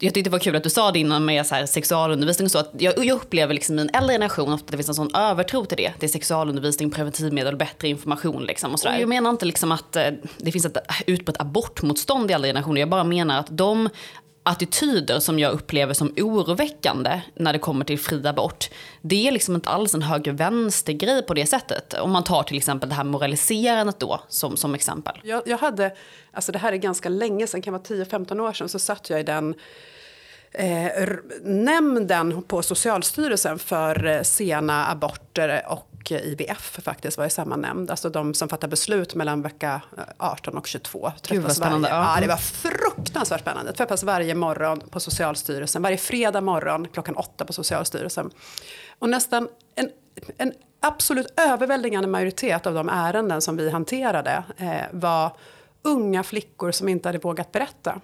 jag 0.00 0.14
tyckte 0.14 0.30
det 0.30 0.30
var 0.30 0.38
kul 0.38 0.56
att 0.56 0.62
du 0.62 0.70
sa 0.70 0.92
det 0.92 0.98
innan 0.98 1.24
med 1.24 1.46
så 1.46 1.54
här 1.54 1.66
sexualundervisning 1.66 2.46
och 2.46 2.50
så. 2.50 2.58
Att 2.58 2.70
jag, 2.78 3.04
jag 3.04 3.16
upplever 3.16 3.54
liksom 3.54 3.78
i 3.78 3.82
en 3.82 3.90
äldre 3.92 4.14
generation 4.14 4.52
att 4.52 4.66
det 4.66 4.76
finns 4.76 4.88
en 4.88 4.94
sån 4.94 5.14
övertro 5.14 5.64
till 5.64 5.76
det. 5.76 5.92
Det 5.98 6.06
är 6.06 6.08
sexualundervisning, 6.08 6.90
preventivmedel, 6.90 7.56
bättre 7.56 7.88
information. 7.88 8.44
Liksom 8.44 8.72
och 8.72 8.80
så 8.80 8.88
där. 8.88 8.98
Jag 8.98 9.08
menar 9.08 9.30
inte 9.30 9.44
liksom 9.44 9.72
att 9.72 9.96
eh, 9.96 10.06
det 10.38 10.52
finns 10.52 10.64
ett 10.64 10.76
utbrett 11.06 11.40
abortmotstånd 11.40 12.30
i 12.30 12.34
äldre 12.34 12.48
generationer. 12.48 12.80
Jag 12.80 12.88
bara 12.88 13.04
menar 13.04 13.38
att 13.38 13.46
de 13.50 13.88
attityder 14.42 15.20
som 15.20 15.38
jag 15.38 15.52
upplever 15.52 15.94
som 15.94 16.14
oroväckande 16.16 17.20
när 17.34 17.52
det 17.52 17.58
kommer 17.58 17.84
till 17.84 17.98
fri 17.98 18.26
abort, 18.26 18.70
det 19.00 19.28
är 19.28 19.32
liksom 19.32 19.54
inte 19.54 19.68
alls 19.68 19.94
en 19.94 20.02
höger-vänster-grej 20.02 21.22
på 21.22 21.34
det 21.34 21.46
sättet. 21.46 21.94
Om 21.94 22.10
man 22.10 22.24
tar 22.24 22.42
till 22.42 22.56
exempel 22.56 22.88
det 22.88 22.94
här 22.94 23.04
moraliserandet 23.04 24.00
då 24.00 24.20
som, 24.28 24.56
som 24.56 24.74
exempel. 24.74 25.20
Jag, 25.22 25.42
jag 25.46 25.58
hade, 25.58 25.94
alltså 26.32 26.52
det 26.52 26.58
här 26.58 26.72
är 26.72 26.76
ganska 26.76 27.08
länge 27.08 27.46
sedan, 27.46 27.62
kan 27.62 27.72
vara 27.72 27.82
10-15 27.82 28.40
år 28.40 28.52
sedan, 28.52 28.68
så 28.68 28.78
satt 28.78 29.10
jag 29.10 29.20
i 29.20 29.22
den 29.22 29.54
eh, 30.52 31.08
nämnden 31.42 32.42
på 32.42 32.62
Socialstyrelsen 32.62 33.58
för 33.58 34.06
eh, 34.06 34.22
sena 34.22 34.86
aborter 34.90 35.62
och 35.68 35.91
eh, 36.10 36.20
IVF 36.26 36.80
faktiskt 36.84 37.18
var 37.18 37.26
i 37.26 37.30
samma 37.30 37.56
nämnd. 37.56 37.90
Alltså 37.90 38.10
de 38.10 38.34
som 38.34 38.48
fattar 38.48 38.68
beslut 38.68 39.14
mellan 39.14 39.42
vecka 39.42 39.80
eh, 39.98 40.04
18 40.18 40.56
och 40.56 40.66
22. 40.66 41.12
Gud, 41.28 41.42
vad 41.42 41.52
spännande. 41.56 41.88
Varje, 41.88 42.02
Ja. 42.04 42.14
ja, 42.14 42.20
det 42.20 42.28
var 42.28 42.36
fruktansvärt 42.36 43.40
spännande. 43.40 43.72
Träffas 43.72 44.02
varje 44.02 44.34
morgon 44.34 44.80
på 44.90 45.00
Socialstyrelsen, 45.00 45.82
varje 45.82 45.96
fredag 45.96 46.40
morgon 46.40 46.88
klockan 46.88 47.16
åtta 47.16 47.44
på 47.44 47.52
Socialstyrelsen. 47.52 48.30
Och 48.98 49.08
nästan 49.08 49.48
en, 49.74 49.90
en 50.36 50.52
absolut 50.80 51.40
överväldigande 51.40 52.08
majoritet 52.08 52.66
av 52.66 52.74
de 52.74 52.88
ärenden 52.88 53.42
som 53.42 53.56
vi 53.56 53.70
hanterade 53.70 54.44
eh, 54.56 54.82
var 54.90 55.36
unga 55.82 56.22
flickor 56.22 56.70
som 56.72 56.88
inte 56.88 57.08
hade 57.08 57.18
vågat 57.18 57.52
berätta. 57.52 58.00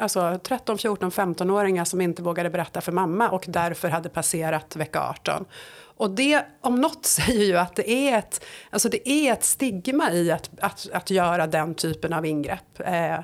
Alltså 0.00 0.38
13, 0.42 0.78
14, 0.78 1.10
15-åringar 1.10 1.84
som 1.84 2.00
inte 2.00 2.22
vågade 2.22 2.50
berätta 2.50 2.80
för 2.80 2.92
mamma 2.92 3.28
och 3.28 3.44
därför 3.48 3.88
hade 3.88 4.08
passerat 4.08 4.76
vecka 4.76 5.00
18. 5.00 5.44
Och 5.98 6.10
det 6.10 6.46
om 6.60 6.80
något 6.80 7.04
säger 7.06 7.44
ju 7.44 7.56
att 7.56 7.76
det 7.76 7.90
är 7.90 8.18
ett, 8.18 8.44
alltså 8.70 8.88
det 8.88 9.08
är 9.08 9.32
ett 9.32 9.44
stigma 9.44 10.12
i 10.12 10.30
att, 10.30 10.50
att, 10.60 10.88
att 10.92 11.10
göra 11.10 11.46
den 11.46 11.74
typen 11.74 12.12
av 12.12 12.26
ingrepp. 12.26 12.80
Eh, 12.80 13.18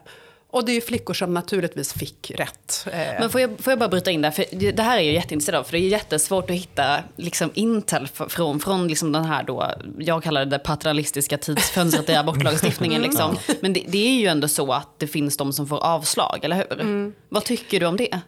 och 0.54 0.64
det 0.64 0.72
är 0.72 0.74
ju 0.74 0.80
flickor 0.80 1.14
som 1.14 1.34
naturligtvis 1.34 1.92
fick 1.92 2.32
rätt. 2.34 2.86
Eh, 2.92 2.98
Men 3.20 3.30
får 3.30 3.40
jag, 3.40 3.50
får 3.58 3.70
jag 3.70 3.78
bara 3.78 3.88
bryta 3.88 4.10
in 4.10 4.22
där? 4.22 4.30
För 4.30 4.72
det 4.72 4.82
här 4.82 4.98
är 4.98 5.02
jag 5.02 5.14
jätteintresserad 5.14 5.58
av. 5.58 5.64
För 5.64 5.72
det 5.72 5.78
är 5.78 5.88
jättesvårt 5.88 6.50
att 6.50 6.56
hitta 6.56 6.98
liksom, 7.16 7.50
intel 7.54 8.08
från, 8.28 8.60
från 8.60 8.88
liksom 8.88 9.12
den 9.12 9.24
här 9.24 9.42
då, 9.42 9.70
jag 9.98 10.22
kallar 10.22 10.44
det 10.44 10.50
det 10.50 10.58
paternalistiska 10.58 11.38
tidsfönstret 11.38 12.08
i 12.08 12.14
abortlagstiftningen. 12.14 13.02
Liksom. 13.02 13.36
Men 13.60 13.72
det, 13.72 13.84
det 13.88 13.98
är 13.98 14.20
ju 14.20 14.26
ändå 14.26 14.48
så 14.48 14.72
att 14.72 14.98
det 14.98 15.06
finns 15.06 15.36
de 15.36 15.52
som 15.52 15.66
får 15.66 15.84
avslag, 15.84 16.38
eller 16.42 16.56
hur? 16.56 17.12
Vad 17.28 17.44
tycker 17.44 17.80
du 17.80 17.86
om 17.86 17.96
det? 17.96 18.20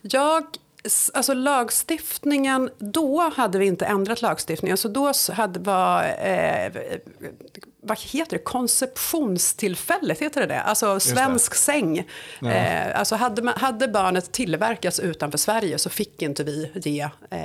Jag, 0.00 0.44
alltså 1.14 1.34
lagstiftningen, 1.34 2.70
då 2.78 3.32
hade 3.36 3.58
vi 3.58 3.66
inte 3.66 3.86
ändrat 3.86 4.22
lagstiftningen. 4.22 4.76
Så 4.76 4.88
då 4.88 5.12
hade, 5.32 5.60
var, 5.60 6.02
eh, 6.02 6.72
vad 7.86 7.98
heter 8.00 8.36
det, 8.36 8.42
konceptionstillfället, 8.44 10.18
heter 10.18 10.40
det 10.40 10.46
det? 10.46 10.60
Alltså 10.60 11.00
svensk 11.00 11.54
säng. 11.54 11.98
Eh, 12.42 12.98
alltså 12.98 13.14
hade, 13.16 13.42
man, 13.42 13.54
hade 13.56 13.88
barnet 13.88 14.32
tillverkats 14.32 15.00
utanför 15.00 15.38
Sverige 15.38 15.78
så 15.78 15.90
fick 15.90 16.22
inte 16.22 16.44
vi 16.44 16.70
ge 16.74 17.00
eh, 17.00 17.38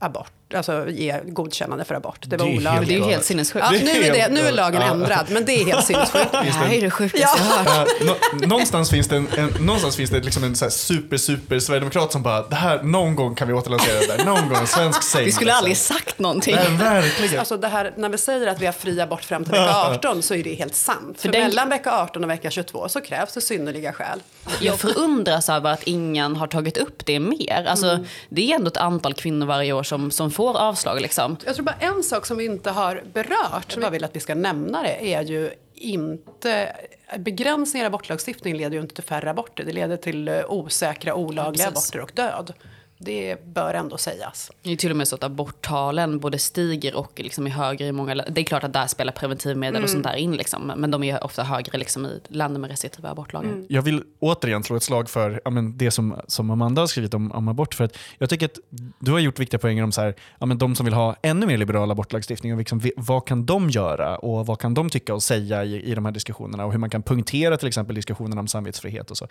abort, 0.00 0.32
alltså 0.54 0.88
ge 0.88 1.20
godkännande 1.26 1.84
för 1.84 1.94
abort. 1.94 2.18
Det 2.22 2.36
var 2.36 2.46
Det 2.46 2.50
är 2.50 2.54
helt 2.54 2.60
olagligt. 2.66 2.88
Det 2.88 2.94
är 2.94 2.98
ju 2.98 3.04
helt 3.12 3.24
sinnessjukt. 3.24 3.66
Ja, 3.72 3.78
Det 3.78 3.84
nu, 3.84 3.90
är 4.04 4.12
det, 4.12 4.28
nu 4.34 4.40
är 4.40 4.52
lagen 4.52 4.82
Ja. 4.82 4.92
ändrad, 4.92 5.26
men 5.30 5.44
det 5.44 5.52
är 5.52 5.64
helt 5.66 5.84
sinnessjukt. 5.86 6.32
Det 6.32 6.38
här 6.38 6.72
är 6.72 6.80
det 6.80 6.90
sjukaste 6.90 7.18
jag 7.20 7.28
har 7.44 7.64
hört. 7.78 7.88
Eh, 8.00 8.06
nå- 8.06 8.46
någonstans 8.46 8.90
finns 8.90 9.08
det 9.08 9.16
en, 9.16 9.28
en, 9.36 9.46
någonstans 9.66 9.96
finns 9.96 10.10
det 10.10 10.20
liksom 10.20 10.44
en 10.44 10.56
så 10.56 10.64
här 10.64 10.70
super, 10.70 11.16
super 11.16 11.58
sverigedemokrat 11.58 12.12
som 12.12 12.22
bara, 12.22 12.42
det 12.48 12.56
här, 12.56 12.82
någon 12.82 13.16
gång 13.16 13.34
kan 13.34 13.48
vi 13.48 13.54
återlansera 13.54 14.00
det 14.00 14.06
där. 14.16 14.24
Någon 14.24 14.48
gång, 14.48 14.66
svensk 14.66 15.02
säng. 15.02 15.24
Vi 15.24 15.32
skulle 15.32 15.52
aldrig 15.54 15.76
sagt 15.76 16.18
någonting. 16.18 16.54
Nej, 16.54 16.76
verkligen. 16.76 17.38
Alltså 17.38 17.56
det 17.56 17.68
här, 17.68 17.92
när 17.96 18.08
vi 18.08 18.18
säger 18.18 18.46
att 18.46 18.60
vi 18.60 18.66
har 18.66 18.72
fri 18.72 19.00
abort 19.00 19.24
fram 19.24 19.44
till 19.44 19.54
vecka 19.68 20.08
18 20.08 20.22
så 20.22 20.34
är 20.34 20.42
det 20.42 20.54
helt 20.54 20.74
sant. 20.74 21.20
För 21.20 21.28
den- 21.28 21.42
mellan 21.42 21.68
vecka 21.68 21.92
18 21.92 22.24
och 22.24 22.30
vecka 22.30 22.50
22 22.50 22.88
så 22.88 23.00
krävs 23.00 23.34
det 23.34 23.40
synnerliga 23.40 23.92
skäl. 23.92 24.22
Jag 24.60 24.78
förundras 24.78 25.48
över 25.48 25.72
att 25.72 25.82
ingen 25.82 26.36
har 26.36 26.46
tagit 26.46 26.76
upp 26.78 27.06
det 27.06 27.20
mer. 27.20 27.64
Alltså, 27.68 27.98
Det 28.28 28.50
är 28.50 28.54
ändå 28.56 28.68
ett 28.68 28.76
antal 28.76 29.14
kvinnor 29.14 29.46
varje 29.46 29.72
år 29.72 29.82
som, 29.82 30.10
som 30.10 30.30
får 30.30 30.58
avslag. 30.58 31.00
Liksom. 31.00 31.36
Jag 31.46 31.54
tror 31.54 31.64
bara 31.64 31.76
en 31.80 32.02
sak 32.02 32.26
som 32.26 32.36
vi 32.36 32.44
inte 32.44 32.70
har 32.70 33.02
berört, 33.12 33.72
som 33.72 33.82
jag 33.82 33.90
vill 33.90 34.04
att 34.04 34.16
vi 34.16 34.20
ska 34.20 34.34
nämna 34.34 34.82
det, 34.82 35.14
är 35.14 35.22
ju 35.22 35.50
inte... 35.74 36.76
Begränsningar 37.18 37.84
i 37.84 37.86
abortlagstiftningen 37.86 38.58
leder 38.58 38.76
ju 38.76 38.80
inte 38.82 38.94
till 38.94 39.04
färre 39.04 39.30
aborter. 39.30 39.64
Det 39.64 39.72
leder 39.72 39.96
till 39.96 40.28
eh, 40.28 40.40
osäkra, 40.48 41.14
olagliga 41.14 41.70
Precis. 41.70 41.90
aborter 41.94 42.00
och 42.00 42.10
död. 42.14 42.52
Det 42.98 43.44
bör 43.46 43.74
ändå 43.74 43.96
sägas. 43.96 44.50
Det 44.62 44.72
är 44.72 44.76
till 44.76 44.90
och 44.90 44.96
med 44.96 45.08
så 45.08 45.14
att 45.14 45.24
aborttalen 45.24 46.18
både 46.18 46.38
stiger 46.38 46.96
och 46.96 47.12
liksom 47.16 47.46
är 47.46 47.50
högre 47.50 47.86
i 47.86 47.92
många 47.92 48.14
länder. 48.14 48.32
Det 48.34 48.40
är 48.40 48.44
klart 48.44 48.64
att 48.64 48.72
där 48.72 48.86
spelar 48.86 49.12
preventivmedel 49.12 49.74
Mm. 49.76 49.84
och 49.84 49.90
sånt 49.90 50.04
där 50.04 50.14
in, 50.16 50.32
liksom, 50.36 50.72
men 50.76 50.90
de 50.90 51.02
är 51.02 51.24
ofta 51.24 51.42
högre 51.42 51.78
liksom, 51.78 52.06
i 52.06 52.20
länder 52.28 52.60
med 52.60 52.70
restriktiva 52.70 53.10
abortlagar. 53.10 53.48
Mm. 53.48 53.66
Jag 53.68 53.82
vill 53.82 54.02
återigen 54.18 54.64
slå 54.64 54.76
ett 54.76 54.82
slag 54.82 55.10
för 55.10 55.40
ja, 55.44 55.50
men 55.50 55.78
det 55.78 55.90
som, 55.90 56.16
som 56.26 56.50
Amanda 56.50 56.82
har 56.82 56.86
skrivit 56.86 57.14
om, 57.14 57.32
om 57.32 57.48
abort. 57.48 57.74
För 57.74 57.84
att 57.84 57.96
jag 58.18 58.30
tycker 58.30 58.46
att 58.46 58.58
du 58.98 59.12
har 59.12 59.18
gjort 59.18 59.38
viktiga 59.38 59.58
poänger 59.60 59.82
om 59.84 59.92
så 59.92 60.00
här, 60.00 60.14
ja, 60.38 60.46
men 60.46 60.58
de 60.58 60.76
som 60.76 60.84
vill 60.84 60.94
ha 60.94 61.16
ännu 61.22 61.46
mer 61.46 61.56
liberal 61.56 61.90
abortlagstiftning. 61.90 62.52
Och 62.52 62.58
liksom, 62.58 62.82
vad 62.96 63.26
kan 63.26 63.46
de 63.46 63.70
göra 63.70 64.16
och 64.18 64.46
vad 64.46 64.58
kan 64.60 64.74
de 64.74 64.90
tycka 64.90 65.14
och 65.14 65.22
säga 65.22 65.64
i, 65.64 65.82
i 65.90 65.94
de 65.94 66.04
här 66.04 66.12
diskussionerna? 66.12 66.64
Och 66.64 66.72
hur 66.72 66.78
man 66.78 66.90
kan 66.90 67.02
punktera 67.02 67.56
till 67.56 67.68
exempel 67.68 67.94
diskussionerna 67.94 68.40
om 68.40 68.48
samvetsfrihet. 68.48 69.10
och 69.10 69.16
så. 69.16 69.26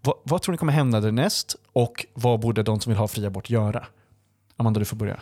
Vad, 0.00 0.14
vad 0.22 0.42
tror 0.42 0.52
ni 0.52 0.58
kommer 0.58 0.72
hända 0.72 1.00
därnäst 1.00 1.56
och 1.72 2.06
vad 2.14 2.40
borde 2.40 2.62
de 2.62 2.80
som 2.80 2.90
vill 2.90 2.98
ha 2.98 3.08
fri 3.12 3.26
abort 3.26 3.50
göra? 3.50 3.86
Amanda, 4.56 4.78
du 4.78 4.84
får 4.84 4.96
börja. 4.96 5.16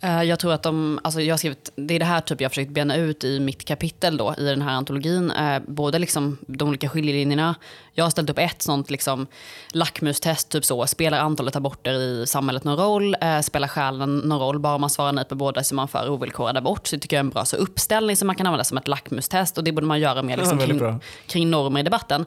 Eh, 0.00 0.22
Jag 0.22 0.38
tror 0.38 0.52
att 0.52 0.62
de, 0.62 1.00
alltså 1.04 1.20
jag 1.20 1.38
skrivit, 1.38 1.72
det 1.76 1.94
är 1.94 1.98
det 1.98 2.04
här 2.04 2.20
typ 2.20 2.40
jag 2.40 2.44
har 2.44 2.50
försökt 2.50 2.70
bena 2.70 2.96
ut 2.96 3.24
i 3.24 3.40
mitt 3.40 3.64
kapitel 3.64 4.16
då, 4.16 4.34
i 4.38 4.44
den 4.44 4.62
här 4.62 4.72
antologin. 4.74 5.30
Eh, 5.30 5.62
både 5.66 5.98
liksom 5.98 6.38
de 6.46 6.68
olika 6.68 6.88
skiljelinjerna. 6.88 7.54
Jag 7.94 8.04
har 8.04 8.10
ställt 8.10 8.30
upp 8.30 8.38
ett 8.38 8.62
sånt 8.62 8.90
liksom 8.90 9.26
lackmustest, 9.72 10.48
typ 10.48 10.64
så. 10.64 10.86
Spelar 10.86 11.18
antalet 11.18 11.56
aborter 11.56 11.92
i 11.92 12.26
samhället 12.26 12.64
någon 12.64 12.76
roll? 12.76 13.16
Eh, 13.20 13.40
spelar 13.40 13.68
skälen 13.68 14.18
någon 14.18 14.38
roll? 14.38 14.58
Bara 14.58 14.78
man 14.78 14.90
svarar 14.90 15.12
nej 15.12 15.24
på 15.24 15.34
båda 15.34 15.62
så 15.64 15.74
är 15.74 15.76
man 15.76 15.88
för 15.88 16.08
ovillkorad 16.10 16.56
abort. 16.56 16.86
Så 16.86 16.96
det 16.96 17.00
tycker 17.00 17.16
jag 17.16 17.20
är 17.20 17.24
en 17.24 17.30
bra 17.30 17.44
så 17.44 17.56
uppställning 17.56 18.16
som 18.16 18.26
man 18.26 18.36
kan 18.36 18.46
använda 18.46 18.64
som 18.64 18.78
ett 18.78 18.88
lackmustest. 18.88 19.58
Och 19.58 19.64
det 19.64 19.72
borde 19.72 19.86
man 19.86 20.00
göra 20.00 20.22
mer 20.22 20.36
liksom, 20.36 20.58
kring, 20.66 21.00
kring 21.26 21.50
normer 21.50 21.80
i 21.80 21.82
debatten. 21.82 22.26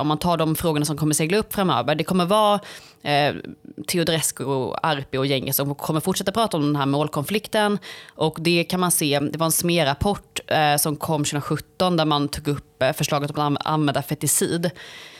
Om 0.00 0.06
man 0.08 0.18
tar 0.18 0.36
de 0.36 0.54
frågorna 0.56 0.84
som 0.84 0.96
kommer 0.96 1.14
segla 1.14 1.36
upp 1.38 1.54
framöver. 1.54 1.94
Det 1.94 2.04
kommer 2.04 2.24
vara 2.26 2.60
eh, 3.04 3.34
Teodorescu, 3.86 4.44
och 4.44 4.86
Arpi 4.86 5.18
och 5.18 5.26
gänget 5.26 5.56
som 5.56 5.74
kommer 5.74 6.00
fortsätta 6.00 6.32
prata 6.32 6.56
om 6.56 6.62
den 6.62 6.76
här 6.76 6.86
målkonflikten. 6.86 7.78
Och 8.14 8.36
det 8.40 8.64
kan 8.64 8.80
man 8.80 8.90
se, 8.90 9.20
det 9.20 9.38
var 9.38 9.46
en 9.46 9.52
SME-rapport 9.52 10.40
eh, 10.46 10.76
som 10.76 10.96
kom 10.96 11.24
2017 11.24 11.96
där 11.96 12.04
man 12.04 12.28
tog 12.28 12.48
upp 12.48 12.82
eh, 12.82 12.92
förslaget 12.92 13.38
om 13.38 13.56
att 13.56 13.66
använda 13.66 14.02
feticid 14.02 14.70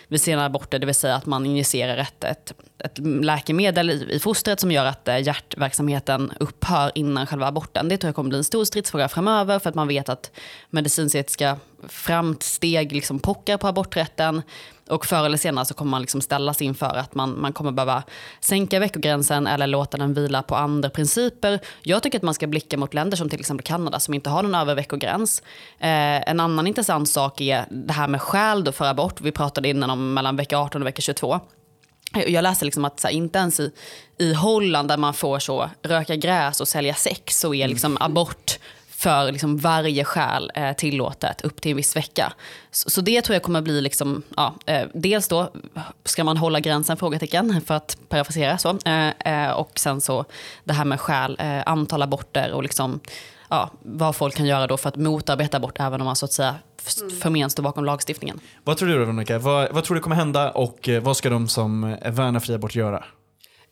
vid 0.09 0.21
sena 0.21 0.45
aborter, 0.45 0.79
det 0.79 0.87
vill 0.87 0.95
säga 0.95 1.15
att 1.15 1.27
man 1.27 1.47
injicerar 1.47 1.97
ett, 1.97 2.25
ett, 2.25 2.53
ett 2.79 2.99
läkemedel 2.99 3.91
i, 3.91 4.07
i 4.11 4.19
fostret 4.19 4.61
som 4.61 4.73
gör 4.73 4.85
att 4.85 5.09
eh, 5.09 5.19
hjärtverksamheten 5.19 6.33
upphör 6.41 6.93
innan 6.95 7.27
själva 7.27 7.47
aborten. 7.47 7.89
Det 7.89 7.97
tror 7.97 8.09
jag 8.09 8.15
kommer 8.15 8.29
bli 8.29 8.39
en 8.39 8.45
stor 8.45 8.65
stridsfråga 8.65 9.09
framöver 9.09 9.59
för 9.59 9.69
att 9.69 9.75
man 9.75 9.89
vet 9.89 10.09
att 10.09 10.31
medicinsk-etiska 10.71 11.57
framsteg 11.89 12.93
liksom 12.93 13.19
pockar 13.19 13.57
på 13.57 13.67
aborträtten. 13.69 14.43
Och 14.89 15.07
förr 15.07 15.25
eller 15.25 15.37
senare 15.37 15.65
så 15.65 15.75
kommer 15.75 15.91
man 15.91 16.01
liksom 16.01 16.21
ställas 16.21 16.63
inför 16.63 16.97
att 16.97 17.15
man, 17.15 17.41
man 17.41 17.53
kommer 17.53 17.73
behöva 17.73 18.03
sänka 18.41 18.79
veckogränsen 18.79 19.47
eller 19.47 19.67
låta 19.67 19.97
den 19.97 20.15
vila 20.15 20.43
på 20.43 20.57
andra 20.57 20.91
principer. 20.91 21.61
Jag 21.83 22.03
tycker 22.03 22.19
att 22.19 22.23
man 22.23 22.35
ska 22.35 22.47
blicka 22.47 22.77
mot 22.77 22.95
länder 22.95 23.17
som 23.17 23.29
till 23.29 23.41
exempel 23.41 23.67
Kanada 23.67 24.01
som 24.01 24.15
inte 24.15 24.31
har 24.31 24.43
någon 24.43 24.55
övre 24.55 24.75
veckogräns. 24.75 25.43
Eh, 25.79 26.31
en 26.31 26.41
annan 26.41 26.67
intressant 26.67 27.09
sak 27.09 27.41
är 27.41 27.65
det 27.71 27.93
här 27.93 28.09
med 28.09 28.23
skäl 28.23 28.73
för 28.73 28.85
abort. 28.85 29.21
Vi 29.21 29.33
pratade 29.33 29.69
innan 29.69 29.91
om 29.91 30.15
mellan 30.15 30.37
vecka 30.37 30.59
18 30.59 30.83
och 30.83 30.87
vecka 30.87 31.03
22. 31.03 31.41
Jag 32.27 32.43
läste 32.43 32.65
liksom 32.65 32.85
att 32.85 33.03
här, 33.05 33.11
inte 33.11 33.39
ens 33.39 33.61
i, 33.61 33.73
i 34.19 34.35
Holland 34.35 34.89
där 34.89 34.97
man 34.97 35.15
får 35.15 35.39
så 35.39 35.71
röka 35.83 36.17
gräs 36.17 36.61
och 36.61 36.69
sälja 36.69 36.95
sex 36.95 37.41
så 37.41 37.55
är 37.55 37.69
liksom 37.69 37.97
abort 38.01 38.59
för 39.05 39.33
liksom 39.33 39.57
varje 39.57 40.05
skäl 40.05 40.53
eh, 40.55 40.73
tillåtet 40.73 41.41
upp 41.41 41.61
till 41.61 41.71
en 41.71 41.77
viss 41.77 41.97
vecka. 41.97 42.33
Så, 42.71 42.91
så 42.91 43.01
det 43.01 43.23
tror 43.23 43.35
jag 43.35 43.43
kommer 43.43 43.63
bli, 43.63 43.81
liksom, 43.81 44.23
ja, 44.37 44.55
eh, 44.67 44.87
dels 44.95 45.29
då 45.29 45.51
ska 46.05 46.25
man 46.25 46.37
hålla 46.37 46.61
gränsen, 46.61 46.97
frågetecken, 46.97 47.61
för 47.67 47.75
att 47.75 47.97
parafrasera 48.09 48.59
så. 48.59 48.79
Eh, 49.25 49.51
och 49.51 49.71
sen 49.79 50.01
så 50.01 50.25
det 50.65 50.73
här 50.73 50.85
med 50.85 51.01
skäl, 51.01 51.39
antal 51.67 52.03
aborter 52.03 52.53
och 52.53 52.63
liksom, 52.63 53.01
ja, 53.49 53.71
vad 53.83 54.17
folk 54.17 54.35
kan 54.37 54.47
göra 54.47 54.67
då 54.67 54.77
för 54.77 54.89
att 54.89 54.97
motarbeta 54.97 55.57
abort 55.57 55.81
även 55.81 56.01
om 56.01 56.05
man 56.05 56.17
så 56.17 56.25
att 56.25 56.33
säga 56.33 56.55
f- 56.87 57.21
förment 57.23 57.53
står 57.53 57.63
bakom 57.63 57.85
lagstiftningen. 57.85 58.41
Vad 58.65 58.77
tror 58.77 58.89
du 58.89 58.95
då 58.95 59.01
Veronica? 59.01 59.39
Vad, 59.39 59.73
vad 59.73 59.85
tror 59.85 59.95
du 59.95 60.01
kommer 60.01 60.17
hända 60.17 60.51
och 60.51 60.89
vad 61.03 61.17
ska 61.17 61.31
de 61.31 61.49
som 61.49 61.97
värnar 62.05 62.41
fri 62.41 62.55
abort 62.55 62.75
göra? 62.75 63.05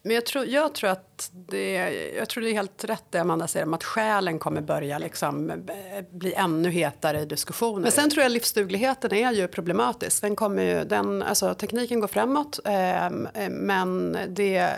Men 0.03 0.15
jag 0.15 0.27
tror, 0.27 0.47
jag 0.47 0.75
tror 0.75 0.91
att 0.91 1.31
det, 1.33 1.75
jag 2.17 2.29
tror 2.29 2.43
det 2.43 2.51
är 2.51 2.53
helt 2.53 2.85
rätt 2.85 3.05
det 3.11 3.19
Amanda 3.19 3.49
säger 3.49 3.67
om 3.67 3.75
att 3.75 3.85
själen 3.85 4.39
kommer 4.39 4.61
börja 4.61 4.99
liksom 4.99 5.51
eh, 5.51 5.57
bli 6.11 6.35
ännu 6.35 6.71
hetare 6.71 7.21
i 7.21 7.25
diskussioner. 7.25 7.83
Men 7.83 7.93
sen 7.93 8.11
tror 8.11 8.23
jag 8.23 8.33
livsdugligheten 8.33 9.15
är 9.15 9.33
ju 9.33 9.49
problematisk. 9.49 10.23
Den 10.23 10.37
kommer 10.37 10.63
ju, 10.63 10.85
den, 10.85 11.23
alltså, 11.23 11.55
tekniken 11.55 12.01
går 12.01 12.09
framåt 12.09 12.61
ehm, 12.65 13.29
eh, 13.35 13.49
men 13.51 14.19
det, 14.29 14.69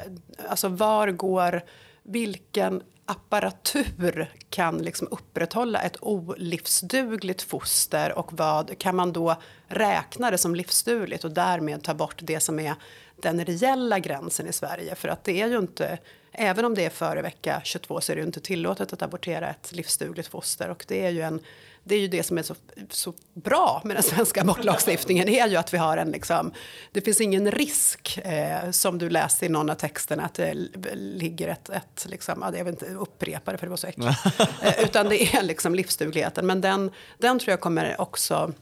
alltså 0.49 0.69
var 0.69 1.09
går, 1.09 1.63
vilken 2.03 2.83
apparatur 3.07 4.33
kan 4.51 4.79
liksom 4.79 5.09
upprätthålla 5.11 5.81
ett 5.81 5.97
olivsdugligt 6.01 7.43
foster 7.43 8.19
och 8.19 8.33
vad 8.33 8.79
kan 8.79 8.97
man 8.97 9.13
då 9.13 9.37
räkna 9.67 10.31
det 10.31 10.39
som 10.39 10.55
livsdugligt 10.55 11.25
och 11.25 11.31
därmed 11.31 11.83
ta 11.83 11.95
bort 11.95 12.19
det 12.23 12.41
som 12.41 12.61
är 12.61 12.75
den 13.17 13.45
reella 13.45 13.99
gränsen 13.99 14.47
i 14.47 14.53
Sverige. 14.53 14.95
För 14.95 15.09
att 15.09 15.25
det 15.25 15.43
är 15.43 15.49
ju 15.49 15.59
inte, 15.59 15.99
även 16.33 16.65
om 16.65 16.75
det 16.75 16.85
är 16.85 16.91
före 16.91 17.23
vecka 17.23 17.61
22 17.65 18.01
så 18.01 18.13
är 18.13 18.17
det 18.17 18.21
ju 18.21 18.27
inte 18.27 18.41
tillåtet 18.41 18.93
att 18.93 19.03
abortera 19.03 19.51
ett 19.51 19.73
livsdugligt 19.73 20.29
foster. 20.29 20.69
Och 20.69 20.85
det 20.89 21.07
är 21.07 21.11
ju, 21.11 21.23
en, 21.23 21.41
det, 21.85 21.95
är 21.95 22.01
ju 22.01 22.09
det 22.09 22.23
som 22.23 22.39
är 22.39 22.43
så, 22.43 22.55
så 22.91 23.15
bra 23.35 23.83
med 23.85 23.97
den 23.97 24.03
svenska 24.03 24.41
abortlagstiftningen 24.41 25.29
är 25.29 25.49
ju 25.49 25.57
att 25.57 25.75
vi 25.75 25.79
har 25.79 25.97
en 25.97 26.11
liksom, 26.11 26.53
det 26.93 27.01
finns 27.01 27.21
ingen 27.21 27.51
risk 27.51 28.19
eh, 28.19 28.71
som 28.71 28.99
du 28.99 29.11
läste 29.11 29.47
i 29.47 29.49
någon 29.49 29.71
av 29.71 29.75
texterna 29.75 30.25
att 30.25 30.35
det 30.35 30.55
ligger 30.95 31.49
ett, 31.49 31.69
ett 31.69 32.07
liksom, 32.09 32.39
ja, 32.43 32.57
jag 32.57 32.65
vill 32.65 32.75
inte 32.75 32.87
upprepa 32.87 33.53
det 33.53 33.59
för 33.59 33.67
det 33.67 33.71
var 33.71 33.77
så 33.77 33.87
äckligt. 33.87 34.27
eh, 34.63 34.85
utan 34.85 35.09
det 35.09 35.23
är 35.23 35.43
liksom 35.43 35.75
livsdugligheten. 35.75 36.47
Men 36.47 36.61
den, 36.61 36.91
den 37.19 37.39
tror 37.39 37.51
jag 37.51 37.61
kommer 37.61 38.01
också 38.01 38.53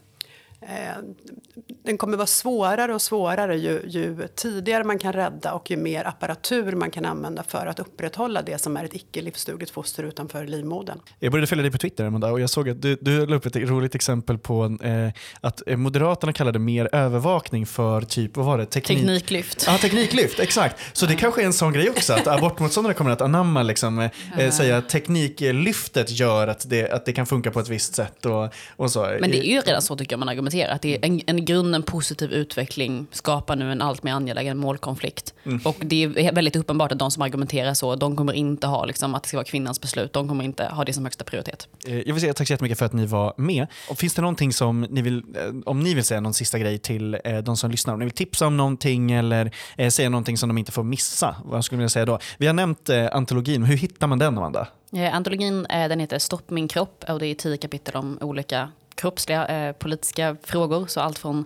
den 1.85 1.97
kommer 1.97 2.17
vara 2.17 2.27
svårare 2.27 2.93
och 2.93 3.01
svårare 3.01 3.57
ju, 3.57 3.81
ju 3.87 4.27
tidigare 4.35 4.83
man 4.83 4.99
kan 4.99 5.13
rädda 5.13 5.53
och 5.53 5.71
ju 5.71 5.77
mer 5.77 6.07
apparatur 6.07 6.71
man 6.71 6.91
kan 6.91 7.05
använda 7.05 7.43
för 7.43 7.65
att 7.65 7.79
upprätthålla 7.79 8.41
det 8.41 8.61
som 8.61 8.77
är 8.77 8.85
ett 8.85 8.95
icke 8.95 9.21
livsdugligt 9.21 9.71
foster 9.71 10.03
utanför 10.03 10.45
livmodern. 10.45 10.99
Jag 11.19 11.31
började 11.31 11.47
följa 11.47 11.61
dig 11.61 11.71
på 11.71 11.77
Twitter 11.77 12.05
Amanda, 12.05 12.31
och 12.31 12.39
jag 12.39 12.49
såg 12.49 12.69
att 12.69 12.81
du, 12.81 12.97
du 13.01 13.25
la 13.25 13.35
upp 13.35 13.45
ett 13.45 13.55
roligt 13.55 13.95
exempel 13.95 14.37
på 14.37 14.77
eh, 14.83 15.09
att 15.41 15.61
eh, 15.67 15.77
Moderaterna 15.77 16.33
kallade 16.33 16.59
mer 16.59 16.89
övervakning 16.91 17.65
för 17.65 18.01
typ, 18.01 18.37
vad 18.37 18.45
var 18.45 18.57
det? 18.57 18.65
Teknik. 18.65 18.97
Tekniklyft. 18.97 19.63
Ja, 19.67 19.77
tekniklyft, 19.77 20.39
exakt. 20.39 20.97
Så 20.97 21.05
det 21.05 21.15
kanske 21.15 21.41
är 21.41 21.45
en 21.45 21.53
sån 21.53 21.73
grej 21.73 21.89
också, 21.89 22.13
att 22.13 22.27
abortmotståndare 22.27 22.93
kommer 22.93 23.11
att 23.11 23.21
anamma, 23.21 23.63
liksom, 23.63 23.99
eh, 23.99 24.09
eh, 24.37 24.51
säga 24.51 24.77
att 24.77 24.89
tekniklyftet 24.89 26.11
gör 26.11 26.47
att 26.47 26.69
det, 26.69 26.91
att 26.91 27.05
det 27.05 27.13
kan 27.13 27.25
funka 27.25 27.51
på 27.51 27.59
ett 27.59 27.69
visst 27.69 27.95
sätt. 27.95 28.25
Och, 28.25 28.53
och 28.75 28.91
så. 28.91 29.17
Men 29.21 29.31
det 29.31 29.47
är 29.47 29.51
ju 29.51 29.61
redan 29.61 29.81
så 29.81 29.97
tycker 29.97 30.13
jag 30.13 30.19
man 30.19 30.29
argumenterar. 30.29 30.52
Att 30.61 30.81
det 30.81 30.95
är 30.95 31.05
en, 31.05 31.21
en 31.27 31.45
grunden 31.45 31.83
positiv 31.83 32.31
utveckling 32.31 33.07
skapar 33.11 33.55
nu 33.55 33.71
en 33.71 33.81
allt 33.81 34.03
mer 34.03 34.13
angelägen 34.13 34.57
målkonflikt. 34.57 35.33
Och 35.63 35.77
det 35.79 36.03
är 36.03 36.31
väldigt 36.31 36.55
uppenbart 36.55 36.91
att 36.91 36.99
de 36.99 37.11
som 37.11 37.21
argumenterar 37.21 37.73
så, 37.73 37.95
de 37.95 38.15
kommer 38.15 38.33
inte 38.33 38.67
ha 38.67 38.85
liksom, 38.85 39.15
att 39.15 39.23
det 39.23 39.27
ska 39.29 39.37
vara 39.37 39.45
kvinnans 39.45 39.81
beslut. 39.81 40.13
De 40.13 40.27
kommer 40.27 40.43
inte 40.43 40.65
ha 40.65 40.83
det 40.85 40.93
som 40.93 41.03
högsta 41.03 41.23
prioritet. 41.23 41.67
Eh, 41.87 41.97
Jag 41.99 42.13
vill 42.13 42.21
säga 42.21 42.33
tack 42.33 42.47
så 42.47 42.53
jättemycket 42.53 42.79
för 42.79 42.85
att 42.85 42.93
ni 42.93 43.05
var 43.05 43.33
med. 43.37 43.67
Och 43.89 43.97
finns 43.97 44.13
det 44.13 44.21
någonting 44.21 44.53
som 44.53 44.81
ni 44.81 45.01
vill, 45.01 45.17
eh, 45.17 45.23
om 45.65 45.79
ni 45.79 45.93
vill 45.93 46.03
säga 46.03 46.21
någon 46.21 46.33
sista 46.33 46.59
grej 46.59 46.77
till 46.77 47.17
eh, 47.23 47.37
de 47.37 47.57
som 47.57 47.71
lyssnar, 47.71 47.93
om 47.93 47.99
ni 47.99 48.05
vill 48.05 48.13
tipsa 48.13 48.47
om 48.47 48.57
någonting 48.57 49.11
eller 49.11 49.51
säga 49.89 50.09
någonting 50.09 50.37
som 50.37 50.49
de 50.49 50.57
inte 50.57 50.71
får 50.71 50.83
missa, 50.83 51.35
vad 51.45 51.65
skulle 51.65 51.81
ni 51.81 51.89
säga 51.89 52.05
då? 52.05 52.19
Vi 52.37 52.47
har 52.47 52.53
nämnt 52.53 52.89
antologin, 52.89 53.63
hur 53.63 53.77
hittar 53.77 54.07
man 54.07 54.19
den 54.19 54.37
Amanda? 54.37 54.67
Antologin 55.11 55.65
den 55.69 55.99
heter 55.99 56.19
Stopp 56.19 56.49
min 56.49 56.67
kropp 56.67 57.05
och 57.09 57.19
det 57.19 57.27
är 57.27 57.35
tio 57.35 57.57
kapitel 57.57 57.95
om 57.95 58.17
olika 58.21 58.69
kroppsliga 58.95 59.47
eh, 59.47 59.73
politiska 59.73 60.37
frågor. 60.43 60.87
Så 60.87 60.99
allt 61.01 61.19
från 61.19 61.45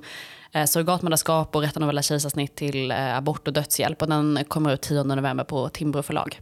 eh, 0.51 0.65
surrogatmödraskap 0.65 1.55
och 1.55 1.61
rätten 1.61 1.83
att 1.83 1.89
välja 1.89 2.01
kejsarsnitt 2.01 2.55
till 2.55 2.91
eh, 2.91 3.17
abort 3.17 3.47
och 3.47 3.53
dödshjälp. 3.53 4.01
Och 4.01 4.09
den 4.09 4.39
kommer 4.47 4.73
ut 4.73 4.81
10 4.81 5.03
november 5.03 5.43
på 5.43 5.69
Timbro 5.69 6.01
förlag. 6.01 6.41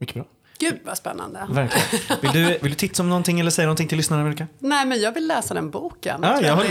Mycket 0.00 0.14
bra. 0.14 0.24
Gud 0.60 0.78
vad 0.84 0.96
spännande. 0.96 1.46
Verkligen. 1.50 2.20
Vill 2.20 2.32
du, 2.32 2.58
vill 2.58 2.70
du 2.70 2.76
tipsa 2.76 3.02
om 3.02 3.08
någonting 3.08 3.40
eller 3.40 3.50
säga 3.50 3.66
någonting 3.66 3.88
till 3.88 3.96
lyssnarna 3.96 4.22
Amerika? 4.22 4.46
Nej 4.58 4.86
men 4.86 5.00
jag 5.00 5.12
vill 5.12 5.26
läsa 5.28 5.54
den 5.54 5.70
boken. 5.70 6.22
Tror 6.22 6.42
jag 6.42 6.64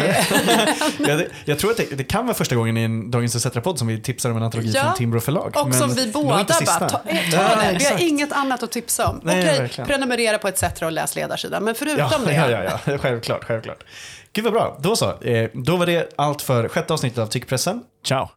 jag 0.97 1.23
jag, 1.45 1.59
tror 1.59 1.71
att 1.71 1.77
det, 1.77 1.97
det 1.97 2.03
kan 2.03 2.25
vara 2.25 2.37
första 2.37 2.55
gången 2.55 2.77
i 2.77 2.81
en 2.81 3.11
Dagens 3.11 3.45
ETC-podd 3.45 3.77
som 3.77 3.87
vi 3.87 4.01
tipsar 4.01 4.29
om 4.31 4.37
en 4.37 4.43
antologi 4.43 4.71
Ja, 4.71 4.83
från 4.83 4.93
Timbro 4.95 5.19
förlag. 5.19 5.47
Och 5.55 5.75
som 5.75 5.87
Men 5.87 5.95
vi 5.95 6.05
nog 6.05 6.13
båda 6.13 6.45
bara, 6.65 6.89
ta, 6.89 7.01
eh, 7.05 7.29
ta 7.31 7.37
Ja, 7.37 7.71
det. 7.71 7.77
Vi 7.79 7.85
har 7.85 8.07
inget 8.07 8.31
annat 8.31 8.63
att 8.63 8.71
tipsa 8.71 9.07
om. 9.07 9.19
Nej, 9.23 9.43
Okej, 9.43 9.59
verkligen. 9.59 9.87
prenumerera 9.87 10.37
på 10.37 10.47
ETC 10.47 10.81
och 10.81 10.91
läs 10.91 11.15
ledarsidan. 11.15 11.63
Men 11.63 11.75
förutom 11.75 11.99
Ja, 12.11 12.17
det. 12.25 12.33
ja, 12.49 12.49
ja, 12.49 12.79
ja, 12.85 12.97
självklart, 12.97 13.43
självklart. 13.43 13.83
Gud 14.33 14.43
vad 14.43 14.53
bra, 14.53 14.77
då 14.79 14.95
så. 14.95 15.21
Eh, 15.21 15.49
då 15.53 15.77
var 15.77 15.85
det 15.85 16.13
allt 16.15 16.41
för 16.41 16.67
sjätte 16.67 16.93
avsnittet 16.93 17.19
av 17.19 17.27
Tyckpressen. 17.27 17.83
Ciao! 18.05 18.29